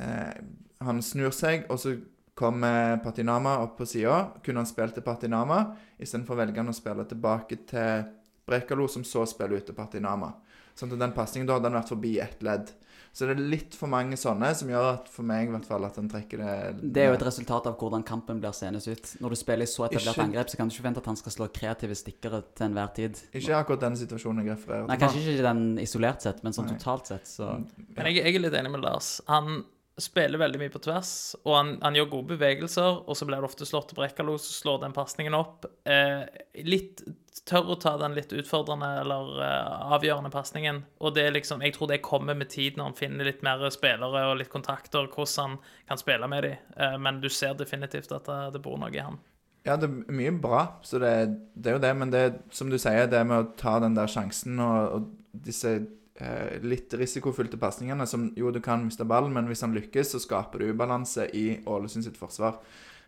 eh, 0.00 0.38
Han 0.86 1.02
snur 1.02 1.34
seg, 1.34 1.66
og 1.68 1.80
så 1.82 1.96
kommer 2.38 2.98
Patinama 3.02 3.56
opp 3.64 3.76
på 3.80 3.86
sida. 3.88 4.18
Kunne 4.44 4.62
han 4.62 4.70
spilt 4.70 4.94
til 4.98 5.04
Patinama, 5.06 5.62
istedenfor 5.98 6.38
velge 6.38 6.62
han 6.62 6.70
å 6.70 6.76
spille 6.76 7.06
tilbake 7.10 7.62
til 7.68 8.04
Brekalo, 8.48 8.86
som 8.88 9.04
så 9.04 9.26
spiller 9.28 9.58
ut 9.60 9.66
til 9.68 9.76
Patinama. 9.76 10.32
Sånn 10.78 10.92
at 10.94 11.00
den 11.02 11.12
pasningen 11.16 11.48
da 11.48 11.56
hadde 11.58 11.68
han 11.72 11.80
vært 11.80 11.90
forbi 11.90 12.18
ett 12.22 12.44
ledd. 12.46 12.70
Så 13.18 13.26
det 13.26 13.34
er 13.34 13.40
litt 13.50 13.74
for 13.74 13.90
mange 13.90 14.14
sånne 14.20 14.50
som 14.54 14.68
gjør 14.70 14.84
at 14.92 15.08
for 15.10 15.26
meg 15.26 15.48
i 15.48 15.50
hvert 15.50 15.64
fall 15.66 15.82
at 15.88 15.96
han 15.98 16.06
trekker 16.12 16.38
det 16.38 16.92
Det 16.94 17.02
er 17.02 17.08
jo 17.08 17.16
et 17.16 17.24
resultat 17.26 17.64
av 17.66 17.74
hvordan 17.80 18.04
kampen 18.06 18.38
blir 18.38 18.52
seende 18.54 18.78
ut. 18.84 19.08
Når 19.18 19.34
du 19.34 19.38
spiller 19.40 19.66
i 19.66 19.70
så 19.70 19.88
etablert 19.88 20.14
Ikke- 20.14 20.26
angrep, 20.28 20.50
så 20.52 20.56
kan 20.60 20.68
du 20.68 20.74
ikke 20.74 20.82
forvente 20.84 21.02
at 21.02 21.08
han 21.10 21.18
skal 21.18 21.34
slå 21.34 21.48
kreative 21.56 21.96
stikkere 21.98 22.42
til 22.54 22.66
enhver 22.68 22.92
tid. 22.94 23.18
Ikke 23.32 23.56
akkurat 23.58 23.80
den 23.88 23.96
situasjonen 23.96 24.44
jeg 24.44 24.54
refererer 24.54 24.86
Nei, 24.86 24.96
kanskje 25.00 25.24
ikke 25.24 25.48
den 25.48 25.64
isolert 25.82 26.22
sett, 26.22 26.44
men 26.44 26.52
sånn 26.52 26.68
Nei. 26.70 26.76
totalt 26.78 27.06
sett, 27.10 27.26
så 27.26 27.64
Men 27.96 28.06
jeg, 28.06 28.22
jeg 28.22 28.36
er 28.36 28.44
litt 28.46 28.54
enig 28.60 28.70
med 28.70 28.82
Lars. 28.86 29.20
Han 29.26 29.64
spiller 29.98 30.40
veldig 30.40 30.60
mye 30.62 30.72
på 30.72 30.80
tvers, 30.82 31.12
og 31.44 31.54
han, 31.56 31.70
han 31.82 31.96
gjør 31.98 32.10
gode 32.12 32.36
bevegelser, 32.36 33.02
og 33.04 33.18
så 33.18 33.26
blir 33.28 33.42
det 33.42 33.48
ofte 33.48 33.66
slått 33.68 33.90
til 33.90 33.98
Brekkalo, 33.98 34.36
så 34.40 34.52
slår 34.62 34.82
den 34.84 34.96
pasningen 34.96 35.36
opp. 35.38 35.66
Eh, 35.88 36.22
litt 36.66 37.02
tør 37.48 37.72
å 37.72 37.78
ta 37.80 37.94
den 38.00 38.16
litt 38.16 38.32
utfordrende 38.34 38.88
eller 39.02 39.40
eh, 39.44 39.92
avgjørende 39.94 40.30
pasningen. 40.32 40.82
Og 41.02 41.14
det 41.16 41.26
er 41.26 41.36
liksom, 41.36 41.62
jeg 41.64 41.74
tror 41.76 41.90
det 41.90 42.00
kommer 42.04 42.38
med 42.38 42.50
tid 42.52 42.78
når 42.78 42.90
han 42.90 42.98
finner 42.98 43.28
litt 43.28 43.44
mer 43.46 43.64
spillere 43.74 44.26
og 44.30 44.38
litt 44.40 44.52
kontakter, 44.52 45.08
hvordan 45.08 45.56
han 45.58 45.58
kan 45.90 46.00
spille 46.00 46.30
med 46.30 46.46
dem. 46.46 46.70
Eh, 46.76 46.96
men 47.02 47.22
du 47.24 47.28
ser 47.32 47.58
definitivt 47.58 48.12
at 48.14 48.28
det, 48.28 48.40
det 48.56 48.64
bor 48.64 48.78
noe 48.80 48.92
i 48.94 49.02
han. 49.02 49.20
Ja, 49.66 49.76
det 49.76 49.88
er 49.88 50.16
mye 50.16 50.32
bra, 50.40 50.62
så 50.86 51.00
det, 51.02 51.12
det 51.54 51.72
er 51.72 51.78
jo 51.78 51.84
det. 51.84 51.94
Men 52.00 52.12
det 52.14 52.24
som 52.54 52.70
du 52.72 52.78
sier, 52.80 53.08
det 53.10 53.24
med 53.28 53.42
å 53.42 53.48
ta 53.58 53.78
den 53.82 53.96
der 53.98 54.10
sjansen 54.10 54.60
og, 54.64 54.98
og 54.98 55.46
disse 55.48 55.74
eh, 55.76 55.88
litt 56.66 56.94
risikofylte 56.98 57.60
pasningene 57.60 58.06
som 58.10 58.28
Jo, 58.36 58.50
du 58.50 58.60
kan 58.64 58.84
miste 58.86 59.06
ballen, 59.06 59.32
men 59.34 59.46
hvis 59.50 59.62
han 59.62 59.76
lykkes, 59.76 60.14
så 60.14 60.22
skaper 60.22 60.62
du 60.62 60.72
ubalanse 60.72 61.28
i 61.36 61.60
Ålesund 61.68 62.06
sitt 62.06 62.18
forsvar. 62.18 62.58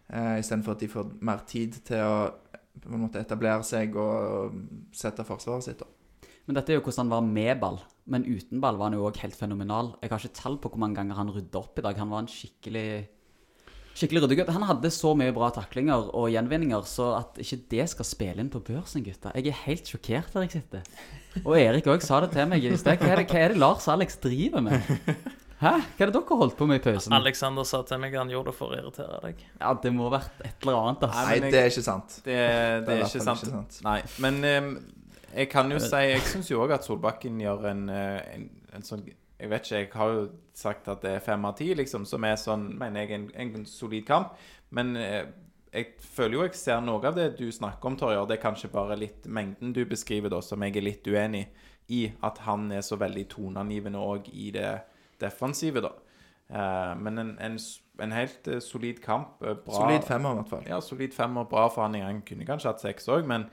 Eh, 0.08 0.38
Istedenfor 0.40 0.76
at 0.76 0.84
de 0.84 0.90
får 0.90 1.10
mer 1.20 1.42
tid 1.48 1.80
til 1.86 2.04
å 2.06 2.14
på 2.80 2.94
en 2.94 3.02
måte 3.02 3.20
etablere 3.20 3.64
seg 3.66 3.96
og 3.98 4.54
sette 4.94 5.26
forsvaret 5.26 5.66
sitt. 5.66 5.82
opp. 5.82 5.96
Men 6.46 6.56
dette 6.56 6.72
er 6.72 6.78
jo 6.78 6.84
hvordan 6.86 7.04
han 7.04 7.12
var 7.12 7.26
med 7.26 7.60
ball. 7.60 7.80
Men 8.10 8.24
uten 8.26 8.62
ball 8.62 8.78
var 8.78 8.88
han 8.88 8.96
jo 8.98 9.06
òg 9.06 9.18
helt 9.22 9.36
fenomenal. 9.36 9.92
Jeg 10.00 10.10
har 10.10 10.22
ikke 10.22 10.38
tall 10.38 10.58
på 10.58 10.70
hvor 10.70 10.80
mange 10.82 10.98
ganger 10.98 11.18
han 11.18 11.32
rydda 11.34 11.60
opp 11.60 11.78
i 11.78 11.84
dag. 11.84 11.98
Han 12.00 12.12
var 12.14 12.24
en 12.24 12.30
skikkelig 12.30 13.08
Skikkelig 14.00 14.22
ryddegutt. 14.22 14.52
Han 14.54 14.64
hadde 14.64 14.88
så 14.94 15.10
mye 15.18 15.32
bra 15.34 15.48
taklinger 15.52 16.06
og 16.16 16.30
gjenvinninger, 16.32 16.86
så 16.88 17.08
at 17.18 17.40
ikke 17.42 17.58
det 17.74 17.88
skal 17.90 18.06
spille 18.06 18.40
inn 18.40 18.52
på 18.52 18.62
børsen, 18.64 19.02
gutta 19.04 19.32
Jeg 19.34 19.50
er 19.50 19.58
helt 19.66 19.90
sjokkert 19.90 20.30
der 20.32 20.46
jeg 20.46 20.54
sitter. 20.54 20.86
Og 21.44 21.54
Erik 21.60 21.86
òg 21.90 22.02
sa 22.02 22.20
det 22.24 22.32
til 22.34 22.48
meg 22.50 22.64
i 22.66 22.72
sted. 22.76 22.98
Hva 23.00 23.12
er 23.14 23.22
det, 23.22 23.28
hva 23.30 23.42
er 23.44 23.52
det 23.54 23.60
Lars 23.62 23.86
Alex 23.92 24.16
driver 24.22 24.64
med? 24.66 24.80
Hæ? 25.60 25.72
Hva 25.76 26.04
er 26.06 26.10
det 26.10 26.14
dere 26.16 26.36
holdt 26.40 26.56
på 26.56 26.66
med 26.66 26.80
i 26.80 26.82
pausen? 26.84 27.12
Alexander 27.12 27.66
sa 27.68 27.82
til 27.86 28.00
meg 28.00 28.14
han 28.16 28.30
gjorde 28.32 28.50
det 28.50 28.56
for 28.56 28.72
å 28.72 28.78
irritere 28.80 29.18
deg. 29.26 29.42
Ja, 29.60 29.74
det 29.82 29.92
må 29.92 30.06
ha 30.08 30.14
vært 30.18 30.40
et 30.46 30.64
eller 30.64 30.78
annet, 30.80 31.04
Altså. 31.08 31.24
Nei, 31.26 31.34
jeg- 31.36 31.52
det 31.52 31.60
er 31.60 31.68
ikke 31.70 31.84
sant. 31.86 32.16
Det, 32.24 32.24
det 32.24 32.38
i 32.40 32.40
er 32.40 32.84
hvert 33.04 33.14
ikke 33.14 33.26
sant. 33.26 33.42
ikke 33.44 33.52
sant. 33.58 33.80
Nei, 33.84 33.98
men 34.24 34.40
um, 34.64 34.70
jeg 35.36 35.50
kan 35.52 35.70
jo 35.70 35.78
si 35.78 36.00
Jeg 36.08 36.22
syns 36.26 36.48
jo 36.50 36.62
òg 36.64 36.72
at 36.74 36.84
Solbakken 36.88 37.36
gjør 37.44 37.68
en, 37.70 37.84
eh, 37.94 38.34
en, 38.34 38.48
en 38.74 38.82
sånn 38.82 39.04
Jeg 39.06 39.48
vet 39.52 39.62
ikke, 39.68 39.76
jeg 39.84 39.90
har 39.94 40.08
jo 40.16 40.24
sagt 40.60 40.88
at 40.88 41.00
det 41.04 41.12
er 41.16 41.22
fem 41.24 41.44
av 41.48 41.54
ti, 41.56 41.68
liksom, 41.78 42.02
som 42.08 42.24
er 42.28 42.34
sånn, 42.36 42.66
mener 42.80 43.06
jeg, 43.06 43.20
en, 43.20 43.54
en 43.56 43.64
solid 43.70 44.04
kamp. 44.08 44.34
Men 44.76 44.96
eh, 44.96 45.24
jeg 45.72 45.92
føler 46.02 46.34
jo 46.34 46.44
jeg 46.48 46.54
ser 46.58 46.80
noe 46.82 47.02
av 47.06 47.14
det 47.14 47.28
du 47.38 47.46
snakker 47.52 47.86
om, 47.92 47.96
Torjer. 48.00 48.24
Det 48.26 48.38
er 48.38 48.42
kanskje 48.42 48.70
bare 48.72 48.96
litt 48.98 49.26
mengden 49.30 49.72
du 49.76 49.84
beskriver, 49.86 50.32
da, 50.32 50.40
som 50.42 50.62
jeg 50.66 50.76
er 50.80 50.86
litt 50.86 51.06
uenig 51.06 51.44
i. 51.90 52.04
At 52.26 52.38
han 52.46 52.70
er 52.74 52.82
så 52.86 52.98
veldig 52.98 53.26
toneangivende 53.32 53.98
òg 54.02 54.30
i 54.32 54.50
det 54.54 54.72
defensive, 55.22 55.82
da. 55.84 55.92
Eh, 56.50 56.94
men 56.98 57.18
en, 57.22 57.30
en, 57.38 57.58
en 58.02 58.12
helt 58.16 58.48
eh, 58.50 58.58
solid 58.64 58.98
kamp. 59.04 59.42
eh, 59.46 59.54
Bra. 59.54 59.76
Solid 59.84 60.08
femmer, 60.08 60.32
i 60.34 60.40
hvert 60.40 60.50
fall. 60.56 60.64
Ja, 60.70 60.80
solid 60.82 61.14
femmer. 61.14 61.46
Bra 61.50 61.68
for 61.70 61.86
han. 61.86 61.94
Han 62.02 62.22
kunne 62.26 62.48
kanskje 62.48 62.72
hatt 62.72 62.82
seks 62.82 63.06
òg, 63.12 63.28
men 63.30 63.46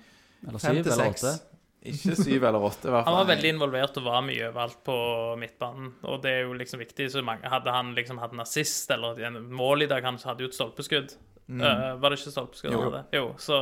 Eller 0.47 0.61
Fem 0.61 0.80
syv 0.80 0.84
til 0.88 0.91
eller 0.95 1.13
seks. 1.13 1.24
åtte. 1.24 1.53
ikke 1.88 2.15
syv 2.18 2.43
eller 2.49 2.65
åtte, 2.65 2.89
i 2.89 2.91
hvert 2.93 3.05
Han 3.09 3.20
var 3.20 3.30
veldig 3.36 3.53
involvert 3.53 3.97
og 4.01 4.05
var 4.09 4.26
mye 4.26 4.49
overalt 4.49 4.82
på 4.86 4.97
midtbanen, 5.41 5.93
og 6.09 6.22
det 6.26 6.34
er 6.34 6.41
jo 6.47 6.57
liksom 6.57 6.82
viktig. 6.82 7.11
Så 7.13 7.22
mange, 7.26 7.45
hadde 7.49 7.74
han 7.74 7.93
liksom 7.97 8.18
hatt 8.22 8.34
en 8.34 8.41
assist 8.45 8.89
eller 8.97 9.22
en 9.30 9.38
mål 9.53 9.86
i 9.86 9.89
dag, 9.93 10.01
han 10.05 10.18
hadde 10.26 10.45
jo 10.47 10.49
et 10.49 10.57
stolpeskudd. 10.57 11.13
Eh, 11.48 11.95
var 11.95 12.12
det 12.12 12.20
ikke 12.20 12.34
stolpeskudd 12.34 12.74
han 12.76 12.82
Jo. 12.82 13.04
Jo, 13.12 13.28
så 13.39 13.58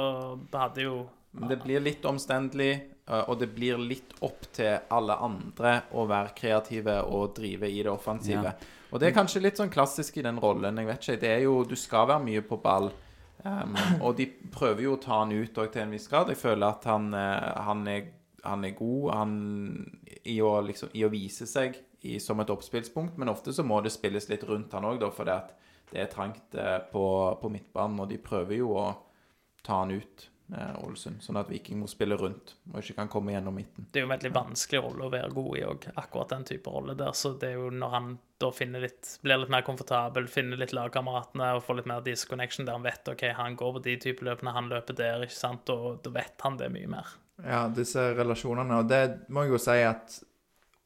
det 0.52 0.58
hadde 0.58 0.86
jo 0.88 0.96
Men 1.36 1.52
det 1.52 1.58
blir 1.62 1.84
litt 1.84 2.06
omstendelig, 2.08 2.72
eh, 3.08 3.24
og 3.30 3.40
det 3.40 3.50
blir 3.54 3.78
litt 3.78 4.16
opp 4.24 4.48
til 4.56 4.80
alle 4.90 5.18
andre 5.20 5.74
å 5.94 6.06
være 6.08 6.32
kreative 6.38 7.02
og 7.04 7.36
drive 7.36 7.70
i 7.70 7.84
det 7.84 7.92
offensive. 7.92 8.54
Og 8.92 9.02
det 9.02 9.10
er 9.10 9.18
kanskje 9.18 9.42
litt 9.44 9.60
sånn 9.60 9.74
klassisk 9.74 10.18
i 10.18 10.24
den 10.24 10.40
rollen. 10.40 10.78
Jeg 10.80 10.88
vet 10.88 11.02
ikke, 11.04 11.22
det 11.22 11.32
er 11.34 11.42
jo, 11.44 11.64
Du 11.68 11.76
skal 11.76 12.08
være 12.08 12.24
mye 12.24 12.42
på 12.42 12.58
ball. 12.62 12.92
Um, 13.44 13.76
og 14.02 14.16
de 14.18 14.26
prøver 14.52 14.88
jo 14.88 14.96
å 14.96 15.02
ta 15.02 15.20
han 15.20 15.34
ut 15.36 15.58
òg 15.60 15.74
til 15.74 15.84
en 15.84 15.92
viss 15.92 16.08
grad. 16.08 16.32
Jeg 16.32 16.40
føler 16.40 16.66
at 16.66 16.88
han, 16.90 17.12
eh, 17.14 17.50
han, 17.68 17.84
er, 17.92 18.08
han 18.42 18.64
er 18.66 18.74
god 18.78 19.12
han, 19.14 19.36
i, 20.24 20.40
å, 20.42 20.56
liksom, 20.66 20.90
i 20.96 21.04
å 21.06 21.12
vise 21.14 21.46
seg 21.46 21.76
i, 22.02 22.16
som 22.24 22.40
et 22.40 22.50
oppspillspunkt, 22.50 23.20
men 23.20 23.30
ofte 23.30 23.54
så 23.54 23.66
må 23.68 23.82
det 23.84 23.94
spilles 23.94 24.30
litt 24.32 24.48
rundt 24.48 24.74
han 24.74 24.88
òg, 24.88 25.04
fordi 25.14 25.36
at 25.36 25.54
det 25.92 26.02
er 26.02 26.12
trangt 26.12 26.56
eh, 26.58 26.80
på, 26.92 27.06
på 27.42 27.52
midtbanen, 27.54 28.00
og 28.04 28.10
de 28.10 28.22
prøver 28.22 28.60
jo 28.60 28.72
å 28.80 28.86
ta 29.66 29.82
han 29.82 29.94
ut, 29.96 30.26
eh, 30.54 30.74
Ålesund, 30.84 31.24
sånn 31.24 31.40
at 31.42 31.50
Viking 31.50 31.80
må 31.82 31.90
spille 31.90 32.18
rundt 32.20 32.56
og 32.72 32.80
ikke 32.82 32.98
kan 33.00 33.12
komme 33.12 33.34
gjennom 33.34 33.58
midten. 33.58 33.88
Det 33.90 34.02
er 34.02 34.06
jo 34.06 34.10
en 34.10 34.16
veldig 34.16 34.32
vanskelig 34.36 34.82
rolle 34.86 35.08
å 35.08 35.14
være 35.14 35.34
god 35.36 35.52
i 35.58 35.66
òg, 35.70 35.90
akkurat 35.96 36.36
den 36.36 36.48
type 36.52 36.74
rolle 36.74 36.98
der. 37.00 37.16
Så 37.18 37.34
det 37.42 37.54
er 37.54 37.60
jo 37.60 37.72
når 37.74 37.96
han 37.96 38.14
da 38.42 38.52
finner 38.52 38.84
litt, 38.84 39.16
blir 39.24 39.40
litt 39.40 39.54
mer 39.54 39.66
komfortabel, 39.66 40.28
finner 40.32 40.60
litt 40.60 40.76
lagkameratene 40.76 41.54
og 41.56 41.64
får 41.66 41.80
litt 41.80 41.92
mer 41.94 42.06
disconnection 42.06 42.68
der 42.68 42.78
han 42.78 42.86
vet 42.86 43.14
OK, 43.14 43.28
han 43.38 43.58
går 43.60 43.78
på 43.78 43.86
de 43.88 43.98
type 44.08 44.28
løpene, 44.28 44.56
han 44.58 44.72
løper 44.72 44.98
der, 44.98 45.24
ikke 45.24 45.38
sant, 45.38 45.72
og 45.72 46.02
da 46.04 46.14
vet 46.18 46.44
han 46.44 46.60
det 46.60 46.72
mye 46.74 46.92
mer. 46.98 47.16
Ja, 47.44 47.66
disse 47.72 48.12
relasjonene. 48.16 48.82
Og 48.84 48.90
det 48.90 49.04
må 49.34 49.44
jeg 49.44 49.56
jo 49.56 49.62
si 49.62 49.82
at 49.84 50.20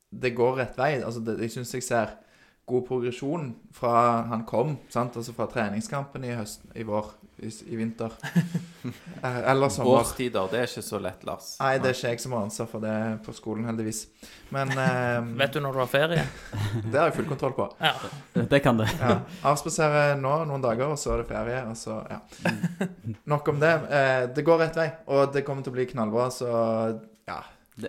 det 0.09 0.33
går 0.37 0.55
rett 0.63 0.77
vei. 0.79 0.95
Altså, 1.01 1.21
det, 1.25 1.37
jeg 1.43 1.53
syns 1.53 1.73
jeg 1.75 1.85
ser 1.85 2.15
god 2.69 2.85
progresjon 2.87 3.49
fra 3.75 3.93
han 4.29 4.45
kom, 4.49 4.77
sant? 4.93 5.17
altså 5.17 5.33
fra 5.35 5.47
treningskampen 5.51 6.23
i 6.27 6.35
høst, 6.37 6.61
i 6.77 6.85
vår, 6.87 7.09
i, 7.43 7.51
i 7.73 7.79
vinter. 7.79 8.15
Eh, 9.19 9.37
Eller 9.51 9.67
sommer. 9.67 9.97
Årstider, 9.99 10.45
det 10.47 10.61
er 10.61 10.69
ikke 10.69 10.81
så 10.85 10.99
lett, 11.03 11.25
Lars. 11.27 11.49
Nei, 11.59 11.73
det 11.83 11.89
er 11.89 11.97
ikke 11.97 12.11
jeg 12.13 12.21
som 12.23 12.35
har 12.37 12.45
ansvar 12.45 12.69
for 12.71 12.85
det 12.85 12.93
på 13.25 13.33
skolen, 13.35 13.65
heldigvis. 13.67 14.05
Men 14.55 14.71
eh, 14.85 15.17
Vet 15.41 15.57
du 15.57 15.59
når 15.65 15.75
du 15.75 15.81
har 15.81 15.89
ferie? 15.91 16.23
det 16.85 16.93
har 16.95 17.09
jeg 17.09 17.17
full 17.17 17.27
kontroll 17.27 17.57
på. 17.57 17.65
Ja. 17.83 17.91
Det 18.39 18.61
kan 18.63 18.79
det. 18.79 18.87
Ja. 19.01 19.17
Avspaserer 19.51 20.15
nå 20.21 20.31
noen 20.47 20.63
dager, 20.63 20.93
og 20.93 21.01
så 21.01 21.17
er 21.17 21.25
det 21.25 21.27
ferie. 21.33 21.59
Og 21.67 21.75
så, 21.75 21.99
ja. 22.07 22.21
Nok 23.27 23.51
om 23.51 23.59
det. 23.59 23.75
Eh, 23.91 24.23
det 24.37 24.47
går 24.47 24.63
rett 24.63 24.79
vei, 24.79 24.87
og 25.11 25.35
det 25.35 25.43
kommer 25.43 25.67
til 25.67 25.75
å 25.75 25.79
bli 25.81 25.89
knallbra, 25.91 26.29
så 26.31 26.53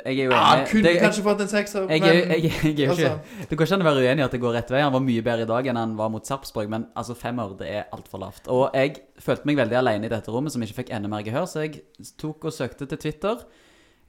Jeg 0.05 0.19
er 0.19 0.25
jo 0.25 0.31
ja 0.31 0.41
han 0.45 0.65
kunne 0.67 0.83
Det- 0.83 0.93
jeg- 0.95 1.03
kanskje 1.03 1.23
fått 1.27 1.41
en 1.41 1.49
sekser, 1.49 1.87
men 1.89 2.03
jeg, 2.03 2.29
jeg, 2.29 2.43
jeg, 2.43 2.53
er 2.53 2.87
jo 2.87 2.93
ikke, 2.93 3.11
altså- 3.11 3.47
det 3.51 3.59
går 3.59 3.65
ikke 3.67 3.75
an 3.75 3.81
å 3.83 3.89
være 3.91 4.03
uenig 4.05 4.19
i 4.21 4.25
at 4.25 4.31
det 4.37 4.41
går 4.41 4.53
rett 4.55 4.71
vei. 4.71 4.81
Han 4.83 4.93
var 4.93 5.01
mye 5.01 5.23
bedre 5.23 5.43
i 5.43 5.51
dag 5.51 5.67
enn 5.67 5.77
han 5.77 5.97
var 5.97 6.09
mot 6.11 6.27
Sarpsborg, 6.27 6.69
men 6.69 6.87
altså 6.97 7.17
femmer, 7.17 7.57
det 7.59 7.69
er 7.69 7.85
altfor 7.93 8.19
lavt. 8.21 8.49
Og 8.49 8.71
jeg 8.75 8.97
følte 9.19 9.47
meg 9.47 9.57
veldig 9.57 9.77
alene 9.81 10.05
i 10.07 10.09
dette 10.13 10.29
rommet, 10.31 10.53
som 10.53 10.63
ikke 10.63 10.79
fikk 10.85 10.91
enda 10.95 11.09
mer 11.09 11.23
gehør, 11.23 11.47
så 11.51 11.65
jeg 11.67 11.83
tok 12.19 12.45
og 12.45 12.53
søkte 12.53 12.87
til 12.89 12.99
Twitter 12.99 13.37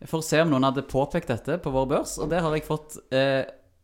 for 0.05 0.19
å 0.19 0.23
se 0.23 0.39
om 0.41 0.49
noen 0.49 0.63
hadde 0.63 0.81
påpekt 0.87 1.27
dette 1.27 1.57
på 1.61 1.71
vår 1.71 1.87
børs, 1.87 2.17
og 2.19 2.29
der 2.29 2.41
har 2.41 2.53
jeg 2.55 2.63
fått 2.65 2.97
eh, 3.11 3.41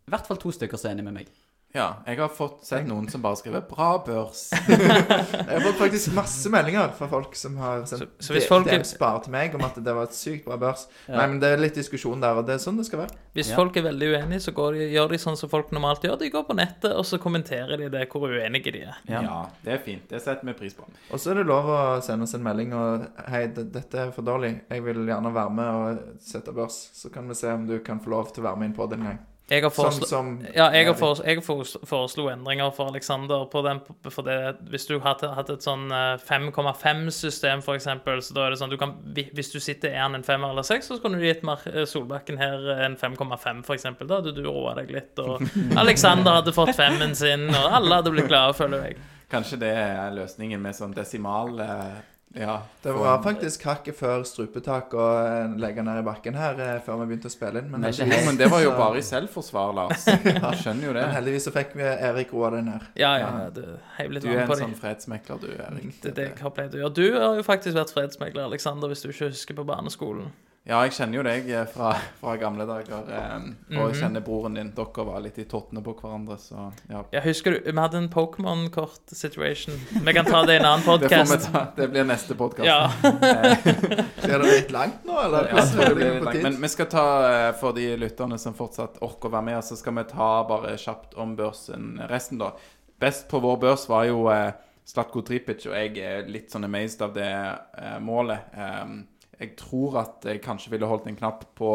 i 0.08 0.10
hvert 0.12 0.26
fall 0.26 0.38
to 0.38 0.50
stykker 0.52 0.78
som 0.78 0.90
er 0.92 0.96
enig 0.96 1.04
med 1.04 1.14
meg. 1.14 1.28
Ja, 1.76 1.98
jeg 2.08 2.18
har 2.18 2.30
fått 2.32 2.64
sett 2.66 2.88
noen 2.88 3.10
som 3.12 3.22
bare 3.22 3.36
skriver 3.36 3.62
'bra 3.68 4.00
børs'. 4.06 4.48
Jeg 5.48 5.52
har 5.52 5.62
fått 5.62 5.76
faktisk 5.82 6.14
masse 6.16 6.50
meldinger 6.50 6.94
fra 6.96 7.08
folk 7.12 7.36
som 7.36 7.58
har 7.58 7.84
sendt 7.86 8.00
Så- 8.02 8.08
så 8.28 8.34
hvis 8.34 8.48
folk- 8.48 8.66
DMs 8.70 8.94
bare 8.98 9.20
til 9.24 9.32
meg 9.32 9.54
om 9.54 9.62
at 9.68 9.76
det 9.76 9.94
var 9.96 10.04
et 10.08 10.16
sykt 10.16 10.46
bra 10.46 10.58
børs. 10.58 10.88
Ja. 11.08 11.18
Nei, 11.18 11.28
men 11.28 11.40
det 11.40 11.52
er 11.54 11.58
litt 11.62 11.76
diskusjon 11.76 12.22
der, 12.24 12.34
og 12.40 12.46
det 12.48 12.56
er 12.56 12.64
sånn 12.64 12.78
det 12.78 12.86
skal 12.88 13.00
være. 13.00 13.12
Hvis 13.36 13.50
Ja. 13.52 13.56
folk 13.56 13.76
er 13.78 13.82
veldig 13.84 14.08
uenige, 14.16 14.40
så 14.48 14.54
går 14.54 14.74
de, 14.74 14.88
gjør 14.96 15.10
de 15.10 15.18
sånn 15.18 15.38
som 15.38 15.50
folk 15.50 15.72
normalt 15.72 16.02
gjør. 16.02 16.18
De 16.18 16.30
går 16.30 16.44
på 16.48 16.56
nettet, 16.56 16.96
og 16.96 17.06
så 17.06 17.20
kommenterer 17.20 17.78
de 17.78 17.90
det 17.90 18.10
hvor 18.10 18.22
uenige 18.32 18.72
de 18.72 18.82
er. 18.82 18.96
Ja. 19.08 19.22
Ja, 19.22 19.46
det 19.64 19.74
er 19.74 19.84
fint. 19.84 20.08
Det 20.10 20.22
setter 20.22 20.46
vi 20.46 20.54
pris 20.54 20.74
på. 20.74 20.84
Og 21.12 21.20
så 21.20 21.32
er 21.32 21.36
det 21.36 21.46
lov 21.48 21.66
å 21.66 22.02
sende 22.02 22.24
oss 22.24 22.34
en 22.34 22.44
melding 22.44 22.74
og 22.74 23.08
Hei, 23.28 23.48
dette 23.48 23.94
er 23.94 24.12
for 24.12 24.22
dårlig. 24.24 24.62
Jeg 24.72 24.84
vil 24.84 25.06
gjerne 25.06 25.34
være 25.34 25.50
med 25.52 25.66
og 25.68 26.00
sette 26.22 26.52
børs. 26.54 26.90
Så 26.96 27.12
kan 27.12 27.28
vi 27.28 27.34
se 27.36 27.48
om 27.52 27.68
du 27.68 27.78
kan 27.80 28.00
få 28.00 28.08
lov 28.10 28.34
til 28.34 28.44
å 28.44 28.48
være 28.48 28.58
med 28.58 28.66
inn 28.70 28.74
på 28.76 28.90
det 28.90 28.98
en 29.00 29.06
gang. 29.06 29.20
Jeg 29.48 29.64
har 29.64 29.72
Sånn 29.72 29.86
foreslått 29.86 30.10
som 30.12 30.30
Ja, 30.52 30.66
jeg, 30.76 30.90
har 30.90 30.96
foreslo, 31.00 31.24
jeg 31.24 31.40
foreslo, 31.46 31.80
foreslo 31.88 32.26
endringer 32.34 32.68
for 32.76 32.92
Alexander 32.92 33.46
på 33.48 33.62
den. 33.64 33.80
For 34.12 34.28
det, 34.28 34.36
hvis 34.74 34.88
du 34.90 34.98
hadde 35.00 35.30
hatt 35.38 35.52
et 35.54 35.64
sånn 35.64 35.86
eh, 35.96 36.18
5,5-system, 36.28 37.64
for 37.64 37.80
eksempel, 37.80 38.20
så 38.26 38.36
da 38.36 38.44
er 38.44 38.52
det 38.52 38.60
sånn 38.60 38.74
du 38.74 38.78
kan, 38.82 38.98
Hvis 39.16 39.54
du 39.54 39.62
sitter 39.64 39.94
er 39.94 40.04
han 40.04 40.20
en 40.20 40.28
femmer 40.28 40.52
eller 40.52 40.68
seks, 40.68 40.92
så 40.92 41.00
kunne 41.04 41.22
du 41.22 41.24
gitt 41.24 41.46
Mar 41.48 41.64
eh, 41.72 41.86
Solbakken 41.88 42.42
her 42.42 42.68
en 42.76 43.00
5,5, 43.00 43.64
for 43.64 43.78
eksempel. 43.78 44.10
Da 44.12 44.20
hadde 44.20 44.36
du 44.36 44.44
roa 44.50 44.76
deg 44.82 44.92
litt, 44.92 45.16
og 45.24 45.40
Alexander 45.84 46.42
hadde 46.42 46.56
fått 46.56 46.76
femmen 46.76 47.16
sin, 47.16 47.48
og 47.48 47.80
alle 47.80 48.02
hadde 48.02 48.12
blitt 48.18 48.28
glade, 48.28 48.58
føler 48.58 48.90
jeg. 48.90 49.00
Kanskje 49.32 49.64
det 49.64 49.72
er 49.80 50.12
løsningen 50.16 50.60
med 50.64 50.76
sånn 50.76 50.96
desimal 50.96 51.56
eh, 51.64 51.98
Ja. 52.40 52.56
Det 52.84 52.94
var 52.96 53.18
en- 53.18 53.24
faktisk 53.24 53.64
hakket 53.68 53.96
før 53.98 54.24
strupetak 54.28 54.94
og 54.94 55.28
eh, 55.28 55.56
legge 55.60 55.84
ned 55.84 56.00
i 56.00 56.06
bakken 56.06 56.38
her 56.38 56.60
eh, 56.64 56.80
før 56.86 57.02
vi 57.02 57.08
begynte 57.12 57.32
å 57.32 57.34
spille 57.34 57.64
inn. 57.64 57.70
Men 57.72 57.82
Det 57.82 57.92
Jo, 57.96 58.06
heldigvis, 58.06 58.26
men 58.30 58.38
det 58.38 58.50
var 58.54 58.62
jo 58.64 58.72
bare 58.78 58.98
i 59.02 59.06
selvforsvar, 59.10 59.74
Lars. 59.76 60.06
Jeg 60.26 60.62
skjønner 60.64 60.88
jo 60.90 60.94
det. 60.94 61.06
men 61.08 61.16
heldigvis 61.18 61.48
så 61.50 61.54
fikk 61.56 61.76
vi 61.80 61.84
Erik 61.84 62.34
roa 62.34 62.52
den 62.56 62.68
her. 62.74 62.88
Ja, 62.96 63.14
ja, 63.22 63.32
det 63.54 63.66
litt 64.10 64.24
Du 64.24 64.30
er 64.32 64.44
en 64.46 64.56
sånn 64.64 64.76
fredsmekler, 64.78 65.40
du, 65.42 65.48
Erik. 65.58 66.02
Det 66.02 66.12
er 66.14 66.18
det 66.22 66.28
jeg 66.32 66.42
har 66.46 66.54
pleid 66.56 66.76
å 66.78 66.84
gjøre. 66.84 66.94
Du 66.94 67.06
har 67.20 67.36
jo 67.42 67.44
faktisk 67.48 67.76
vært 67.78 67.94
fredsmekler, 67.96 68.46
Alexander, 68.48 68.88
hvis 68.94 69.02
du 69.02 69.10
ikke 69.10 69.32
husker 69.34 69.58
på 69.58 69.66
barneskolen. 69.68 70.30
Ja, 70.68 70.82
jeg 70.84 70.92
kjenner 70.98 71.16
jo 71.16 71.24
deg 71.24 71.46
eh, 71.56 71.66
fra, 71.72 71.94
fra 72.20 72.34
gamle 72.42 72.66
dager. 72.68 73.06
Eh, 73.08 73.36
og 73.38 73.78
jeg 73.78 73.94
Mhm. 73.94 73.94
kjenner 74.02 74.24
broren 74.26 74.54
din. 74.58 74.72
Dere 74.76 75.06
var 75.08 75.22
litt 75.24 75.38
i 75.40 75.46
tottene 75.48 75.80
på 75.86 75.94
hverandre, 75.96 76.36
så 76.38 76.66
ja. 76.92 77.04
Jeg 77.14 77.24
husker 77.24 77.56
du, 77.56 77.72
Vi 77.72 77.78
hadde 77.80 77.98
en 78.02 78.10
Pokémon-kort-situation. 78.12 79.78
Vi 80.04 80.14
kan 80.14 80.26
ta 80.28 80.42
det 80.46 80.58
i 80.58 80.60
en 80.60 80.66
annen 80.66 80.84
Det 81.00 81.08
podkast. 81.10 81.48
ta. 81.54 81.62
Det 81.78 81.88
blir 81.94 82.04
neste 82.04 82.36
podkast. 82.36 82.68
Ja. 82.68 82.92
Blir 84.28 84.40
det 84.40 84.52
litt 84.52 84.72
langt 84.76 85.06
nå, 85.08 85.16
eller? 85.24 85.48
Ja, 85.56 85.64
det 85.64 85.88
det 85.88 85.96
blir 85.96 86.14
litt 86.18 86.24
langt. 86.28 86.44
Men 86.44 86.60
vi 86.62 86.68
skal 86.76 86.86
ta, 86.92 87.06
eh, 87.32 87.52
for 87.60 87.72
de 87.78 87.88
lytterne 87.98 88.38
som 88.40 88.54
fortsatt 88.58 89.00
orker 89.02 89.30
å 89.30 89.36
være 89.38 89.44
med, 89.54 89.64
så 89.64 89.78
skal 89.80 89.96
vi 90.02 90.04
ta 90.12 90.32
bare 90.50 90.76
kjapt 90.78 91.16
om 91.18 91.36
børsen 91.40 91.96
resten, 92.12 92.38
da. 92.44 92.52
Best 93.00 93.28
på 93.32 93.40
vår 93.40 93.60
børs 93.62 93.88
var 93.90 94.04
jo 94.10 94.26
eh, 94.34 94.52
Slatko 94.88 95.22
Tripic, 95.24 95.66
og 95.68 95.76
jeg 95.80 95.98
er 96.04 96.28
litt 96.32 96.52
sånn 96.52 96.66
amazed 96.68 97.02
av 97.08 97.14
det 97.16 97.28
eh, 97.30 98.00
målet. 98.04 98.52
Um, 98.56 99.06
jeg 99.40 99.56
tror 99.60 100.00
at 100.04 100.28
jeg 100.28 100.44
kanskje 100.46 100.74
ville 100.74 100.90
holdt 100.90 101.08
en 101.10 101.18
knapp 101.20 101.46
på 101.58 101.74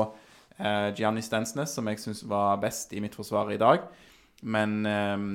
eh, 0.59 0.89
Gianni 0.99 1.23
Stensnes, 1.23 1.75
som 1.77 1.87
jeg 1.91 2.01
syns 2.03 2.25
var 2.29 2.61
best 2.63 2.93
i 2.93 3.03
mitt 3.05 3.15
forsvar 3.19 3.53
i 3.55 3.61
dag. 3.61 3.87
Men 4.43 4.81
eh, 4.87 5.29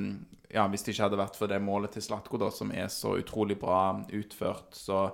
ja, 0.56 0.68
hvis 0.72 0.84
det 0.84 0.94
ikke 0.96 1.08
hadde 1.08 1.20
vært 1.20 1.40
for 1.40 1.52
det 1.52 1.62
målet 1.64 1.96
til 1.96 2.06
Slatko, 2.06 2.40
da, 2.42 2.52
som 2.54 2.72
er 2.76 2.92
så 2.94 3.18
utrolig 3.20 3.58
bra 3.60 3.98
utført, 4.16 4.76
så 4.76 5.08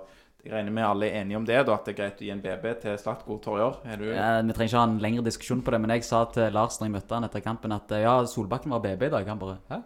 jeg 0.44 0.52
regner 0.52 0.74
med 0.76 0.84
alle 0.84 1.06
er 1.08 1.22
enige 1.22 1.38
om 1.38 1.44
det, 1.48 1.56
da, 1.64 1.72
at 1.78 1.86
det 1.86 1.94
er 1.94 2.00
greit 2.02 2.18
å 2.20 2.24
gi 2.26 2.32
en 2.34 2.42
BB 2.44 2.64
til 2.82 2.98
Slatko 3.00 3.38
Torjer. 3.40 3.78
Er 3.88 4.00
du 4.00 4.04
Ja, 4.10 4.26
vi 4.44 4.52
trenger 4.52 4.74
ikke 4.74 4.82
ha 4.82 4.88
en 4.90 4.98
lengre 5.00 5.24
diskusjon 5.24 5.62
på 5.64 5.72
det, 5.72 5.80
men 5.80 5.94
jeg 5.94 6.04
sa 6.04 6.20
til 6.34 6.52
Lars 6.52 6.76
når 6.80 6.90
jeg 6.90 6.94
møtte 6.98 7.16
han 7.16 7.26
etter 7.30 7.44
kampen, 7.46 7.72
at 7.72 7.94
eh, 7.96 8.04
ja, 8.04 8.18
Solbakken 8.28 8.74
var 8.74 8.82
BB 8.84 9.06
i 9.08 9.14
dag. 9.14 9.30
Han 9.32 9.40
bare 9.40 9.56
Hæ? 9.70 9.80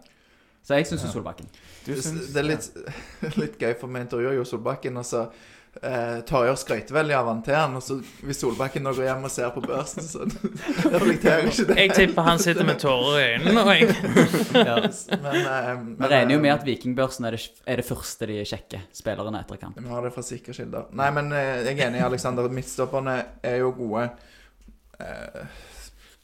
Så 0.67 0.75
jeg 0.75 0.89
syns 0.89 1.05
jo 1.07 1.13
Solbakken. 1.13 1.47
Du 1.85 1.93
Det, 1.93 2.01
syns 2.03 2.33
det 2.33 2.41
er 2.41 2.49
litt, 2.49 2.67
litt 3.41 3.55
gøy, 3.55 3.71
for 3.79 3.87
vi 3.87 4.03
intervjuer 4.03 4.35
jo 4.35 4.43
Solbakken, 4.45 4.99
og 4.99 5.07
så 5.07 5.23
eh, 5.85 6.19
Torjer 6.27 6.57
skrøyter 6.59 6.95
veldig 6.95 7.15
av 7.17 7.29
han 7.31 7.41
til 7.45 7.55
han, 7.55 7.75
og 7.79 7.83
så 7.83 7.97
hvis 8.25 8.41
Solbakken 8.43 8.83
nå 8.85 8.93
går 8.97 9.07
hjem 9.07 9.27
og 9.27 9.33
ser 9.33 9.51
på 9.55 9.63
børsen, 9.63 10.05
så 10.05 10.25
reflekterer 10.93 11.47
ikke 11.49 11.67
det. 11.69 11.77
Jeg 11.81 11.95
tipper 11.97 12.27
han 12.27 12.41
sitter 12.43 12.67
med 12.67 12.81
tårer 12.81 13.19
i 13.19 13.25
øynene. 13.33 13.55
nå, 13.57 13.65
jeg. 13.75 13.95
Men, 15.25 15.39
eh, 15.39 15.71
Vi 15.99 16.11
regner 16.13 16.35
jo 16.35 16.41
med 16.43 16.53
at 16.55 16.65
Vikingbørsen 16.67 17.29
er 17.29 17.37
det, 17.37 17.43
er 17.65 17.81
det 17.83 17.87
første 17.87 18.29
de 18.29 18.41
sjekker, 18.47 18.85
spillerne 18.95 19.43
etter 19.43 19.61
kamp. 19.61 19.79
Vi 19.79 19.93
har 19.93 20.05
det 20.05 20.13
fra 20.15 20.25
sikre 20.25 20.55
kilder. 20.55 20.89
Nei, 20.99 21.09
men 21.15 21.31
eh, 21.35 21.63
jeg 21.67 21.77
er 21.77 21.87
enig, 21.89 22.01
i 22.01 22.07
Alexander. 22.07 22.49
Midtstopperne 22.53 23.17
er 23.45 23.59
jo 23.63 23.73
gode. 23.77 24.07
Eh, 24.99 25.43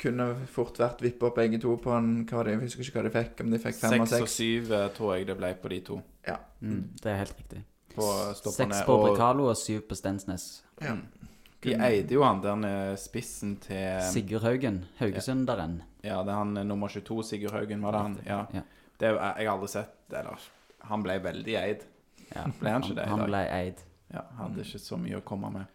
kunne 0.02 0.32
fort 0.52 0.78
vært 0.80 1.00
vippa 1.04 1.30
opp 1.30 1.38
begge 1.40 1.60
to 1.64 1.78
på 1.82 1.94
en 1.96 2.10
hva 2.28 2.44
de, 2.46 2.58
Jeg 2.58 2.66
husker 2.66 2.84
ikke 2.84 3.00
hva 3.00 3.06
de 3.08 3.14
fikk, 3.14 3.46
om 3.46 3.54
de 3.54 3.62
fikk 3.64 3.80
fem 3.80 3.96
og 4.04 4.10
Seks 4.12 4.26
og 4.26 4.34
syv 4.34 4.76
eh, 4.76 4.90
tror 4.96 5.16
jeg 5.16 5.30
det 5.30 5.38
ble 5.40 5.54
på 5.62 5.72
de 5.72 5.80
to. 5.92 6.02
Mm, 6.66 6.84
det 7.02 7.12
er 7.12 7.20
helt 7.22 7.38
riktig. 7.38 7.60
På 7.96 8.08
stopperne. 8.38 8.76
Seks 8.76 8.88
på 8.88 8.98
og 9.10 9.42
og 9.50 9.58
syv 9.58 9.82
på 9.90 9.96
Stensnes. 9.96 10.64
Ja. 10.82 10.96
de 11.64 11.74
eide 11.74 12.14
jo 12.14 12.24
han 12.24 12.42
der 12.44 12.96
spissen 13.00 13.56
til 13.58 14.02
Sigurd 14.12 14.44
Haugen. 14.44 14.86
Haugesunderen. 15.00 15.82
Ja, 16.06 16.22
det 16.24 16.34
er 16.34 16.38
han 16.38 16.58
eh, 16.58 16.66
nummer 16.66 16.88
22, 16.88 17.24
Sigurd 17.24 17.56
Haugen, 17.58 17.82
var 17.82 17.92
det 17.92 18.02
han? 18.04 18.18
Ja. 18.26 18.46
Ja. 18.54 18.62
Det, 19.00 19.08
jeg 19.08 19.48
har 19.48 19.56
aldri 19.56 19.68
sett 19.68 20.14
eller 20.14 20.40
Han 20.86 21.04
ble 21.04 21.18
veldig 21.24 21.56
eid. 21.60 21.86
Ja. 22.30 22.46
Ble 22.60 22.70
han 22.76 22.84
ikke 22.84 22.98
det 23.00 23.08
i 23.08 23.10
Han 23.10 23.26
ble 23.26 23.42
eid. 23.50 23.82
Ja, 24.14 24.22
hadde 24.38 24.62
ikke 24.62 24.80
så 24.82 25.00
mye 25.02 25.18
å 25.18 25.26
komme 25.26 25.50
med. 25.54 25.72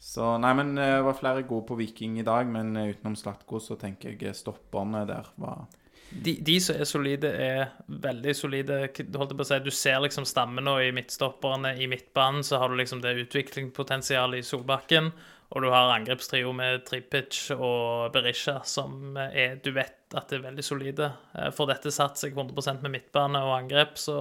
Så 0.00 0.30
nei, 0.40 0.52
men 0.56 0.72
eh, 0.78 0.94
det 0.96 1.04
var 1.04 1.18
flere 1.18 1.42
gode 1.48 1.66
på 1.68 1.76
Viking 1.80 2.20
i 2.22 2.26
dag, 2.26 2.46
men 2.48 2.72
eh, 2.78 2.92
utenom 2.94 3.18
Slatko 3.18 3.60
så 3.60 3.76
tenker 3.80 4.14
jeg 4.14 4.38
stopperne 4.38 5.02
der 5.08 5.28
var 5.40 5.66
De, 6.10 6.34
de 6.42 6.56
som 6.58 6.74
er 6.74 6.88
solide, 6.90 7.30
er 7.30 7.68
veldig 7.86 8.32
solide. 8.34 8.78
Holdt 8.90 9.30
jeg 9.30 9.38
på 9.38 9.44
å 9.44 9.48
si, 9.48 9.58
Du 9.62 9.70
ser 9.70 10.00
liksom 10.02 10.26
stammen 10.26 10.66
og 10.70 10.82
i 10.82 10.90
midtstopperne. 10.94 11.76
I 11.78 11.86
midtbanen 11.90 12.42
så 12.46 12.58
har 12.58 12.70
du 12.70 12.78
liksom 12.80 13.02
det 13.04 13.14
utviklingspotensialet 13.24 14.42
i 14.42 14.46
Solbakken. 14.46 15.12
Og 15.50 15.64
du 15.64 15.70
har 15.70 15.90
angrepstrio 15.94 16.52
med 16.54 16.84
Tripic 16.86 17.38
og 17.56 18.12
Berisha, 18.14 18.60
som 18.66 19.16
er 19.18 19.58
Du 19.62 19.72
vet 19.74 20.14
at 20.14 20.30
det 20.30 20.38
er 20.38 20.46
veldig 20.48 20.66
solide. 20.66 21.10
For 21.34 21.62
Får 21.62 21.72
dette 21.72 21.94
satt 21.94 22.18
seg 22.18 22.34
100 22.38 22.82
med 22.82 22.94
midtbane 22.98 23.42
og 23.46 23.56
angrep, 23.56 23.98
så 23.98 24.16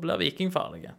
blir 0.00 0.20
Viking 0.20 0.52
farlige. 0.52 0.94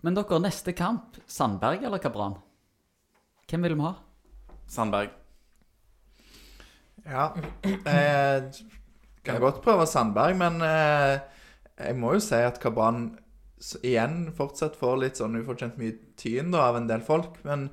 Men 0.00 0.16
dere, 0.16 0.42
neste 0.42 0.74
kamp. 0.74 1.18
Sandberg 1.26 1.82
eller 1.86 2.02
Kabran? 2.02 2.38
Hvem 3.50 3.66
vil 3.66 3.74
vi 3.76 3.86
ha? 3.86 3.94
Sandberg. 4.70 5.19
Ja. 7.06 7.30
Eh, 7.64 8.50
kan 9.24 9.40
godt 9.40 9.60
prøve 9.64 9.86
Sandberg, 9.88 10.36
men 10.40 10.60
eh, 10.64 11.20
jeg 11.80 11.96
må 12.00 12.14
jo 12.16 12.22
si 12.24 12.38
at 12.40 12.60
Kaban 12.62 13.10
igjen 13.84 14.30
fortsatt 14.36 14.78
får 14.80 15.02
litt 15.02 15.20
sånn 15.20 15.36
ufortjent 15.40 15.76
mye 15.80 15.98
tyn 16.20 16.54
av 16.56 16.78
en 16.78 16.88
del 16.88 17.04
folk. 17.04 17.40
Men 17.44 17.68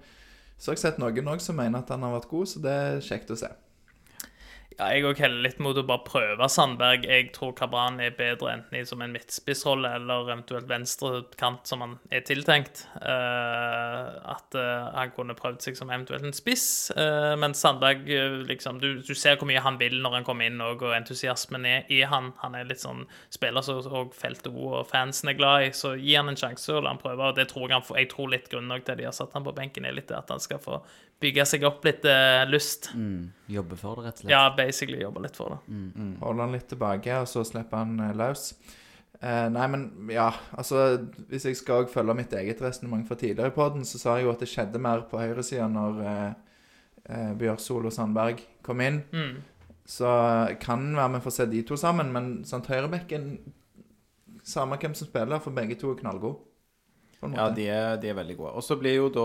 så 0.57 0.71
har 0.71 0.77
jeg 0.77 0.83
sett 0.83 0.99
noen 1.01 1.31
òg 1.31 1.43
som 1.43 1.57
mener 1.59 1.83
at 1.83 1.93
han 1.93 2.03
har 2.03 2.17
vært 2.17 2.31
god, 2.31 2.51
så 2.51 2.63
det 2.63 2.75
er 2.75 3.05
kjekt 3.05 3.31
å 3.31 3.39
se. 3.39 3.49
Ja, 4.77 4.91
jeg 4.93 5.07
òg 5.09 5.17
heller 5.17 5.41
litt 5.41 5.57
mot 5.57 5.73
å 5.73 5.81
bare 5.89 6.05
prøve 6.05 6.45
Sandberg. 6.53 7.07
Jeg 7.09 7.31
tror 7.33 7.55
Kabran 7.57 7.95
er 7.97 8.11
bedre 8.13 8.51
enten 8.51 8.77
i 8.77 8.83
som 8.85 9.01
en 9.01 9.15
midtspissrolle 9.15 9.89
eller 9.97 10.27
eventuelt 10.27 10.67
venstre 10.69 11.23
kant 11.39 11.65
som 11.65 11.81
han 11.81 11.95
er 12.13 12.21
tiltenkt. 12.27 12.83
Uh, 13.01 14.21
at 14.35 14.53
uh, 14.53 14.91
han 14.93 15.15
kunne 15.15 15.33
prøvd 15.39 15.65
seg 15.65 15.79
som 15.79 15.89
eventuelt 15.89 16.27
en 16.29 16.37
spiss. 16.37 16.67
Uh, 16.93 17.33
men 17.41 17.57
Sandberg, 17.57 18.05
liksom 18.45 18.77
du, 18.83 19.01
du 19.01 19.15
ser 19.17 19.39
hvor 19.41 19.49
mye 19.49 19.63
han 19.65 19.79
vil 19.81 19.97
når 20.03 20.19
han 20.19 20.29
kommer 20.29 20.45
inn, 20.45 20.61
og, 20.61 20.85
og 20.85 20.93
entusiasmen 20.93 21.65
er 21.65 21.89
i 21.89 22.03
han. 22.05 22.29
Han 22.43 22.59
er 22.61 22.69
litt 22.69 22.85
sånn 22.85 23.07
spiller 23.33 23.65
som 23.65 23.81
òg 23.81 24.13
feltet 24.13 24.53
og 24.53 24.83
fansen 24.91 25.33
er 25.33 25.39
glad 25.41 25.71
i, 25.71 25.73
så 25.73 25.95
gi 25.97 26.13
han 26.19 26.29
en 26.29 26.37
sjanse 26.37 26.77
og 26.77 26.85
la 26.85 26.93
han 26.93 27.01
prøve. 27.01 27.31
Og 27.31 27.41
det 27.41 27.49
tror 27.49 27.65
jeg 27.65 27.79
han. 27.79 27.89
Jeg 27.97 28.13
tror 28.13 28.29
litt 28.29 28.53
grunnen 28.53 28.85
til 28.85 28.93
at 28.93 29.01
de 29.01 29.09
har 29.09 29.17
satt 29.23 29.33
han 29.33 29.49
på 29.49 29.57
benken, 29.57 29.89
er 29.89 29.97
litt 29.97 30.11
det 30.13 30.21
at 30.21 30.29
han 30.29 30.43
skal 30.43 30.61
få 30.61 30.83
bygge 31.21 31.45
seg 31.49 31.65
opp 31.67 31.85
litt 31.87 32.05
eh, 32.05 32.43
lyst. 32.49 32.91
Mm. 32.95 33.29
Jobbe 33.51 33.77
for 33.79 33.99
det, 33.99 34.07
rett 34.07 34.19
og 34.19 34.25
slett. 34.25 34.33
Ja, 34.33 34.43
basically 34.57 34.99
jobbe 35.01 35.23
litt 35.25 35.37
for 35.39 35.55
det. 35.55 35.77
Holde 36.21 36.45
han 36.45 36.57
litt 36.57 36.67
tilbake, 36.69 37.21
og 37.23 37.29
så 37.31 37.45
slippe 37.47 37.79
han 37.79 37.97
eh, 38.03 38.13
løs. 38.17 38.51
Eh, 39.17 39.47
nei, 39.49 39.65
men 39.73 39.85
ja, 40.13 40.27
altså 40.53 40.99
Hvis 41.25 41.47
jeg 41.47 41.57
skal 41.57 41.87
følge 41.89 42.13
mitt 42.19 42.33
eget 42.37 42.59
resonnement 42.61 43.07
fra 43.07 43.17
tidligere 43.17 43.49
i 43.49 43.55
poden, 43.55 43.85
så 43.85 43.97
sa 43.97 44.17
jeg 44.17 44.27
jo 44.27 44.33
at 44.35 44.43
det 44.43 44.49
skjedde 44.51 44.81
mer 44.81 45.07
på 45.09 45.17
høyresida 45.17 45.65
når 45.71 46.01
eh, 46.05 46.33
eh, 47.09 47.31
Bjørsol 47.39 47.89
og 47.89 47.95
Sandberg 47.95 48.43
kom 48.65 48.83
inn. 48.85 49.01
Mm. 49.09 49.39
Så 49.87 50.09
kan 50.61 50.91
være 50.95 51.15
vi 51.15 51.23
får 51.25 51.33
se 51.33 51.47
de 51.49 51.63
to 51.65 51.77
sammen, 51.79 52.11
men 52.13 52.33
sant, 52.45 52.69
høyrebekken 52.69 53.37
Samme 54.47 54.77
hvem 54.79 54.93
som 54.95 55.09
spiller, 55.09 55.41
for 55.43 55.51
begge 55.51 55.75
to 55.75 55.89
er 55.91 55.97
knallgode. 55.99 56.37
Ja, 57.33 57.47
de 57.49 57.63
er, 57.73 57.95
de 57.97 58.09
er 58.11 58.17
veldig 58.19 58.35
gode. 58.37 58.51
Og 58.59 58.63
så 58.63 58.75
blir 58.77 58.95
jo 58.99 59.07
da 59.09 59.23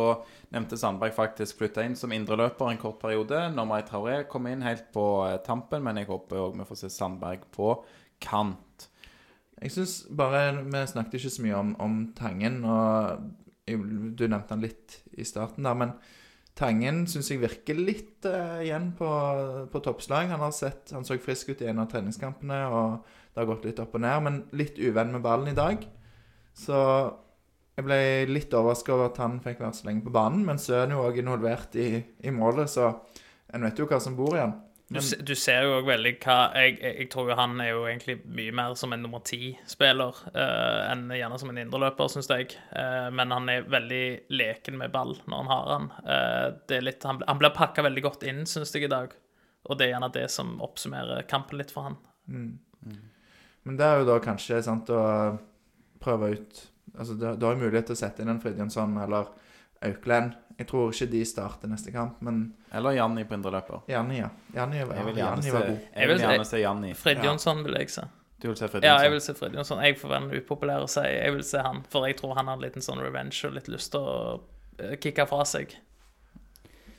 nevnte 0.55 0.79
Sandberg 0.81 1.13
faktisk 1.13 1.59
flytta 1.61 1.85
inn 1.85 1.97
som 1.97 2.13
indreløper 2.13 2.71
en 2.73 2.79
kort 2.81 2.99
periode. 3.03 3.37
Når 3.53 3.67
Mai 3.69 3.83
Traoré 3.83 4.23
kom 4.29 4.47
inn 4.49 4.63
helt 4.65 4.87
på 4.95 5.05
eh, 5.29 5.37
tampen, 5.45 5.83
men 5.85 6.01
jeg 6.01 6.09
håper 6.09 6.41
òg 6.41 6.57
vi 6.57 6.65
får 6.71 6.81
se 6.85 6.91
Sandberg 6.95 7.45
på 7.53 7.75
kant. 8.25 8.89
Jeg 9.63 9.71
synes 9.77 9.99
bare 10.11 10.65
Vi 10.65 10.87
snakket 10.91 11.21
ikke 11.21 11.31
så 11.37 11.43
mye 11.45 11.59
om, 11.61 11.77
om 11.85 12.01
Tangen, 12.19 12.65
og 12.65 13.29
jeg- 13.69 14.17
du 14.17 14.25
nevnte 14.27 14.49
han 14.57 14.61
litt 14.65 15.03
i 15.13 15.23
starten 15.29 15.63
der, 15.69 15.75
men 15.75 15.93
Tangen 16.57 17.07
syns 17.07 17.31
jeg 17.31 17.41
virker 17.41 17.79
litt 17.79 18.27
uh, 18.29 18.59
igjen 18.61 18.91
på, 18.99 19.07
på 19.73 19.81
toppslag. 19.81 20.29
Han 20.29 20.41
har 20.41 20.51
sett, 20.53 20.91
han 20.93 21.05
så 21.05 21.17
frisk 21.21 21.49
ut 21.55 21.63
i 21.63 21.69
en 21.71 21.79
av 21.81 21.89
treningskampene, 21.89 22.59
og 22.69 23.07
det 23.33 23.41
har 23.41 23.47
gått 23.49 23.65
litt 23.65 23.81
opp 23.81 23.95
og 23.97 24.03
ned, 24.05 24.23
men 24.27 24.43
litt 24.53 24.77
uvenn 24.77 25.13
med 25.15 25.23
ballen 25.25 25.49
i 25.49 25.57
dag. 25.57 25.87
Så 26.53 26.77
jeg 27.73 27.87
ble 27.87 27.99
litt 28.29 28.53
overraska 28.53 28.93
over 28.93 29.09
at 29.09 29.21
han 29.23 29.39
fikk 29.41 29.63
være 29.63 29.77
så 29.79 29.89
lenge 29.89 30.05
på 30.05 30.13
banen, 30.13 30.45
men 30.45 30.61
så 30.61 30.77
er 30.77 30.85
han 30.85 30.97
jo 30.97 31.07
òg 31.07 31.23
involvert 31.23 31.79
i, 31.81 32.03
i 32.21 32.35
målet, 32.35 32.69
så 32.69 32.91
en 33.53 33.65
vet 33.65 33.81
jo 33.81 33.89
hva 33.89 34.01
som 34.03 34.17
bor 34.19 34.37
i 34.37 34.43
han. 34.43 34.59
Du, 34.93 35.01
du 35.25 35.33
ser 35.39 35.65
jo 35.65 35.79
òg 35.79 35.87
veldig 35.89 36.11
hva 36.21 36.37
jeg, 36.59 36.75
jeg, 36.83 37.07
tror 37.13 37.31
jo 37.31 37.37
han 37.39 37.55
er 37.65 37.71
jo 37.71 37.85
egentlig 37.89 38.19
mye 38.29 38.53
mer 38.53 38.75
som 38.77 38.93
en 38.93 39.01
nummer 39.01 39.23
ti-spiller 39.25 40.19
uh, 40.35 40.91
enn 40.91 41.07
gjerne 41.17 41.39
som 41.41 41.53
en 41.53 41.61
indreløper, 41.63 42.11
syns 42.13 42.29
jeg. 42.29 42.51
Uh, 42.75 43.09
men 43.15 43.33
han 43.33 43.49
er 43.49 43.71
veldig 43.73 44.05
leken 44.37 44.77
med 44.81 44.93
ball 44.93 45.15
når 45.25 45.39
han 45.39 45.53
har 45.53 45.71
han. 45.71 45.89
Uh, 46.05 46.47
det 46.69 46.77
er 46.77 46.85
litt, 46.91 47.07
han, 47.09 47.23
han 47.25 47.41
blir 47.41 47.55
pakka 47.57 47.87
veldig 47.89 48.05
godt 48.05 48.27
inn, 48.29 48.45
syns 48.49 48.75
jeg, 48.77 48.85
i 48.85 48.93
dag. 48.93 49.17
Og 49.71 49.79
det 49.79 49.87
er 49.87 49.95
gjerne 49.95 50.13
det 50.13 50.27
som 50.35 50.59
oppsummerer 50.65 51.25
kampen 51.31 51.63
litt 51.63 51.73
for 51.73 51.89
han. 51.89 51.97
Men 52.29 53.79
det 53.79 53.89
er 53.89 54.03
jo 54.03 54.11
da 54.11 54.19
kanskje 54.21 54.61
sant 54.67 54.93
å 54.93 55.01
prøve 56.03 56.35
ut 56.37 56.63
Altså, 56.99 57.15
du, 57.17 57.25
du 57.37 57.47
har 57.47 57.55
jo 57.57 57.61
mulighet 57.65 57.87
til 57.89 57.97
å 57.97 58.01
sette 58.03 58.21
inn 58.23 58.29
en 58.29 58.41
Fridjonsson 58.43 58.97
eller 59.03 59.31
Auklend. 59.83 60.35
Jeg 60.59 60.67
tror 60.69 60.93
ikke 60.93 61.09
de 61.11 61.23
starter 61.27 61.71
neste 61.73 61.91
kamp, 61.95 62.19
men 62.23 62.43
Eller 62.73 62.93
Janni 62.99 63.25
på 63.27 63.35
indreløper. 63.35 63.81
Janni, 63.89 64.19
ja. 64.21 64.29
Janni, 64.55 64.77
Jeg 64.83 64.89
vil 64.89 64.97
ja, 64.99 65.05
gjerne 65.05 65.23
Janni 65.25 65.43
se, 65.43 65.53
var 65.57 65.61
god. 65.67 65.79
jeg 65.79 65.79
vil 65.79 66.01
Jeg 66.01 66.09
vil- 66.13 66.21
gjerne 66.27 66.45
se 66.51 66.61
Janni. 66.61 66.93
Fred 66.95 67.17
Ja. 67.19 67.25
Jonsson 67.31 67.65
vil 67.65 67.75
jeg 67.81 67.91
se. 67.91 68.05
Du 68.43 68.49
vil 68.49 68.57
se 68.57 68.69
Fred 68.69 68.85
Ja, 68.85 68.99
jeg 69.03 69.11
vil 69.11 69.21
se 69.21 69.35
Fred 69.35 69.55
Jonsson. 69.55 69.83
Jeg 69.83 69.97
får 69.99 70.09
være 70.09 70.29
den 70.29 70.43
upopulære 70.43 70.83
og 70.83 70.91
si 70.91 71.01
jeg 71.01 71.33
vil 71.33 71.43
se 71.45 71.59
han, 71.63 71.83
for 71.89 72.07
jeg 72.07 72.17
tror 72.19 72.35
han 72.37 72.47
har 72.47 72.55
en 72.57 72.63
liten 72.63 72.83
sånn 72.83 73.01
revenge 73.03 73.45
og 73.49 73.55
litt 73.55 73.69
lyst 73.69 73.91
til 73.93 74.01
å 74.01 74.41
eh, 74.79 74.97
kicke 74.97 75.27
fra 75.29 75.45
seg. 75.45 75.75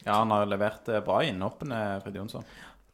Ja, 0.05 0.17
han 0.19 0.31
har 0.31 0.45
levert 0.45 0.87
eh, 0.89 0.99
bra 1.01 1.21
innhoppene, 1.23 2.01
Fred 2.03 2.15
Jonsson. 2.15 2.43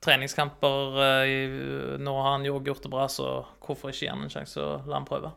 Treningskamper 0.02 1.02
eh, 1.26 1.98
Nå 2.00 2.14
har 2.22 2.32
han 2.38 2.46
jo 2.46 2.60
gjort 2.64 2.84
det 2.84 2.92
bra, 2.94 3.08
så 3.08 3.46
hvorfor 3.66 3.90
ikke 3.92 4.06
gi 4.06 4.12
han 4.12 4.22
en 4.24 4.30
sjanse 4.30 4.58
og 4.62 4.86
la 4.88 4.96
han 5.00 5.06
prøve? 5.10 5.32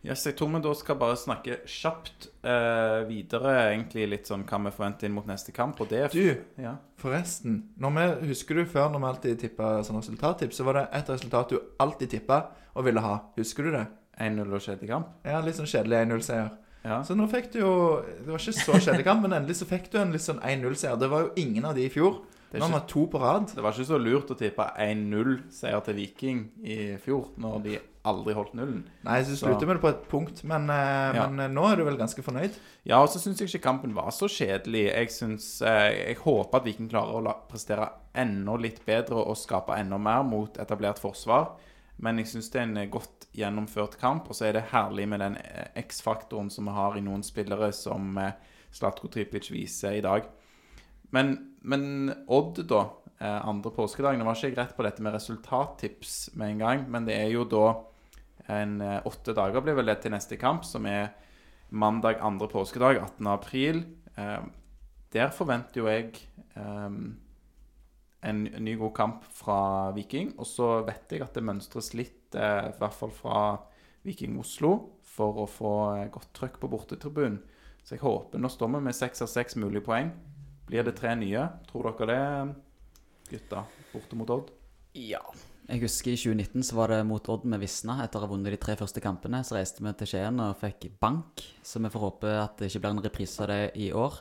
Yes, 0.00 0.22
jeg 0.24 0.32
tror 0.38 0.48
vi 0.48 0.62
da 0.64 0.70
skal 0.72 0.96
bare 0.96 1.16
snakke 1.20 1.58
kjapt 1.68 2.30
eh, 2.40 3.02
videre, 3.04 3.50
egentlig 3.74 4.06
litt 4.08 4.30
sånn 4.30 4.46
hva 4.48 4.60
vi 4.64 4.72
forventer 4.72 5.10
inn 5.10 5.12
mot 5.12 5.26
neste 5.28 5.52
kamp, 5.52 5.82
og 5.84 5.90
det 5.90 5.98
er 6.06 6.14
Du, 6.14 6.62
ja. 6.62 6.78
forresten. 6.96 7.58
Når 7.76 7.92
vi, 7.98 8.06
husker 8.30 8.56
du 8.56 8.64
før 8.64 8.88
når 8.94 9.02
vi 9.02 9.10
alltid 9.10 9.42
tippa 9.42 9.74
sånn 9.84 10.00
resultattips, 10.00 10.56
så 10.56 10.64
var 10.64 10.78
det 10.78 10.86
et 10.96 11.12
resultat 11.12 11.52
du 11.52 11.58
alltid 11.84 12.14
tippa 12.16 12.40
og 12.72 12.88
ville 12.88 13.04
ha. 13.04 13.18
Husker 13.36 13.68
du 13.68 13.74
det? 13.76 13.84
1-0 14.20 14.48
og 14.48 14.64
kjedelig 14.64 14.88
kamp. 14.88 15.12
Ja, 15.28 15.44
litt 15.44 15.60
sånn 15.60 15.68
kjedelig 15.68 16.00
1-0-seier. 16.06 16.50
Ja. 16.80 17.02
Så 17.04 17.12
nå 17.12 17.26
fikk 17.28 17.50
du 17.52 17.58
jo 17.60 17.72
Det 18.24 18.30
var 18.30 18.40
ikke 18.40 18.56
så 18.56 18.78
kjedelig 18.78 19.04
kamp, 19.04 19.20
men 19.26 19.36
endelig 19.36 19.58
så 19.58 19.68
fikk 19.68 19.90
du 19.92 19.98
en 20.00 20.14
litt 20.14 20.24
sånn 20.24 20.40
1-0-seier. 20.40 20.96
Det 21.00 21.12
var 21.12 21.26
jo 21.26 21.32
ingen 21.40 21.68
av 21.68 21.76
de 21.76 21.84
i 21.84 21.92
fjor. 21.92 22.22
Nå 22.50 22.64
har 22.64 22.72
vi 22.72 22.80
to 22.90 23.04
på 23.06 23.20
rad. 23.20 23.52
det 23.54 23.62
var 23.62 23.76
ikke 23.76 23.92
så 23.92 24.00
lurt 24.00 24.32
å 24.32 24.36
tippe 24.38 24.64
1-0-seier 24.80 25.84
til 25.86 25.98
Viking 26.00 26.40
i 26.64 26.78
fjor, 27.04 27.28
når 27.38 27.60
de 27.68 27.76
aldri 28.08 28.32
holdt 28.32 28.54
nullen. 28.56 28.84
Nei, 29.04 29.18
så 29.28 29.36
slutter 29.36 29.68
vi 29.68 29.74
det 29.76 29.82
på 29.82 29.90
et 29.90 30.04
punkt, 30.08 30.42
men, 30.48 30.70
eh, 30.70 31.14
Ja. 31.16 31.26
men 31.28 31.40
eh, 31.40 31.48
nå 31.52 31.64
er 31.70 31.76
du 31.76 31.84
vel 31.84 31.98
ganske 31.98 32.22
fornøyd? 32.24 32.54
Ja, 32.84 33.02
og 33.02 33.08
så 33.08 33.20
syns 33.20 33.38
jeg 33.40 33.48
ikke 33.50 33.66
kampen 33.66 33.94
var 33.94 34.10
så 34.10 34.28
kjedelig. 34.28 34.86
Jeg 34.94 35.10
synes, 35.10 35.60
eh, 35.62 36.06
jeg 36.08 36.16
håper 36.16 36.56
at 36.56 36.64
Viking 36.64 36.88
klarer 36.88 37.20
å 37.20 37.34
prestere 37.48 37.90
enda 38.14 38.56
litt 38.56 38.84
bedre 38.86 39.20
og 39.26 39.36
skape 39.36 39.76
enda 39.76 39.98
mer 39.98 40.22
mot 40.24 40.56
etablert 40.56 40.98
forsvar. 40.98 41.52
Men 41.98 42.16
jeg 42.16 42.26
syns 42.28 42.50
det 42.50 42.60
er 42.62 42.62
en 42.62 42.90
godt 42.90 43.26
gjennomført 43.36 43.98
kamp, 44.00 44.30
og 44.30 44.34
så 44.34 44.46
er 44.48 44.52
det 44.52 44.70
herlig 44.72 45.06
med 45.06 45.20
den 45.20 45.36
X-faktoren 45.76 46.50
som 46.50 46.64
vi 46.64 46.70
har 46.72 46.96
i 46.96 47.00
noen 47.00 47.22
spillere, 47.22 47.70
som 47.74 48.16
Slatko 48.72 49.08
Tripic 49.08 49.50
viser 49.50 49.98
i 49.98 50.00
dag. 50.00 50.24
Men, 51.12 51.50
men 51.62 52.14
Odd, 52.26 52.66
da, 52.66 52.86
andre 53.20 53.70
påskedag 53.70 54.16
Nå 54.16 54.24
var 54.24 54.34
ikke 54.34 54.48
jeg 54.48 54.56
rett 54.56 54.76
på 54.76 54.82
dette 54.82 55.02
med 55.02 55.12
resultattips 55.12 56.30
med 56.36 56.52
en 56.54 56.58
gang, 56.58 56.90
men 56.90 57.04
det 57.04 57.18
er 57.18 57.28
jo 57.34 57.44
da 57.44 57.74
en 58.50 58.80
eh, 58.84 59.00
åtte 59.06 59.34
dager 59.36 59.64
blir 59.64 59.78
vel 59.78 59.90
det 59.90 60.00
til 60.04 60.14
neste 60.14 60.38
kamp, 60.40 60.66
som 60.66 60.86
er 60.88 61.12
mandag 61.70 62.20
andre 62.24 62.48
påskedag, 62.50 62.98
18. 62.98 63.30
april. 63.30 63.82
Eh, 64.16 64.40
der 65.14 65.34
forventer 65.34 65.82
jo 65.82 65.88
jeg 65.90 66.12
eh, 66.58 66.96
en 68.30 68.42
ny 68.60 68.76
god 68.78 68.94
kamp 68.96 69.28
fra 69.34 69.90
Viking. 69.96 70.34
Og 70.38 70.48
så 70.48 70.80
vet 70.86 71.14
jeg 71.14 71.24
at 71.24 71.36
det 71.36 71.46
mønstres 71.46 71.94
litt, 71.96 72.16
i 72.30 72.74
hvert 72.78 72.94
fall 72.94 73.10
fra 73.10 73.38
Viking 74.06 74.36
Oslo, 74.38 74.74
for 75.02 75.40
å 75.42 75.46
få 75.50 75.72
godt 76.14 76.30
trøkk 76.36 76.60
på 76.62 76.70
bortetribunen. 76.70 77.40
Så 77.82 77.96
jeg 77.96 78.04
håper 78.04 78.38
Nå 78.38 78.50
står 78.52 78.70
vi 78.74 78.82
med 78.84 78.94
seks 78.94 79.24
av 79.24 79.30
seks 79.32 79.56
mulige 79.58 79.82
poeng. 79.88 80.12
Blir 80.68 80.84
det 80.86 80.94
tre 81.00 81.16
nye? 81.18 81.48
Tror 81.66 81.88
dere 81.90 82.06
det, 82.12 82.54
gutta? 83.32 83.64
Borte 83.90 84.18
mot 84.20 84.30
Odd? 84.30 84.52
Ja. 84.94 85.22
Jeg 85.70 85.84
husker 85.84 86.10
i 86.10 86.18
2019 86.18 86.64
så 86.66 86.76
var 86.80 86.90
det 86.90 87.04
mot 87.06 87.28
Odd 87.30 87.44
vi 87.46 87.58
visna. 87.62 88.00
Etter 88.02 88.18
å 88.18 88.24
ha 88.24 88.28
vunnet 88.32 88.50
de 88.50 88.58
tre 88.58 88.74
første 88.78 88.98
kampene, 89.02 89.38
så 89.46 89.54
reiste 89.54 89.84
vi 89.84 89.92
til 90.00 90.08
Skien 90.10 90.40
og 90.42 90.56
fikk 90.58 90.88
bank. 90.98 91.44
Så 91.62 91.78
vi 91.78 91.90
får 91.92 92.02
håpe 92.02 92.32
at 92.40 92.56
det 92.58 92.72
ikke 92.72 92.80
blir 92.82 92.96
en 92.96 93.02
reprise 93.04 93.44
av 93.44 93.52
det 93.52 93.60
i 93.78 93.92
år. 93.94 94.16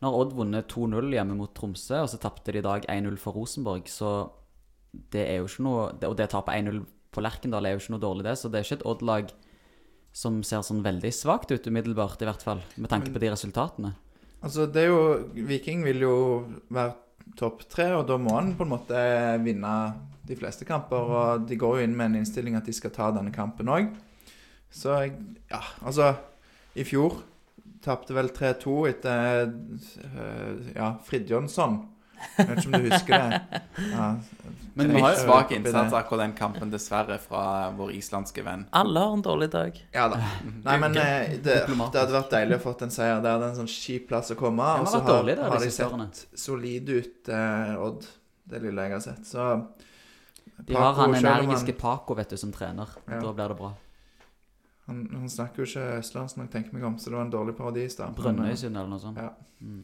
Nå 0.00 0.08
har 0.08 0.16
Odd 0.22 0.32
vunnet 0.38 0.70
2-0 0.72 1.12
hjemme 1.12 1.36
mot 1.36 1.52
Tromsø, 1.52 1.98
og 2.06 2.08
så 2.08 2.20
tapte 2.22 2.54
de 2.54 2.62
i 2.62 2.64
dag 2.64 2.88
1-0 2.88 3.18
for 3.20 3.36
Rosenborg. 3.36 3.90
Så 3.92 4.14
det 5.12 5.26
er 5.26 5.42
jo 5.42 5.50
ikke 5.50 5.66
noe 5.66 5.84
Og 6.06 6.16
det 6.16 6.28
tapet 6.30 6.54
1-0 6.54 6.80
på 7.12 7.22
Lerkendal 7.24 7.66
er 7.66 7.74
jo 7.74 7.82
ikke 7.82 7.94
noe 7.98 8.04
dårlig, 8.06 8.24
det. 8.30 8.38
Så 8.40 8.48
det 8.48 8.62
er 8.62 8.66
ikke 8.68 8.80
et 8.80 8.88
Odd-lag 8.94 9.36
som 10.14 10.40
ser 10.46 10.64
sånn 10.64 10.80
veldig 10.86 11.12
svakt 11.12 11.52
ut 11.52 11.68
umiddelbart, 11.68 12.22
i 12.24 12.30
hvert 12.30 12.48
fall. 12.48 12.64
Med 12.80 12.88
tanke 12.88 13.12
på 13.12 13.20
de 13.20 13.34
resultatene. 13.34 13.92
Altså, 14.40 14.64
det 14.72 14.86
er 14.86 14.92
jo 14.94 15.44
Viking 15.52 15.84
vil 15.84 16.04
jo 16.06 16.16
være 16.72 16.96
topp 17.36 17.68
tre, 17.68 17.90
og 17.98 18.08
da 18.08 18.16
må 18.20 18.38
han 18.38 18.54
på 18.56 18.64
en 18.64 18.72
måte 18.72 19.04
vinne 19.44 19.76
de 20.28 20.36
fleste 20.38 20.66
kamper. 20.68 21.12
Og 21.18 21.46
de 21.48 21.58
går 21.60 21.78
jo 21.78 21.86
inn 21.86 21.96
med 21.96 22.12
en 22.12 22.20
innstilling 22.22 22.58
at 22.58 22.66
de 22.68 22.74
skal 22.76 22.94
ta 22.94 23.10
denne 23.14 23.34
kampen 23.34 23.70
òg. 23.72 23.92
Så 24.74 24.96
jeg 24.98 25.16
Ja, 25.50 25.62
altså 25.86 26.14
I 26.74 26.84
fjor 26.84 27.20
tapte 27.84 28.14
vel 28.16 28.30
3-2 28.32 28.76
etter 28.88 29.44
øh, 29.46 30.70
Ja, 30.74 30.94
Fridtjonsson. 31.04 31.82
Jeg 32.38 32.48
vet 32.48 32.58
ikke 32.62 32.70
om 32.70 32.74
du 32.80 32.88
husker 32.88 33.14
det? 33.20 33.60
Ja, 33.94 34.06
Men 34.74 34.88
En 34.88 34.96
vi 34.96 35.02
har 35.04 35.12
jo 35.12 35.20
svak 35.20 35.52
innsats 35.54 35.94
akkurat 35.94 36.24
den 36.24 36.32
kampen, 36.38 36.70
dessverre, 36.72 37.18
fra 37.22 37.70
vår 37.76 37.92
islandske 37.98 38.42
venn. 38.42 38.64
Alle 38.74 39.02
har 39.04 39.12
en 39.14 39.22
dårlig 39.22 39.50
dag. 39.52 39.76
Ja 39.94 40.08
da. 40.10 40.18
Nei, 40.64 40.76
men 40.82 40.96
eh, 40.98 41.36
det, 41.36 41.58
det 41.68 41.76
hadde 41.76 42.16
vært 42.16 42.32
deilig 42.32 42.58
å 42.58 42.62
fått 42.64 42.82
en 42.86 42.94
seier 42.94 43.20
der. 43.20 43.38
Det 43.38 43.46
er 43.46 43.52
en 43.52 43.60
sånn 43.60 43.70
kjip 43.70 44.08
plass 44.10 44.32
å 44.34 44.38
komme. 44.40 44.66
Og 44.80 44.88
så 44.90 44.98
har, 45.02 45.06
dårlig 45.12 45.36
da, 45.38 45.50
har 45.52 45.62
de 45.62 45.70
sett 45.74 46.24
solide 46.46 46.98
ut, 47.04 47.30
eh, 47.30 47.74
Odd. 47.84 48.08
Det 48.44 48.60
lille 48.60 48.88
jeg 48.88 48.96
har 48.96 49.04
sett. 49.04 49.28
Så 49.28 49.44
De 50.58 50.76
har 50.78 50.94
han 50.94 51.14
energiske 51.14 51.74
Paco, 51.78 52.14
vet 52.14 52.30
du, 52.30 52.36
som 52.36 52.52
trener. 52.52 52.88
Ja. 53.08 53.20
Da 53.20 53.32
blir 53.32 53.48
det 53.48 53.58
bra. 53.58 53.72
Han, 54.86 55.08
han 55.14 55.28
snakker 55.32 55.62
jo 55.62 55.68
ikke 55.68 55.98
østlandsk 56.02 56.36
når 56.36 56.44
jeg 56.44 56.52
tenker 56.52 56.76
meg 56.76 56.84
om, 56.84 56.98
så 57.00 57.08
det 57.08 57.16
var 57.16 57.24
en 57.24 57.32
dårlig 57.32 57.54
parodi 57.56 57.86
i 57.86 57.92
stad. 57.92 58.12
Eh, 58.12 58.18
Brønnøysund 58.18 58.76
eller 58.76 58.90
noe 58.90 59.00
sånt. 59.00 59.20
Ja. 59.20 59.32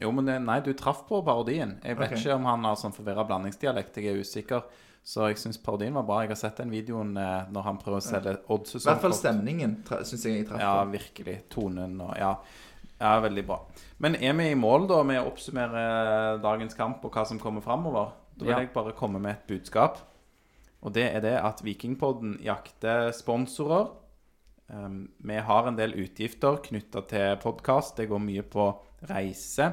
Jo, 0.02 0.10
men 0.12 0.28
det, 0.28 0.36
nei, 0.44 0.58
du 0.64 0.74
traff 0.76 1.06
på 1.08 1.22
parodien. 1.24 1.78
Jeg 1.80 1.96
vet 1.96 2.10
okay. 2.10 2.20
ikke 2.20 2.36
om 2.36 2.48
han 2.50 2.66
har 2.68 2.76
sånn 2.76 2.92
forvirra 2.92 3.24
blandingsdialekt. 3.28 3.96
Jeg 3.96 4.12
er 4.12 4.20
usikker. 4.20 4.66
Så 5.00 5.30
jeg 5.30 5.38
syns 5.40 5.56
parodien 5.64 5.96
var 5.96 6.04
bra. 6.04 6.18
Jeg 6.20 6.34
har 6.34 6.40
sett 6.42 6.60
den 6.60 6.72
videoen 6.74 7.14
eh, 7.16 7.48
når 7.48 7.64
han 7.64 7.78
prøver 7.80 8.02
å 8.02 8.04
selge 8.04 8.34
I 8.36 8.82
hvert 8.84 9.00
fall 9.06 9.16
stemningen 9.16 9.78
syns 9.88 10.26
jeg 10.28 10.42
jeg 10.42 10.50
traff 10.50 10.60
Ja, 10.60 10.74
virkelig. 10.90 11.38
Tonen 11.54 11.96
og 12.04 12.12
Ja. 12.20 12.34
ja, 12.98 13.14
veldig 13.24 13.46
bra. 13.48 13.62
Men 14.04 14.20
er 14.20 14.36
vi 14.36 14.50
i 14.50 14.58
mål 14.58 14.84
da 14.90 15.00
med 15.08 15.22
å 15.22 15.30
oppsummere 15.32 16.36
dagens 16.44 16.76
kamp 16.76 17.08
og 17.08 17.16
hva 17.16 17.24
som 17.24 17.40
kommer 17.40 17.64
framover? 17.64 18.12
Da 18.36 18.44
vil 18.44 18.52
Ja. 18.52 18.60
jeg 18.60 18.74
bare 18.76 18.92
komme 18.92 19.18
med 19.18 19.38
et 19.38 19.46
budskap. 19.48 19.96
Og 20.80 20.94
det 20.96 21.06
er 21.10 21.24
det 21.24 21.36
at 21.36 21.60
Vikingpodden 21.64 22.38
jakter 22.44 23.10
sponsorer. 23.12 23.90
Um, 24.70 25.10
vi 25.18 25.36
har 25.42 25.66
en 25.66 25.76
del 25.76 25.96
utgifter 25.98 26.60
knytta 26.64 27.02
til 27.10 27.36
podkast. 27.42 27.96
Det 27.98 28.08
går 28.08 28.22
mye 28.22 28.44
på 28.46 28.70
reise. 29.10 29.66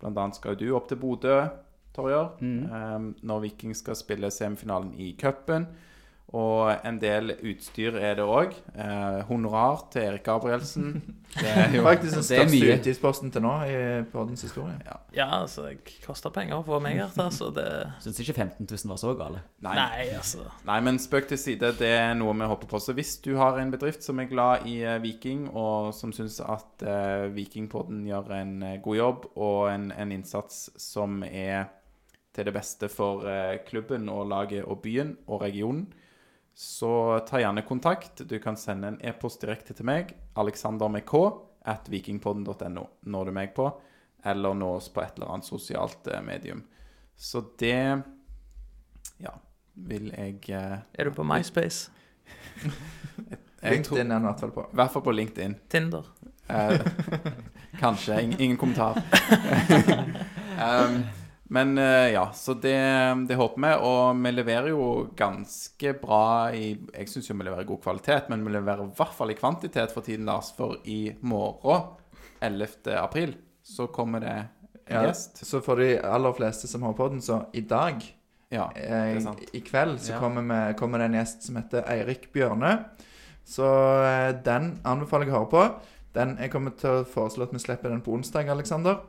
Blant 0.00 0.18
annet 0.18 0.38
skal 0.38 0.56
du 0.58 0.70
opp 0.74 0.88
til 0.90 1.00
Bodø, 1.02 1.36
Torjer, 1.94 2.32
um, 2.40 3.12
når 3.22 3.44
Viking 3.44 3.74
skal 3.76 3.98
spille 3.98 4.30
semifinalen 4.34 4.94
i 4.94 5.12
cupen. 5.20 5.68
Og 6.36 6.68
en 6.84 6.98
del 7.00 7.32
utstyr 7.32 7.94
er 7.96 8.18
det 8.18 8.24
òg. 8.28 8.52
Eh, 8.76 9.20
honorar 9.30 9.86
til 9.92 10.04
Erik 10.10 10.26
Gabrielsen. 10.26 10.90
Det 11.38 11.44
er 11.44 11.74
jo 11.76 11.82
Faktisk 11.84 12.14
den 12.14 12.22
Det 12.22 12.26
største 12.26 12.68
utgiftsposten 12.74 13.32
til 13.32 13.42
nå 13.44 13.50
i 13.68 13.80
poddens 14.08 14.42
historie. 14.42 14.78
Ja, 15.12 15.26
altså, 15.42 15.66
det 15.68 15.92
koster 16.00 16.32
penger 16.32 16.56
å 16.56 16.64
få 16.64 16.78
meg 16.80 16.96
her 16.96 17.04
Altså, 17.04 17.28
så 17.36 17.50
det 17.52 17.66
Syns 18.00 18.20
ikke 18.24 18.32
15 18.32 18.64
000 18.64 18.88
var 18.88 19.00
så 19.00 19.12
gale. 19.16 19.42
Nei. 19.64 19.74
Nei, 19.76 20.06
altså. 20.16 20.46
Nei, 20.68 20.78
men 20.84 21.00
spøk 21.00 21.28
til 21.28 21.40
side, 21.40 21.74
det 21.80 21.92
er 21.98 22.16
noe 22.16 22.32
vi 22.32 22.48
håper 22.48 22.72
på. 22.72 22.80
Så 22.80 22.96
hvis 22.96 23.18
du 23.24 23.34
har 23.36 23.60
en 23.60 23.72
bedrift 23.72 24.04
som 24.04 24.20
er 24.20 24.30
glad 24.32 24.64
i 24.68 24.78
eh, 24.80 24.96
Viking, 25.04 25.50
og 25.52 25.92
som 25.96 26.16
syns 26.16 26.40
at 26.40 26.84
eh, 26.84 27.28
Vikingpodden 27.36 28.06
gjør 28.08 28.32
en 28.40 28.54
eh, 28.72 28.80
god 28.84 29.00
jobb, 29.00 29.28
og 29.36 29.68
en, 29.72 29.90
en 29.92 30.16
innsats 30.16 30.70
som 30.80 31.20
er 31.28 31.68
til 32.38 32.48
det 32.48 32.54
beste 32.54 32.88
for 32.88 33.28
eh, 33.28 33.58
klubben 33.68 34.08
og 34.08 34.28
laget 34.30 34.64
og 34.64 34.80
byen 34.84 35.16
og 35.26 35.42
regionen, 35.42 35.88
så 36.60 37.20
ta 37.20 37.40
gjerne 37.40 37.62
kontakt. 37.62 38.16
Du 38.16 38.38
kan 38.38 38.56
sende 38.56 38.88
en 38.88 38.96
e-post 39.00 39.40
direkte 39.40 39.76
til 39.78 39.86
meg, 39.86 40.08
Alexander 40.34 40.90
med 40.90 41.04
K, 41.06 41.20
at 41.70 41.86
vikingpodden.no, 41.86 42.82
når 43.06 43.28
du 43.28 43.34
meg 43.36 43.52
på, 43.54 43.68
eller 44.26 44.56
nå 44.58 44.72
oss 44.80 44.88
på 44.90 45.04
et 45.04 45.14
eller 45.14 45.30
annet 45.36 45.46
sosialt 45.46 46.10
eh, 46.10 46.18
medium. 46.26 46.64
Så 47.14 47.44
det 47.62 48.02
ja, 49.22 49.36
vil 49.86 50.10
jeg 50.10 50.50
eh, 50.50 50.74
Er 50.98 51.06
du 51.06 51.14
på 51.14 51.22
MySpace? 51.22 51.92
LinkedIn 53.62 54.10
er 54.10 54.18
du 54.18 54.26
i 54.26 54.30
hvert 54.32 54.42
fall 54.42 54.56
på. 54.58 54.66
I 54.66 54.80
hvert 54.82 54.96
fall 54.96 55.06
på 55.06 55.14
LinkedIn. 55.14 55.56
Tinder? 55.70 56.10
Eh, 56.50 56.74
kanskje. 57.84 58.18
Ingen, 58.18 58.40
ingen 58.40 58.58
kommentar. 58.58 58.98
um, 60.66 61.04
men 61.48 61.78
eh, 61.80 62.10
ja, 62.12 62.26
så 62.36 62.54
det, 62.54 62.74
det 63.28 63.36
håper 63.40 63.62
vi. 63.62 63.70
Og 63.88 64.18
vi 64.24 64.32
leverer 64.34 64.68
jo 64.72 64.88
ganske 65.16 65.94
bra 66.02 66.20
i 66.52 66.74
Jeg 66.76 67.08
syns 67.08 67.30
jo 67.30 67.36
vi 67.38 67.46
leverer 67.48 67.68
god 67.68 67.80
kvalitet, 67.86 68.28
men 68.28 68.44
vi 68.44 68.52
leverer 68.52 68.84
i 68.84 68.94
hvert 68.98 69.14
fall 69.16 69.32
i 69.32 69.38
kvantitet 69.38 69.94
for 69.94 70.04
tiden, 70.04 70.26
Lars. 70.28 70.50
For 70.56 70.76
i 70.84 71.14
morgen, 71.20 71.94
11. 72.44 72.68
april, 73.00 73.32
så 73.64 73.88
kommer 73.92 74.20
det 74.24 74.36
en 74.88 75.08
gjest. 75.08 75.40
Ja, 75.42 75.48
så 75.50 75.60
for 75.64 75.80
de 75.80 75.94
aller 76.04 76.36
fleste 76.36 76.68
som 76.70 76.84
har 76.86 76.92
på 76.96 77.08
den, 77.12 77.20
så 77.24 77.42
i 77.56 77.64
dag, 77.68 78.04
Ja, 78.50 78.70
eh, 78.76 79.18
i 79.52 79.60
kveld, 79.60 79.98
så 80.00 80.14
Ja. 80.14 80.18
kommer, 80.22 80.40
vi, 80.42 80.74
kommer 80.78 80.98
det 80.98 81.04
en 81.10 81.18
gjest 81.18 81.42
som 81.44 81.56
heter 81.56 81.82
Eirik 81.84 82.30
Bjørne. 82.32 82.70
Så 83.44 83.64
eh, 84.04 84.30
den 84.44 84.78
anbefaler 84.84 85.26
jeg 85.28 85.34
å 85.34 85.38
høre 85.38 85.50
på. 85.52 85.64
Den, 86.16 86.36
jeg 86.40 86.50
kommer 86.52 86.72
til 86.76 86.90
å 87.02 87.04
foreslå 87.04 87.44
at 87.44 87.52
vi 87.52 87.60
slipper 87.60 87.92
den 87.92 88.00
på 88.00 88.14
onsdag, 88.16 88.48
Aleksander. 88.48 89.02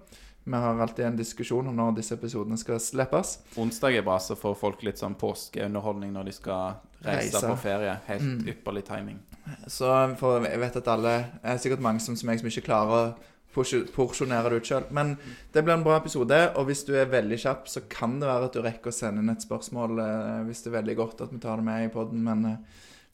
Vi 0.45 0.53
har 0.57 0.79
alltid 0.81 1.05
en 1.05 1.17
diskusjon 1.17 1.67
om 1.67 1.75
når 1.75 1.95
disse 1.99 2.15
episodene 2.15 2.57
skal 2.57 2.79
slippes. 2.79 3.37
Onsdag 3.57 3.97
er 3.99 4.01
bra, 4.01 4.17
så 4.19 4.35
får 4.39 4.55
folk 4.57 4.83
litt 4.83 4.97
sånn 4.97 5.15
påskeunderholdning 5.19 6.13
når 6.15 6.25
de 6.25 6.31
skal 6.31 6.77
reise, 7.05 7.35
Reise. 7.35 7.47
på 7.47 7.57
ferie. 7.57 7.97
Helt 8.07 8.21
Mm. 8.21 8.47
ypperlig 8.47 8.85
timing. 8.87 9.19
Så 9.67 10.15
for 10.17 10.41
jeg 10.45 10.59
vet 10.59 10.75
at 10.77 10.87
alle 10.87 11.17
Det 11.43 11.43
er 11.43 11.57
sikkert 11.57 11.79
mange 11.81 11.99
som, 11.99 12.15
som 12.15 12.29
jeg 12.29 12.39
som 12.39 12.47
ikke 12.49 12.65
klarer 12.65 12.91
å 12.91 13.15
porsj- 13.55 13.87
porsjonere 13.91 14.49
det 14.49 14.57
ut 14.61 14.63
sjøl. 14.65 14.83
Men 14.91 15.17
det 15.53 15.63
blir 15.63 15.73
en 15.73 15.83
bra 15.83 15.97
episode, 15.97 16.51
og 16.55 16.65
hvis 16.67 16.85
du 16.85 16.93
er 16.95 17.05
veldig 17.05 17.37
kjapp, 17.39 17.65
så 17.67 17.81
kan 17.89 18.19
det 18.19 18.27
være 18.27 18.45
at 18.45 18.53
du 18.53 18.61
rekker 18.61 18.87
å 18.89 18.93
sende 18.93 19.19
inn 19.19 19.29
et 19.29 19.41
spørsmål 19.45 19.99
eh, 19.99 20.43
hvis 20.45 20.63
det 20.63 20.73
er 20.73 20.81
veldig 20.81 20.95
godt 20.95 21.21
at 21.21 21.31
vi 21.31 21.37
tar 21.39 21.57
det 21.57 21.65
med 21.65 21.85
i 21.85 21.93
poden, 21.93 22.23
men, 22.23 22.45
eh, 22.45 22.57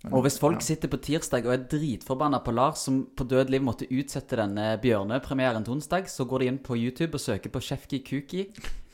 men 0.05 0.13
Og 0.13 0.23
hvis 0.27 0.37
folk 0.39 0.61
ja. 0.61 0.65
sitter 0.69 0.91
på 0.93 0.99
tirsdag 1.01 1.45
og 1.49 1.53
er 1.55 1.65
dritforbanna 1.71 2.39
på 2.45 2.53
Lars, 2.55 2.85
som 2.85 3.01
på 3.17 3.25
død 3.27 3.49
liv 3.53 3.63
måtte 3.65 3.87
utsette 3.89 4.37
denne 4.39 4.75
Bjørne-premieren 4.83 5.65
til 5.65 5.75
onsdag, 5.79 6.07
så 6.13 6.25
går 6.29 6.45
de 6.45 6.49
inn 6.53 6.59
på 6.61 6.77
YouTube 6.77 7.17
og 7.17 7.23
søker 7.25 7.49
på 7.53 7.61
Chefki 7.65 7.99
Kuki 8.05 8.45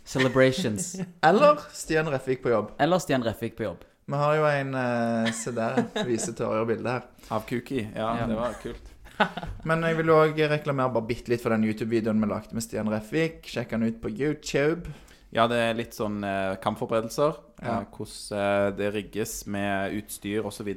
Celebrations. 0.06 0.96
Eller 1.30 1.60
Stian 1.76 2.10
Refvik 2.10 2.42
på 2.44 2.50
jobb. 2.54 2.72
Eller 2.82 3.00
Stian 3.04 3.24
Refvik 3.24 3.56
på 3.60 3.64
jobb. 3.68 3.84
Vi 4.12 4.18
har 4.18 4.36
jo 4.36 4.48
en 4.50 4.74
eh, 4.76 5.30
Se 5.38 5.52
der, 5.56 5.84
viser 6.08 6.34
Torjer 6.36 6.66
bildet 6.68 6.92
her. 6.92 7.06
Av 7.32 7.46
Kuki. 7.48 7.84
Ja, 7.96 8.16
Ja. 8.20 8.26
det 8.28 8.36
var 8.40 8.58
kult. 8.64 8.90
Men 9.70 9.84
jeg 9.86 10.00
vil 10.00 10.10
òg 10.10 10.40
reklamere 10.50 10.90
bare 10.96 11.06
bitte 11.12 11.30
litt 11.32 11.44
for 11.44 11.54
den 11.54 11.64
YouTube-videoen 11.68 12.20
vi 12.24 12.28
lagde 12.32 12.58
med 12.58 12.66
Stian 12.66 12.90
Refvik. 12.92 13.46
Sjekk 13.48 13.76
den 13.76 13.86
ut 13.88 14.00
på 14.02 14.10
YouTube. 14.10 14.90
Ja, 15.32 15.46
det 15.48 15.60
er 15.64 15.78
litt 15.78 15.94
sånn 15.96 16.24
eh, 16.28 16.58
kampforberedelser. 16.64 17.38
Ja. 17.62 17.80
Eh, 17.80 17.88
hvordan 17.94 18.40
eh, 18.42 18.68
det 18.78 18.94
rigges 18.96 19.34
med 19.46 19.98
utstyr 20.00 20.46
osv. 20.50 20.72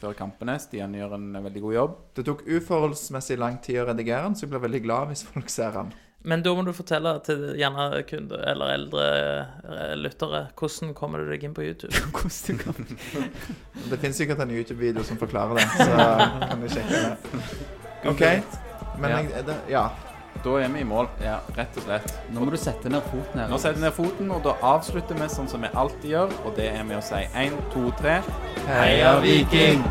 før 0.00 0.14
kampene. 0.16 0.58
Stian 0.60 0.94
gjør 0.96 1.16
en 1.18 1.32
veldig 1.44 1.64
god 1.66 1.74
jobb. 1.74 1.96
Det 2.16 2.24
tok 2.28 2.46
uforholdsmessig 2.48 3.38
lang 3.40 3.58
tid 3.62 3.82
å 3.82 3.90
redigere 3.90 4.28
den, 4.28 4.36
så 4.38 4.46
jeg 4.46 4.54
blir 4.54 4.64
veldig 4.64 4.82
glad 4.86 5.10
hvis 5.12 5.26
folk 5.28 5.52
ser 5.52 5.76
den. 5.76 5.92
Men 6.22 6.42
da 6.44 6.52
må 6.52 6.60
du 6.66 6.74
fortelle 6.76 7.14
til 7.24 7.46
gjerne 7.56 8.02
kunder 8.08 8.42
eller 8.50 8.74
eldre 8.74 9.04
eh, 9.64 9.94
lyttere 9.96 10.42
hvordan 10.58 10.92
kommer 10.96 11.22
du 11.22 11.30
deg 11.32 11.46
inn 11.48 11.56
på 11.56 11.64
YouTube? 11.64 11.96
Det 13.90 14.00
finnes 14.02 14.20
sikkert 14.20 14.42
en 14.44 14.52
YouTube-video 14.52 15.04
som 15.06 15.20
forklarer 15.20 15.60
det, 15.60 15.68
så 15.80 15.96
kan 16.44 16.60
du 16.60 16.68
sjekke 16.68 17.04
det. 17.06 17.14
OK. 18.12 18.24
Men 19.00 19.10
Ja. 19.10 19.22
jeg, 19.22 19.46
det, 19.48 19.56
ja. 19.72 19.86
Da 20.44 20.54
er 20.56 20.70
vi 20.72 20.80
i 20.80 20.86
mål, 20.88 21.08
ja, 21.20 21.34
rett 21.56 21.74
og 21.76 21.84
slett. 21.84 22.14
Nå 22.32 22.40
må 22.40 22.52
du 22.52 22.56
sette 22.60 22.88
ned 22.88 23.04
foten 23.10 23.42
her. 23.42 23.50
Nå 23.50 23.58
setter 23.60 23.76
jeg 23.76 23.84
ned 23.84 23.96
foten, 23.96 24.30
og 24.32 24.40
da 24.46 24.54
avslutter 24.70 25.18
vi 25.20 25.28
sånn 25.28 25.50
som 25.52 25.60
vi 25.60 25.68
alltid 25.82 26.14
gjør, 26.14 26.32
og 26.46 26.56
det 26.56 26.70
er 26.72 26.86
med 26.88 26.96
å 26.96 27.04
si 27.04 27.20
én, 27.36 27.58
to, 27.74 27.90
tre 28.00 28.22
Heia 28.70 29.18
Viking! 29.20 29.84